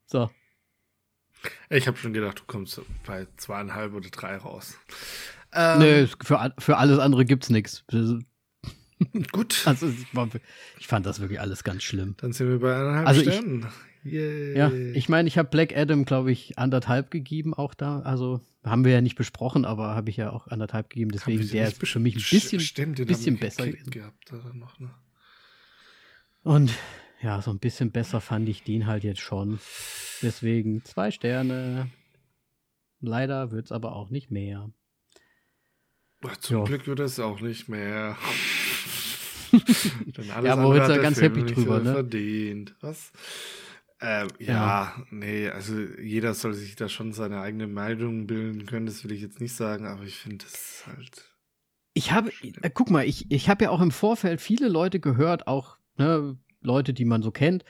So. 0.06 0.28
Ich 1.70 1.86
habe 1.86 1.96
schon 1.96 2.12
gedacht, 2.12 2.40
du 2.40 2.42
kommst 2.46 2.82
bei 3.06 3.28
zweieinhalb 3.36 3.94
oder 3.94 4.10
drei 4.10 4.36
raus. 4.36 4.76
Ähm, 5.52 5.78
nee, 5.78 6.06
für, 6.06 6.52
für 6.58 6.76
alles 6.76 6.98
andere 6.98 7.24
gibt's 7.24 7.48
nichts. 7.48 7.84
Gut. 9.32 9.62
Also 9.66 9.92
ich 10.78 10.86
fand 10.86 11.06
das 11.06 11.20
wirklich 11.20 11.40
alles 11.40 11.64
ganz 11.64 11.82
schlimm. 11.82 12.14
Dann 12.18 12.32
sind 12.32 12.48
wir 12.48 12.58
bei 12.58 12.74
eineinhalb 12.74 13.06
also 13.06 13.22
Sternen. 13.22 13.66
Ich, 14.04 14.12
Yay. 14.12 14.56
Ja, 14.56 14.70
ich 14.72 15.08
meine, 15.08 15.28
ich 15.28 15.38
habe 15.38 15.48
Black 15.48 15.76
Adam, 15.76 16.04
glaube 16.04 16.30
ich, 16.30 16.58
anderthalb 16.58 17.10
gegeben 17.10 17.52
auch 17.52 17.74
da. 17.74 18.00
Also 18.00 18.40
haben 18.64 18.84
wir 18.84 18.92
ja 18.92 19.00
nicht 19.00 19.16
besprochen, 19.16 19.64
aber 19.64 19.94
habe 19.94 20.10
ich 20.10 20.16
ja 20.16 20.30
auch 20.30 20.46
anderthalb 20.46 20.90
gegeben. 20.90 21.10
Deswegen 21.10 21.46
der 21.48 21.68
ist 21.68 21.86
für 21.86 21.98
mich 21.98 22.16
ein 22.16 22.24
bisschen, 22.30 22.60
Stimmt, 22.60 23.04
bisschen 23.06 23.38
besser. 23.38 23.66
Gehabt, 23.66 24.32
noch, 24.54 24.78
ne? 24.78 24.90
Und 26.42 26.72
ja, 27.20 27.42
so 27.42 27.50
ein 27.50 27.58
bisschen 27.58 27.90
besser 27.90 28.20
fand 28.20 28.48
ich 28.48 28.62
den 28.62 28.86
halt 28.86 29.04
jetzt 29.04 29.20
schon. 29.20 29.58
Deswegen 30.22 30.84
zwei 30.84 31.10
Sterne. 31.10 31.90
Leider 33.00 33.50
wird 33.50 33.66
es 33.66 33.72
aber 33.72 33.94
auch 33.94 34.10
nicht 34.10 34.30
mehr. 34.30 34.70
Ach, 36.24 36.36
zum 36.38 36.58
jo. 36.58 36.64
Glück 36.64 36.86
wird 36.86 37.00
es 37.00 37.20
auch 37.20 37.40
nicht 37.40 37.68
mehr. 37.68 38.16
ja, 40.42 40.56
Moritz 40.56 40.88
ist 40.88 41.02
ganz 41.02 41.20
happy 41.20 41.44
drüber, 41.44 41.80
ne? 41.80 41.92
Verdient. 41.92 42.74
Was? 42.80 43.12
Ähm, 44.00 44.28
ja, 44.38 44.46
ja, 44.46 44.94
nee, 45.10 45.48
also 45.48 45.74
jeder 46.00 46.32
soll 46.34 46.54
sich 46.54 46.76
da 46.76 46.88
schon 46.88 47.12
seine 47.12 47.40
eigene 47.40 47.66
Meinung 47.66 48.28
bilden 48.28 48.64
können, 48.64 48.86
das 48.86 49.02
will 49.02 49.10
ich 49.10 49.20
jetzt 49.20 49.40
nicht 49.40 49.54
sagen, 49.54 49.86
aber 49.86 50.04
ich 50.04 50.14
finde 50.14 50.44
es 50.46 50.84
halt. 50.86 51.34
Ich 51.94 52.12
habe, 52.12 52.30
äh, 52.62 52.70
guck 52.72 52.90
mal, 52.90 53.04
ich, 53.04 53.28
ich 53.30 53.48
habe 53.48 53.64
ja 53.64 53.70
auch 53.70 53.80
im 53.80 53.90
Vorfeld 53.90 54.40
viele 54.40 54.68
Leute 54.68 55.00
gehört, 55.00 55.48
auch 55.48 55.78
ne, 55.96 56.36
Leute, 56.60 56.92
die 56.92 57.04
man 57.04 57.22
so 57.22 57.32
kennt, 57.32 57.64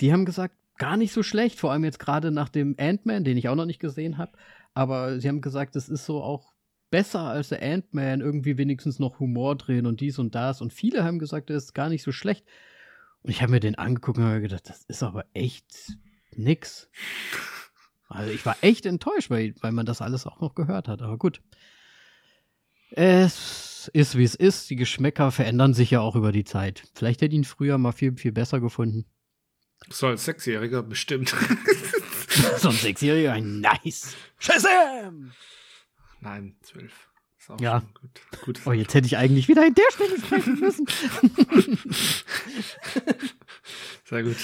die 0.00 0.12
haben 0.12 0.24
gesagt, 0.24 0.54
gar 0.78 0.96
nicht 0.96 1.12
so 1.12 1.24
schlecht, 1.24 1.58
vor 1.58 1.72
allem 1.72 1.82
jetzt 1.82 1.98
gerade 1.98 2.30
nach 2.30 2.48
dem 2.48 2.76
Ant-Man, 2.78 3.24
den 3.24 3.36
ich 3.36 3.48
auch 3.48 3.56
noch 3.56 3.66
nicht 3.66 3.80
gesehen 3.80 4.18
habe, 4.18 4.32
aber 4.72 5.18
sie 5.20 5.28
haben 5.28 5.40
gesagt, 5.40 5.74
es 5.74 5.88
ist 5.88 6.04
so 6.04 6.22
auch 6.22 6.52
besser 6.90 7.20
als 7.20 7.48
der 7.48 7.62
Ant-Man, 7.62 8.20
irgendwie 8.20 8.58
wenigstens 8.58 8.98
noch 8.98 9.18
Humor 9.18 9.56
drehen 9.56 9.86
und 9.86 10.00
dies 10.00 10.18
und 10.18 10.34
das 10.34 10.60
und 10.60 10.72
viele 10.72 11.04
haben 11.04 11.18
gesagt, 11.18 11.50
er 11.50 11.56
ist 11.56 11.74
gar 11.74 11.88
nicht 11.88 12.02
so 12.02 12.12
schlecht. 12.12 12.44
Und 13.22 13.30
ich 13.30 13.42
habe 13.42 13.52
mir 13.52 13.60
den 13.60 13.74
angeguckt 13.74 14.18
und 14.18 14.24
habe 14.24 14.40
gedacht, 14.40 14.68
das 14.68 14.84
ist 14.84 15.02
aber 15.02 15.24
echt 15.34 15.96
nix. 16.32 16.88
Also 18.08 18.30
ich 18.30 18.46
war 18.46 18.56
echt 18.60 18.86
enttäuscht, 18.86 19.30
weil, 19.30 19.54
weil 19.60 19.72
man 19.72 19.86
das 19.86 20.00
alles 20.00 20.26
auch 20.26 20.40
noch 20.40 20.54
gehört 20.54 20.86
hat. 20.88 21.02
Aber 21.02 21.18
gut. 21.18 21.42
Es 22.90 23.90
ist, 23.92 24.16
wie 24.16 24.22
es 24.22 24.36
ist. 24.36 24.70
Die 24.70 24.76
Geschmäcker 24.76 25.32
verändern 25.32 25.74
sich 25.74 25.90
ja 25.90 26.00
auch 26.00 26.14
über 26.14 26.30
die 26.30 26.44
Zeit. 26.44 26.84
Vielleicht 26.94 27.20
hätte 27.20 27.34
ich 27.34 27.38
ihn 27.38 27.44
früher 27.44 27.78
mal 27.78 27.92
viel, 27.92 28.16
viel 28.16 28.32
besser 28.32 28.60
gefunden. 28.60 29.06
So 29.90 30.06
als 30.06 30.24
Sechsjähriger 30.24 30.82
bestimmt. 30.82 31.34
so 32.58 32.68
ein 32.68 32.74
Sechsjähriger, 32.74 33.40
nice. 33.40 34.14
Shazam! 34.38 35.32
Nein, 36.20 36.56
zwölf 36.62 37.10
ja. 37.60 37.82
gut. 38.00 38.10
gut. 38.44 38.60
Oh, 38.66 38.72
jetzt 38.72 38.94
hätte 38.94 39.06
ich 39.06 39.16
eigentlich 39.16 39.48
wieder 39.48 39.66
in 39.66 39.74
der 39.74 39.90
Stelle 39.90 40.18
sprechen 40.18 40.58
müssen. 40.58 40.86
Sehr 44.04 44.22
gut. 44.22 44.36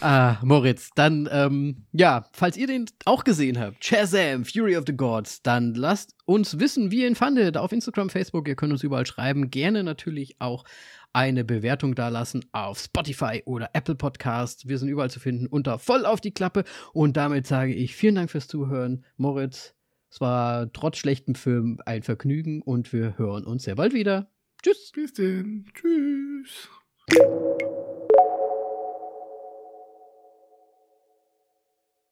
Ah, 0.00 0.36
Moritz, 0.42 0.90
dann, 0.94 1.28
ähm, 1.30 1.84
ja, 1.92 2.26
falls 2.32 2.56
ihr 2.56 2.66
den 2.66 2.86
auch 3.04 3.22
gesehen 3.24 3.58
habt, 3.58 3.84
Shazam, 3.84 4.46
Fury 4.46 4.74
of 4.76 4.84
the 4.86 4.96
Gods, 4.96 5.42
dann 5.42 5.74
lasst 5.74 6.14
uns 6.24 6.58
wissen, 6.58 6.90
wie 6.90 7.02
ihr 7.02 7.08
ihn 7.08 7.14
fandet. 7.14 7.58
Auf 7.58 7.72
Instagram, 7.72 8.08
Facebook, 8.08 8.48
ihr 8.48 8.56
könnt 8.56 8.72
uns 8.72 8.82
überall 8.82 9.04
schreiben. 9.04 9.50
Gerne 9.50 9.84
natürlich 9.84 10.40
auch 10.40 10.64
eine 11.12 11.44
Bewertung 11.44 11.94
dalassen 11.94 12.46
auf 12.52 12.78
Spotify 12.78 13.42
oder 13.44 13.68
Apple 13.74 13.96
Podcast. 13.96 14.66
Wir 14.68 14.78
sind 14.78 14.88
überall 14.88 15.10
zu 15.10 15.20
finden 15.20 15.46
unter 15.46 15.78
voll 15.78 16.06
auf 16.06 16.22
die 16.22 16.32
Klappe. 16.32 16.64
Und 16.94 17.18
damit 17.18 17.46
sage 17.46 17.74
ich 17.74 17.94
vielen 17.94 18.14
Dank 18.14 18.30
fürs 18.30 18.48
Zuhören. 18.48 19.04
Moritz, 19.18 19.74
es 20.10 20.20
war 20.20 20.72
trotz 20.72 20.98
schlechtem 20.98 21.34
Film 21.34 21.78
ein 21.86 22.02
Vergnügen 22.02 22.62
und 22.62 22.92
wir 22.92 23.16
hören 23.16 23.44
uns 23.44 23.64
sehr 23.64 23.76
bald 23.76 23.94
wieder. 23.94 24.30
Tschüss. 24.62 24.92
Bis 24.94 25.12
denn. 25.12 25.66
Tschüss. 25.74 26.68